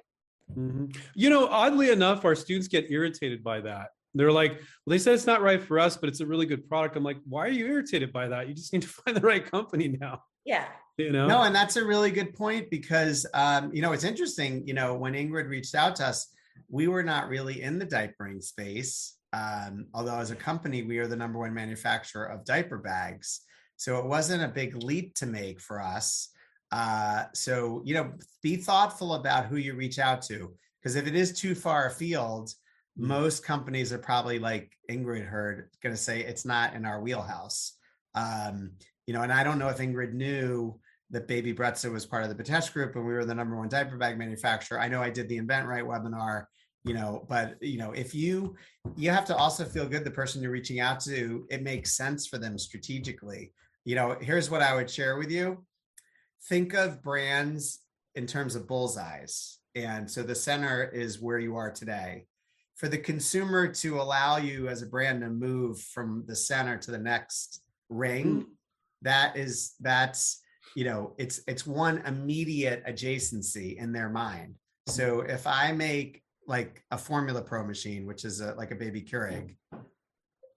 Mm-hmm. 0.57 0.87
You 1.15 1.31
know, 1.31 1.47
oddly 1.47 1.91
enough, 1.91 2.25
our 2.25 2.35
students 2.35 2.69
get 2.69 2.91
irritated 2.91 3.43
by 3.43 3.61
that. 3.61 3.89
They're 4.15 4.33
like, 4.33 4.53
well, 4.53 4.61
they 4.87 4.99
said 4.99 5.15
it's 5.15 5.27
not 5.27 5.43
right 5.43 5.63
for 5.63 5.79
us, 5.79 5.97
but 5.97 6.09
it's 6.09 6.21
a 6.21 6.27
really 6.27 6.47
good 6.47 6.69
product. 6.69 6.97
I'm 6.97 7.05
like, 7.05 7.19
why 7.29 7.47
are 7.47 7.51
you 7.51 7.67
irritated 7.67 8.13
by 8.13 8.29
that? 8.29 8.49
You 8.49 8.55
just 8.55 8.73
need 8.73 8.83
to 8.83 8.89
find 9.05 9.17
the 9.17 9.21
right 9.21 9.49
company 9.49 9.97
now. 10.01 10.23
Yeah. 10.45 10.65
You 10.97 11.13
know? 11.13 11.27
No, 11.27 11.43
and 11.43 11.55
that's 11.55 11.77
a 11.77 11.85
really 11.85 12.11
good 12.11 12.35
point 12.35 12.71
because, 12.71 13.27
um, 13.35 13.71
you 13.73 13.83
know, 13.83 13.93
it's 13.93 14.05
interesting, 14.05 14.67
you 14.67 14.75
know, 14.75 14.95
when 14.95 15.13
Ingrid 15.13 15.49
reached 15.49 15.75
out 15.75 15.97
to 15.97 16.07
us, 16.07 16.29
we 16.69 16.89
were 16.89 17.05
not 17.05 17.29
really 17.29 17.63
in 17.63 17.79
the 17.79 17.87
diapering 17.87 18.43
space. 18.43 19.17
Um, 19.33 19.87
although 19.95 20.19
as 20.19 20.31
a 20.31 20.37
company, 20.37 20.83
we 20.83 20.99
are 20.99 21.07
the 21.07 21.17
number 21.17 21.39
one 21.39 21.55
manufacturer 21.55 22.25
of 22.25 22.45
diaper 22.45 22.79
bags. 22.79 23.43
So 23.77 23.99
it 23.99 24.07
wasn't 24.07 24.43
a 24.43 24.49
big 24.49 24.83
leap 24.83 25.15
to 25.17 25.27
make 25.27 25.61
for 25.61 25.81
us. 25.81 26.31
Uh, 26.71 27.25
so, 27.33 27.83
you 27.85 27.95
know, 27.95 28.13
be 28.43 28.57
thoughtful 28.57 29.15
about 29.15 29.47
who 29.47 29.57
you 29.57 29.75
reach 29.75 29.99
out 29.99 30.23
to. 30.23 30.53
Because 30.83 30.97
if 30.97 31.07
it 31.07 31.15
is 31.15 31.39
too 31.39 31.55
far 31.55 31.87
afield, 31.87 32.49
mm-hmm. 32.49 33.09
most 33.09 33.45
companies 33.45 33.93
are 33.93 33.99
probably 33.99 34.39
like 34.39 34.73
Ingrid 34.91 35.27
heard 35.27 35.71
going 35.83 35.95
to 35.95 36.01
say 36.01 36.21
it's 36.21 36.45
not 36.45 36.75
in 36.75 36.85
our 36.85 37.01
wheelhouse. 37.01 37.75
Um, 38.15 38.73
you 39.07 39.15
know, 39.15 39.23
and 39.23 39.33
I 39.33 39.45
don't 39.45 39.59
know 39.59 39.69
if 39.69 39.79
Ingrid 39.79 40.13
knew 40.13 40.79
that 41.11 41.27
Baby 41.27 41.55
Brezza 41.55 41.91
was 41.91 42.05
part 42.05 42.25
of 42.25 42.37
the 42.37 42.43
Batesh 42.43 42.73
group 42.73 42.95
and 42.95 43.07
we 43.07 43.15
were 43.15 43.25
the 43.25 43.35
number 43.35 43.57
one 43.57 43.69
diaper 43.69 43.97
bag 43.97 44.19
manufacturer. 44.19 44.79
I 44.79 44.89
know 44.89 45.03
I 45.03 45.11
did 45.11 45.29
the 45.29 45.41
inventRight 45.41 45.85
webinar, 45.85 46.45
you 46.85 46.93
know, 46.93 47.25
but 47.29 47.57
you 47.63 47.79
know, 47.79 47.93
if 47.93 48.15
you 48.15 48.57
you 48.97 49.11
have 49.11 49.25
to 49.27 49.37
also 49.37 49.65
feel 49.65 49.89
good 49.89 50.05
the 50.05 50.11
person 50.11 50.43
you're 50.43 50.51
reaching 50.51 50.81
out 50.81 51.01
to, 51.01 51.47
it 51.49 51.63
makes 51.63 51.97
sense 51.97 52.27
for 52.27 52.37
them 52.37 52.59
strategically. 52.59 53.53
You 53.87 53.95
know, 53.95 54.17
here's 54.21 54.51
what 54.51 54.61
I 54.61 54.75
would 54.75 54.91
share 54.91 55.17
with 55.17 55.31
you 55.31 55.65
think 56.45 56.75
of 56.75 57.03
brands 57.03 57.81
in 58.15 58.27
terms 58.27 58.55
of 58.55 58.67
bullseyes. 58.67 59.59
And 59.75 60.11
so 60.11 60.23
the 60.23 60.35
center 60.35 60.85
is 60.85 61.21
where 61.21 61.39
you 61.39 61.57
are 61.57 61.71
today. 61.71 62.27
For 62.77 62.89
the 62.89 62.99
consumer 62.99 63.69
to 63.75 64.01
allow 64.01 64.37
you 64.37 64.69
as 64.69 64.83
a 64.83 64.87
brand 64.87 65.21
to 65.23 65.31
move 65.31 65.81
from 65.81 66.25
the 66.27 66.37
center 66.37 66.79
to 66.79 66.91
the 66.91 66.99
next 66.99 67.63
ring, 67.89 68.43
mm. 68.43 68.45
that 69.03 69.37
is 69.37 69.75
that's 69.81 70.41
you 70.75 70.85
know 70.85 71.15
it's 71.19 71.41
it's 71.49 71.67
one 71.67 72.03
immediate 72.07 72.85
adjacency 72.87 73.77
in 73.77 73.93
their 73.93 74.09
mind. 74.09 74.55
So 74.87 75.21
if 75.21 75.47
I 75.47 75.73
make 75.73 76.23
like 76.47 76.83
a 76.91 76.99
Formula 76.99 77.43
Pro 77.43 77.65
machine, 77.65 78.07
which 78.07 78.25
is 78.25 78.41
a, 78.41 78.55
like 78.55 78.71
a 78.71 78.77
baby 78.77 79.03
Keurig, 79.03 79.57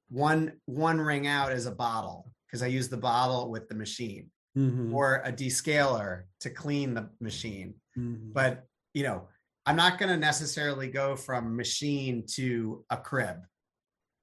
one 0.09 0.53
one 0.65 1.01
ring 1.01 1.25
out 1.25 1.51
is 1.51 1.65
a 1.65 1.71
bottle 1.71 2.31
because 2.45 2.61
I 2.61 2.67
use 2.67 2.87
the 2.87 2.97
bottle 2.97 3.49
with 3.49 3.67
the 3.67 3.75
machine 3.75 4.29
mm-hmm. 4.57 4.93
or 4.93 5.21
a 5.25 5.31
descaler 5.31 6.23
to 6.41 6.49
clean 6.49 6.93
the 6.93 7.09
machine. 7.19 7.75
Mm-hmm. 7.97 8.31
But, 8.33 8.65
you 8.93 9.03
know, 9.03 9.27
I'm 9.65 9.75
not 9.75 9.99
going 9.99 10.09
to 10.09 10.17
necessarily 10.17 10.87
go 10.87 11.15
from 11.15 11.55
machine 11.55 12.25
to 12.35 12.83
a 12.89 12.97
crib. 12.97 13.37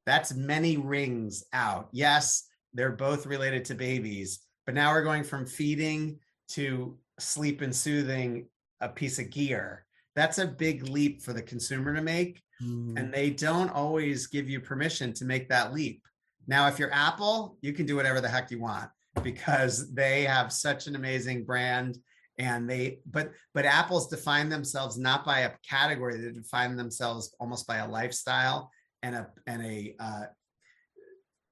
That's 0.06 0.34
many 0.34 0.76
rings 0.76 1.44
out. 1.52 1.88
Yes, 1.92 2.48
they're 2.72 2.92
both 2.92 3.26
related 3.26 3.64
to 3.66 3.74
babies, 3.74 4.40
but 4.66 4.74
now 4.74 4.92
we're 4.92 5.04
going 5.04 5.24
from 5.24 5.46
feeding 5.46 6.18
to 6.50 6.96
sleep 7.18 7.60
and 7.60 7.74
soothing 7.74 8.48
a 8.80 8.88
piece 8.88 9.18
of 9.18 9.30
gear. 9.30 9.84
That's 10.16 10.38
a 10.38 10.46
big 10.46 10.88
leap 10.88 11.22
for 11.22 11.32
the 11.32 11.42
consumer 11.42 11.94
to 11.94 12.02
make. 12.02 12.42
Mm-hmm. 12.62 12.96
And 12.96 13.14
they 13.14 13.30
don't 13.30 13.70
always 13.70 14.26
give 14.26 14.50
you 14.50 14.60
permission 14.60 15.12
to 15.14 15.24
make 15.24 15.48
that 15.48 15.72
leap. 15.72 16.02
Now, 16.48 16.66
if 16.66 16.78
you're 16.78 16.92
Apple, 16.92 17.56
you 17.60 17.72
can 17.72 17.86
do 17.86 17.94
whatever 17.94 18.20
the 18.20 18.28
heck 18.28 18.50
you 18.50 18.58
want 18.58 18.90
because 19.22 19.92
they 19.92 20.24
have 20.24 20.52
such 20.52 20.86
an 20.86 20.94
amazing 20.94 21.44
brand 21.44 21.98
and 22.38 22.70
they 22.70 23.00
but 23.04 23.32
but 23.52 23.64
apple's 23.64 24.06
define 24.08 24.48
themselves 24.48 24.96
not 24.96 25.24
by 25.24 25.40
a 25.40 25.50
category 25.68 26.16
they 26.16 26.30
define 26.30 26.76
themselves 26.76 27.34
almost 27.40 27.66
by 27.66 27.78
a 27.78 27.88
lifestyle 27.88 28.70
and 29.02 29.14
a 29.14 29.28
and 29.46 29.64
a 29.64 29.94
uh, 29.98 30.24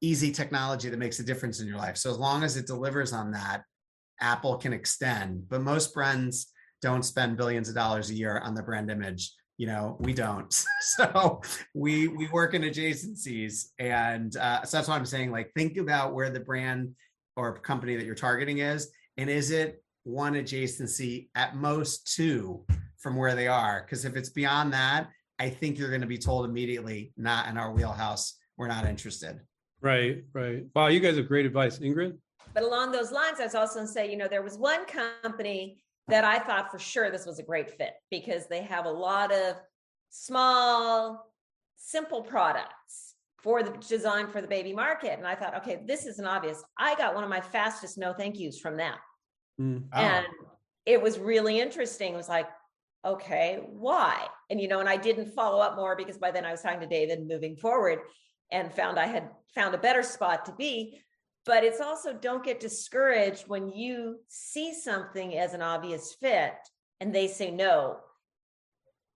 easy 0.01 0.31
technology 0.31 0.89
that 0.89 0.99
makes 0.99 1.19
a 1.19 1.25
difference 1.25 1.61
in 1.61 1.67
your 1.67 1.79
life. 1.79 1.97
So 1.97 2.11
as 2.11 2.19
long 2.19 2.43
as 2.43 2.57
it 2.57 2.67
delivers 2.67 3.13
on 3.13 3.33
that 3.33 3.63
apple 4.21 4.57
can 4.57 4.73
extend. 4.73 5.49
But 5.49 5.63
most 5.63 5.95
brands 5.95 6.53
don't 6.83 7.03
spend 7.03 7.37
billions 7.37 7.69
of 7.69 7.75
dollars 7.75 8.11
a 8.11 8.15
year 8.15 8.39
on 8.39 8.55
the 8.55 8.63
brand 8.63 8.91
image. 8.91 9.33
You 9.59 9.67
know 9.67 9.97
we 10.01 10.13
don't. 10.13 10.55
So 10.81 11.43
we 11.75 12.07
we 12.07 12.29
work 12.29 12.55
in 12.55 12.63
adjacencies 12.63 13.67
and 13.79 14.35
uh, 14.37 14.63
so 14.63 14.77
that's 14.77 14.89
why 14.89 14.95
i'm 14.95 15.05
saying 15.05 15.33
like 15.33 15.51
think 15.55 15.77
about 15.79 16.15
where 16.15 16.31
the 16.31 16.41
brand 16.41 16.95
or 17.37 17.59
company 17.59 17.97
that 17.97 18.05
you're 18.05 18.15
targeting 18.15 18.59
is 18.59 18.91
and 19.17 19.31
is 19.31 19.51
it 19.51 19.83
one 20.05 20.35
adjacency 20.35 21.29
at 21.35 21.57
most 21.57 22.15
two 22.15 22.65
from 22.99 23.17
where 23.17 23.35
they 23.35 23.49
are? 23.49 23.83
Because 23.83 24.05
if 24.05 24.17
it's 24.17 24.31
beyond 24.31 24.73
that 24.73 25.09
i 25.39 25.49
think 25.49 25.79
you're 25.79 25.89
going 25.89 26.01
to 26.01 26.07
be 26.07 26.19
told 26.19 26.45
immediately 26.45 27.13
not 27.17 27.49
in 27.49 27.57
our 27.57 27.73
wheelhouse. 27.73 28.35
We're 28.57 28.69
not 28.69 28.87
interested. 28.87 29.41
Right 29.81 30.25
right. 30.33 30.65
Wow 30.75 30.89
you 30.89 31.01
guys 31.01 31.17
have 31.17 31.29
great 31.29 31.47
advice. 31.47 31.79
Ingrid? 31.79 32.17
But 32.55 32.63
along 32.63 32.93
those 32.93 33.13
lines 33.13 33.39
i 33.41 33.45
was 33.45 33.55
also 33.55 33.75
going 33.77 33.87
to 33.87 33.93
say 33.93 34.11
you 34.11 34.17
know 34.17 34.29
there 34.29 34.43
was 34.43 34.57
one 34.57 34.87
company 34.87 35.79
that 36.09 36.25
i 36.25 36.39
thought 36.39 36.71
for 36.71 36.79
sure 36.79 37.11
this 37.11 37.27
was 37.27 37.39
a 37.39 37.43
great 37.43 37.71
fit 37.71 37.95
because 38.11 38.47
they 38.47 38.63
have 38.63 38.87
a 38.87 38.91
lot 38.91 39.33
of 39.33 39.57
small 40.11 41.33
simple 41.77 42.23
products 42.23 43.16
for 43.47 43.63
the 43.63 43.71
design 43.89 44.27
for 44.27 44.41
the 44.41 44.49
baby 44.49 44.73
market. 44.73 45.17
And 45.17 45.25
I 45.25 45.37
thought, 45.37 45.57
okay, 45.59 45.81
this 45.87 46.05
isn't 46.05 46.27
obvious. 46.27 46.65
I 46.77 46.97
got 46.97 47.15
one 47.15 47.23
of 47.23 47.31
my 47.31 47.41
fastest 47.41 47.97
no 47.97 48.13
thank 48.13 48.41
yous 48.41 48.59
from 48.59 48.77
them. 48.77 48.95
Mm. 49.61 49.85
Oh, 49.93 49.97
And 49.97 50.27
it 50.85 51.01
was 51.01 51.21
really 51.21 51.61
interesting. 51.61 52.13
It 52.13 52.17
was 52.17 52.29
like, 52.29 52.49
okay, 53.05 53.61
why? 53.71 54.27
And 54.51 54.61
you 54.61 54.67
know, 54.67 54.81
and 54.81 54.89
I 54.89 54.97
didn't 54.97 55.33
follow 55.33 55.61
up 55.61 55.77
more 55.77 55.95
because 55.95 56.19
by 56.19 56.33
then 56.33 56.45
I 56.45 56.51
was 56.51 56.61
talking 56.61 56.81
to 56.81 56.89
David 56.89 57.25
moving 57.25 57.55
forward 57.55 58.01
and 58.51 58.73
found 58.73 58.99
I 58.99 59.07
had 59.07 59.31
found 59.55 59.77
a 59.77 59.79
better 59.79 60.03
spot 60.03 60.47
to 60.47 60.53
be. 60.53 61.01
But 61.45 61.63
it's 61.63 61.81
also 61.81 62.15
don't 62.15 62.45
get 62.45 62.59
discouraged 62.59 63.47
when 63.47 63.69
you 63.69 64.17
see 64.27 64.75
something 64.75 65.39
as 65.39 65.55
an 65.55 65.63
obvious 65.63 66.17
fit 66.21 66.55
and 66.99 67.15
they 67.15 67.29
say 67.29 67.53
no. 67.53 67.99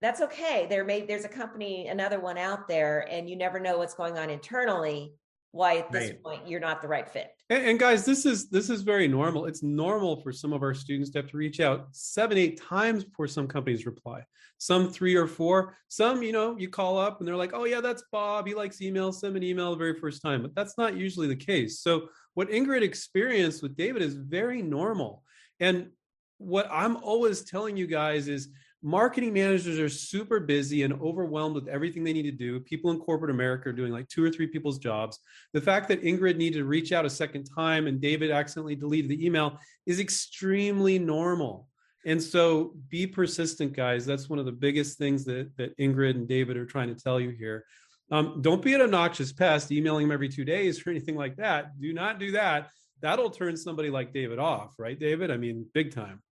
That's 0.01 0.21
okay. 0.23 0.67
There 0.69 0.85
may 0.85 1.05
there's 1.05 1.25
a 1.25 1.29
company, 1.29 1.89
another 1.89 2.21
one 2.21 2.39
out 2.39 2.67
there, 2.69 3.07
and 3.11 3.29
you 3.29 3.37
never 3.37 3.61
know 3.61 3.79
what's 3.79 3.95
going 3.95 4.17
on 4.19 4.31
internally. 4.31 5.15
Why 5.53 5.79
at 5.79 5.91
this 5.91 6.11
Right. 6.11 6.23
point 6.23 6.49
you're 6.49 6.61
not 6.61 6.81
the 6.81 6.87
right 6.87 7.09
fit. 7.09 7.33
And, 7.51 7.67
and 7.67 7.79
guys, 7.79 8.05
this 8.05 8.25
is 8.25 8.49
this 8.51 8.71
is 8.71 8.83
very 8.83 9.09
normal. 9.09 9.47
It's 9.47 9.63
normal 9.63 10.23
for 10.23 10.33
some 10.33 10.53
of 10.53 10.63
our 10.63 10.75
students 10.75 11.11
to 11.11 11.19
have 11.19 11.31
to 11.31 11.37
reach 11.37 11.59
out 11.61 11.89
seven, 11.91 12.39
eight 12.39 12.61
times 12.61 13.05
before 13.05 13.27
some 13.27 13.49
companies 13.49 13.85
reply. 13.85 14.25
Some 14.59 14.91
three 14.91 15.17
or 15.17 15.27
four. 15.27 15.77
Some, 15.89 16.23
you 16.23 16.33
know, 16.33 16.57
you 16.57 16.69
call 16.69 16.99
up 16.99 17.19
and 17.19 17.27
they're 17.27 17.37
like, 17.37 17.53
"Oh 17.53 17.65
yeah, 17.65 17.81
that's 17.81 18.05
Bob. 18.13 18.47
He 18.47 18.55
likes 18.55 18.81
email. 18.81 19.13
Send 19.13 19.37
an 19.37 19.43
email 19.43 19.71
the 19.73 19.77
very 19.77 19.99
first 19.99 20.23
time." 20.23 20.41
But 20.43 20.55
that's 20.55 20.79
not 20.79 20.97
usually 20.97 21.27
the 21.27 21.37
case. 21.37 21.81
So 21.81 22.09
what 22.35 22.49
Ingrid 22.49 22.83
experienced 22.83 23.63
with 23.63 23.77
David 23.77 24.03
is 24.03 24.15
very 24.15 24.63
normal. 24.63 25.25
And 25.59 25.91
what 26.39 26.69
I'm 26.71 26.97
always 26.99 27.43
telling 27.43 27.77
you 27.77 27.87
guys 27.87 28.29
is 28.29 28.49
marketing 28.83 29.33
managers 29.33 29.79
are 29.79 29.89
super 29.89 30.41
busy 30.41 30.83
and 30.83 30.95
overwhelmed 31.01 31.55
with 31.55 31.69
everything 31.69 32.03
they 32.03 32.13
need 32.13 32.23
to 32.23 32.31
do. 32.33 32.61
People 32.61 32.91
in 32.91 32.99
corporate 32.99 33.31
America 33.31 33.69
are 33.69 33.73
doing 33.73 33.93
like 33.93 34.09
two 34.09 34.25
or 34.25 34.31
three 34.31 34.47
people's 34.47 34.79
jobs. 34.79 35.19
The 35.53 35.61
fact 35.61 35.89
that 35.89 36.03
Ingrid 36.03 36.37
needed 36.37 36.59
to 36.59 36.65
reach 36.65 36.93
out 36.93 37.05
a 37.05 37.11
second 37.11 37.45
time 37.45 37.87
and 37.87 38.01
David 38.01 38.31
accidentally 38.31 38.77
deleted 38.77 39.11
the 39.11 39.25
email 39.25 39.59
is 39.87 40.01
extremely 40.01 40.99
normal. 40.99 41.69
And 42.07 42.23
so 42.23 42.75
be 42.89 43.07
persistent, 43.07 43.75
guys. 43.75 44.07
That's 44.07 44.31
one 44.31 44.39
of 44.39 44.47
the 44.47 44.53
biggest 44.53 44.97
things 44.97 45.25
that, 45.27 45.51
that 45.59 45.77
Ingrid 45.77 46.13
and 46.13 46.27
David 46.27 46.57
are 46.57 46.65
trying 46.65 46.89
to 46.89 47.01
tell 47.01 47.21
you 47.21 47.31
here. 47.31 47.65
Um, 48.11 48.41
don't 48.41 48.63
be 48.63 48.75
an 48.75 48.81
obnoxious 48.81 49.33
pest, 49.33 49.71
emailing 49.71 50.07
them 50.07 50.13
every 50.13 50.29
two 50.29 50.45
days 50.45 50.85
or 50.85 50.91
anything 50.91 51.17
like 51.17 51.37
that. 51.37 51.79
Do 51.79 51.93
not 51.93 52.19
do 52.19 52.33
that. 52.33 52.71
That'll 53.03 53.31
turn 53.31 53.57
somebody 53.57 53.91
like 53.91 54.13
David 54.13 54.39
off, 54.39 54.75
right, 54.79 54.99
David? 54.99 55.31
I 55.31 55.37
mean, 55.37 55.67
big 55.73 55.95
time. 55.95 56.23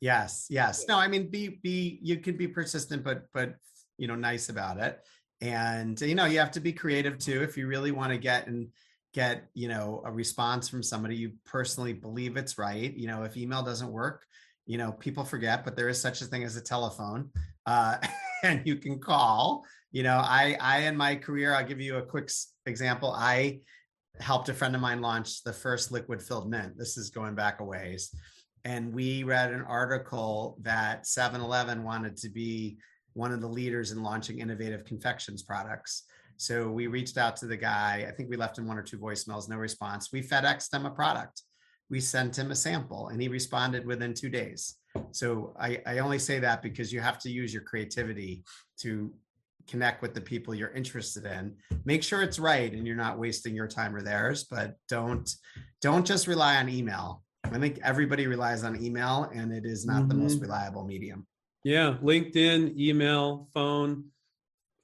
Yes, 0.00 0.46
yes. 0.48 0.84
No, 0.88 0.96
I 0.96 1.08
mean, 1.08 1.28
be 1.28 1.58
be 1.62 1.98
you 2.02 2.18
can 2.18 2.36
be 2.36 2.46
persistent, 2.46 3.02
but 3.02 3.24
but 3.34 3.54
you 3.96 4.06
know, 4.06 4.14
nice 4.14 4.48
about 4.48 4.78
it. 4.78 5.00
And 5.40 6.00
you 6.00 6.14
know, 6.14 6.24
you 6.24 6.38
have 6.38 6.52
to 6.52 6.60
be 6.60 6.72
creative 6.72 7.18
too. 7.18 7.42
If 7.42 7.56
you 7.56 7.66
really 7.66 7.90
want 7.90 8.12
to 8.12 8.18
get 8.18 8.46
and 8.46 8.68
get 9.14 9.48
you 9.54 9.68
know 9.68 10.02
a 10.04 10.12
response 10.12 10.68
from 10.68 10.82
somebody 10.82 11.16
you 11.16 11.32
personally 11.44 11.92
believe 11.92 12.36
it's 12.36 12.58
right. 12.58 12.94
You 12.96 13.08
know, 13.08 13.24
if 13.24 13.36
email 13.36 13.62
doesn't 13.62 13.90
work, 13.90 14.24
you 14.66 14.78
know, 14.78 14.92
people 14.92 15.24
forget, 15.24 15.64
but 15.64 15.76
there 15.76 15.88
is 15.88 16.00
such 16.00 16.22
a 16.22 16.26
thing 16.26 16.44
as 16.44 16.56
a 16.56 16.60
telephone, 16.60 17.30
uh, 17.66 17.98
and 18.44 18.62
you 18.64 18.76
can 18.76 19.00
call. 19.00 19.64
You 19.90 20.04
know, 20.04 20.18
I 20.18 20.56
I 20.60 20.80
in 20.82 20.96
my 20.96 21.16
career, 21.16 21.54
I'll 21.54 21.66
give 21.66 21.80
you 21.80 21.96
a 21.96 22.02
quick 22.02 22.30
example. 22.66 23.12
I 23.12 23.60
helped 24.20 24.48
a 24.48 24.54
friend 24.54 24.74
of 24.74 24.80
mine 24.80 25.00
launch 25.00 25.42
the 25.42 25.52
first 25.52 25.90
liquid 25.90 26.22
filled 26.22 26.50
mint. 26.50 26.78
This 26.78 26.96
is 26.96 27.10
going 27.10 27.34
back 27.34 27.60
a 27.60 27.64
ways 27.64 28.14
and 28.68 28.92
we 28.92 29.22
read 29.22 29.50
an 29.50 29.62
article 29.62 30.58
that 30.60 31.04
7-Eleven 31.04 31.82
wanted 31.82 32.18
to 32.18 32.28
be 32.28 32.76
one 33.14 33.32
of 33.32 33.40
the 33.40 33.46
leaders 33.46 33.92
in 33.92 34.02
launching 34.02 34.40
innovative 34.40 34.84
confections 34.84 35.42
products. 35.42 36.02
So 36.36 36.70
we 36.70 36.86
reached 36.86 37.16
out 37.16 37.34
to 37.36 37.46
the 37.46 37.56
guy. 37.56 38.04
I 38.06 38.12
think 38.12 38.28
we 38.28 38.36
left 38.36 38.58
him 38.58 38.68
one 38.68 38.76
or 38.76 38.82
two 38.82 38.98
voicemails, 38.98 39.48
no 39.48 39.56
response. 39.56 40.12
We 40.12 40.20
FedExed 40.20 40.74
him 40.74 40.84
a 40.84 40.90
product. 40.90 41.40
We 41.88 41.98
sent 41.98 42.38
him 42.38 42.50
a 42.50 42.54
sample 42.54 43.08
and 43.08 43.22
he 43.22 43.28
responded 43.28 43.86
within 43.86 44.12
two 44.12 44.28
days. 44.28 44.74
So 45.12 45.56
I, 45.58 45.80
I 45.86 46.00
only 46.00 46.18
say 46.18 46.38
that 46.40 46.60
because 46.60 46.92
you 46.92 47.00
have 47.00 47.18
to 47.20 47.30
use 47.30 47.54
your 47.54 47.62
creativity 47.62 48.44
to 48.80 49.14
connect 49.66 50.02
with 50.02 50.12
the 50.12 50.20
people 50.20 50.54
you're 50.54 50.72
interested 50.72 51.24
in. 51.24 51.54
Make 51.86 52.02
sure 52.02 52.20
it's 52.20 52.38
right 52.38 52.70
and 52.70 52.86
you're 52.86 52.96
not 52.96 53.18
wasting 53.18 53.56
your 53.56 53.66
time 53.66 53.96
or 53.96 54.02
theirs, 54.02 54.44
but 54.44 54.74
don't 54.90 55.26
don't 55.80 56.06
just 56.06 56.26
rely 56.26 56.56
on 56.56 56.68
email. 56.68 57.22
I 57.52 57.58
think 57.58 57.78
everybody 57.82 58.26
relies 58.26 58.64
on 58.64 58.82
email 58.82 59.30
and 59.34 59.52
it 59.52 59.64
is 59.64 59.86
not 59.86 60.08
the 60.08 60.14
most 60.14 60.34
mm-hmm. 60.34 60.42
reliable 60.42 60.84
medium. 60.84 61.26
Yeah, 61.64 61.96
LinkedIn, 62.02 62.78
email, 62.78 63.48
phone, 63.52 64.04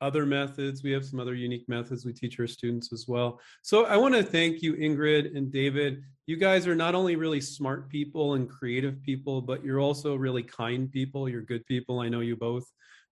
other 0.01 0.27
methods. 0.27 0.83
We 0.83 0.91
have 0.93 1.05
some 1.05 1.21
other 1.21 1.35
unique 1.35 1.69
methods 1.69 2.05
we 2.05 2.13
teach 2.13 2.39
our 2.41 2.47
students 2.47 2.93
as 2.93 3.07
well. 3.09 3.41
So 3.63 3.87
I 3.87 3.97
want 3.97 4.15
to 4.15 4.23
thank 4.23 4.61
you, 4.61 4.75
Ingrid 4.75 5.37
and 5.37 5.51
David. 5.53 6.03
You 6.27 6.37
guys 6.37 6.67
are 6.67 6.75
not 6.75 6.95
only 6.95 7.17
really 7.17 7.41
smart 7.41 7.89
people 7.89 8.35
and 8.35 8.49
creative 8.49 9.03
people, 9.03 9.41
but 9.41 9.65
you're 9.65 9.81
also 9.81 10.17
really 10.17 10.43
kind 10.43 10.91
people. 10.91 11.29
You're 11.29 11.43
good 11.43 11.65
people. 11.67 12.01
I 12.01 12.09
know 12.09 12.21
you 12.21 12.37
both 12.37 12.65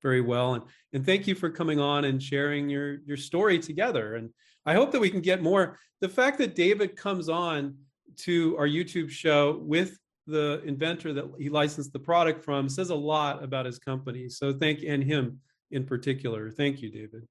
very 0.02 0.20
well. 0.20 0.54
And, 0.54 0.64
and 0.92 1.06
thank 1.06 1.26
you 1.26 1.34
for 1.34 1.48
coming 1.48 1.78
on 1.78 2.04
and 2.04 2.22
sharing 2.22 2.68
your, 2.68 2.98
your 3.06 3.16
story 3.16 3.58
together. 3.58 4.16
And 4.16 4.30
I 4.66 4.74
hope 4.74 4.92
that 4.92 5.00
we 5.00 5.10
can 5.10 5.20
get 5.20 5.42
more. 5.42 5.78
The 6.00 6.08
fact 6.08 6.38
that 6.38 6.54
David 6.54 6.96
comes 6.96 7.28
on 7.28 7.76
to 8.18 8.56
our 8.58 8.66
YouTube 8.66 9.10
show 9.10 9.58
with 9.62 9.98
the 10.26 10.62
inventor 10.64 11.12
that 11.12 11.24
he 11.38 11.48
licensed 11.48 11.92
the 11.92 11.98
product 11.98 12.44
from 12.44 12.68
says 12.68 12.90
a 12.90 12.94
lot 12.94 13.42
about 13.42 13.66
his 13.66 13.78
company. 13.78 14.28
So 14.28 14.52
thank 14.52 14.82
and 14.82 15.02
him 15.02 15.40
in 15.70 15.84
particular. 15.84 16.50
Thank 16.50 16.80
you, 16.80 16.90
David. 16.90 17.26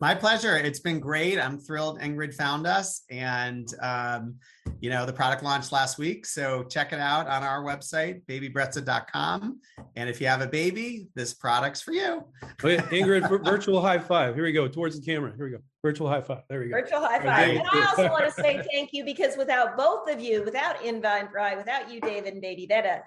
My 0.00 0.14
pleasure. 0.14 0.56
It's 0.56 0.80
been 0.80 0.98
great. 0.98 1.38
I'm 1.38 1.58
thrilled 1.58 2.00
Ingrid 2.00 2.34
found 2.34 2.66
us 2.66 3.02
and, 3.10 3.68
um, 3.80 4.36
you 4.82 4.90
know, 4.90 5.06
the 5.06 5.12
product 5.12 5.44
launched 5.44 5.70
last 5.70 5.96
week. 5.96 6.26
So 6.26 6.64
check 6.64 6.92
it 6.92 6.98
out 6.98 7.28
on 7.28 7.44
our 7.44 7.62
website, 7.62 8.26
babybrezza.com. 8.26 9.60
And 9.94 10.10
if 10.10 10.20
you 10.20 10.26
have 10.26 10.40
a 10.40 10.46
baby, 10.48 11.06
this 11.14 11.34
product's 11.34 11.80
for 11.80 11.92
you. 11.92 12.24
Oh, 12.42 12.48
Ingrid, 12.90 13.28
virtual 13.44 13.80
high 13.80 14.00
five. 14.00 14.34
Here 14.34 14.42
we 14.42 14.50
go, 14.50 14.66
towards 14.66 14.98
the 14.98 15.06
camera. 15.06 15.32
Here 15.36 15.44
we 15.44 15.52
go. 15.52 15.58
Virtual 15.82 16.08
high 16.08 16.20
five. 16.20 16.42
There 16.48 16.58
we 16.58 16.66
go. 16.66 16.80
Virtual 16.80 16.98
high 16.98 17.18
five. 17.20 17.36
thank 17.36 17.60
And 17.60 17.68
I 17.72 17.86
also 17.86 18.08
want 18.08 18.24
to 18.24 18.32
say 18.32 18.60
thank 18.72 18.90
you 18.92 19.04
because 19.04 19.36
without 19.36 19.76
both 19.76 20.10
of 20.10 20.20
you, 20.20 20.42
without 20.42 20.74
inventRight, 20.78 21.56
without 21.56 21.88
you, 21.88 22.00
David 22.00 22.32
and 22.32 22.42
Baby 22.42 22.66
Betta, 22.66 23.02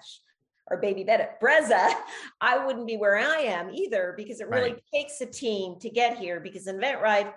or 0.70 0.78
Baby 0.78 1.04
Betta, 1.04 1.28
Brezza, 1.42 1.92
I 2.40 2.64
wouldn't 2.64 2.86
be 2.86 2.96
where 2.96 3.18
I 3.18 3.40
am 3.40 3.68
either 3.70 4.14
because 4.16 4.40
it 4.40 4.48
really 4.48 4.72
Right. 4.72 4.82
takes 4.94 5.20
a 5.20 5.26
team 5.26 5.78
to 5.80 5.90
get 5.90 6.16
here 6.16 6.40
because 6.40 6.66
inventRight 6.68 7.34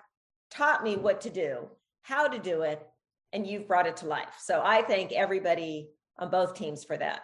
taught 0.50 0.82
me 0.82 0.96
what 0.96 1.20
to 1.22 1.30
do, 1.30 1.68
how 2.04 2.30
to 2.30 2.40
do 2.40 2.62
it, 2.62 2.82
and 3.34 3.46
you've 3.46 3.68
brought 3.68 3.88
it 3.88 3.98
to 3.98 4.08
life. 4.08 4.36
So 4.42 4.62
I 4.64 4.82
thank 4.84 5.12
everybody 5.12 5.90
on 6.18 6.30
both 6.30 6.56
teams 6.56 6.84
for 6.84 6.98
that. 6.98 7.22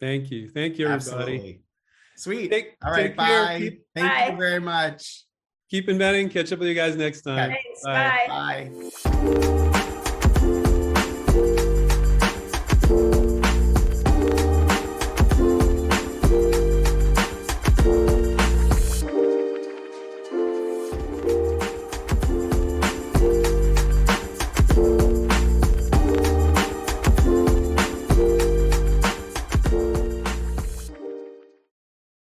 Thank 0.00 0.30
you. 0.30 0.48
Thank 0.48 0.78
you, 0.78 0.86
everybody. 0.88 1.34
Absolutely. 1.34 1.62
Sweet. 2.16 2.50
Take, 2.50 2.76
All 2.84 2.92
right. 2.92 3.08
take 3.08 3.16
care. 3.16 3.44
Bye. 3.44 3.58
Keep, 3.58 3.82
Thank 3.94 4.08
Bye. 4.12 4.28
you 4.32 4.36
very 4.36 4.60
much. 4.60 5.24
keep 5.70 5.88
inventing. 5.88 6.28
Catch 6.30 6.52
up 6.52 6.58
with 6.58 6.68
you 6.68 6.74
guys 6.74 6.96
next 6.96 7.22
time. 7.22 7.50
Thanks. 7.50 7.84
Bye. 7.84 8.24
Bye. 8.28 8.70
Bye. 9.04 9.64